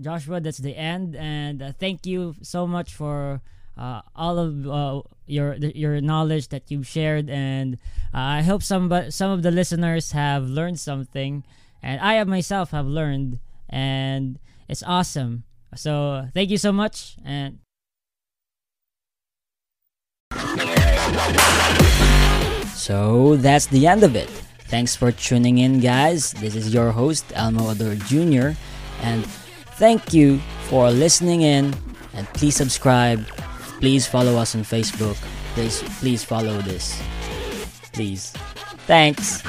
Joshua, 0.00 0.40
that's 0.40 0.58
the 0.58 0.76
end. 0.76 1.16
And 1.16 1.62
uh, 1.62 1.72
thank 1.78 2.06
you 2.06 2.34
so 2.42 2.66
much 2.66 2.94
for 2.94 3.40
uh, 3.76 4.00
all 4.14 4.38
of 4.38 4.66
uh, 4.66 5.02
your 5.26 5.54
your 5.54 6.00
knowledge 6.00 6.48
that 6.48 6.70
you've 6.70 6.86
shared, 6.86 7.28
and 7.28 7.74
uh, 8.14 8.40
I 8.40 8.42
hope 8.42 8.62
some 8.62 8.88
some 9.10 9.30
of 9.30 9.42
the 9.42 9.50
listeners 9.50 10.12
have 10.12 10.44
learned 10.44 10.80
something, 10.80 11.44
and 11.82 12.00
I 12.00 12.22
myself 12.24 12.70
have 12.70 12.86
learned, 12.86 13.38
and 13.68 14.38
it's 14.68 14.82
awesome. 14.82 15.44
So 15.74 16.28
thank 16.32 16.50
you 16.50 16.58
so 16.58 16.72
much, 16.72 17.16
and. 17.24 17.58
So 22.74 23.36
that's 23.36 23.66
the 23.66 23.86
end 23.86 24.04
of 24.04 24.14
it. 24.14 24.30
Thanks 24.68 24.94
for 24.94 25.10
tuning 25.10 25.58
in, 25.58 25.80
guys. 25.80 26.32
This 26.32 26.54
is 26.54 26.72
your 26.72 26.92
host, 26.92 27.24
Elmo 27.34 27.70
Ador 27.70 27.96
Jr., 27.96 28.54
and 29.02 29.26
thank 29.78 30.12
you 30.12 30.38
for 30.68 30.90
listening 30.90 31.42
in. 31.42 31.74
And 32.14 32.26
please 32.28 32.56
subscribe 32.56 33.26
Please 33.80 34.06
follow 34.06 34.36
us 34.36 34.54
on 34.54 34.62
Facebook. 34.62 35.16
Please, 35.54 35.82
please 36.00 36.24
follow 36.24 36.60
this. 36.62 37.00
Please. 37.92 38.32
Thanks. 38.86 39.42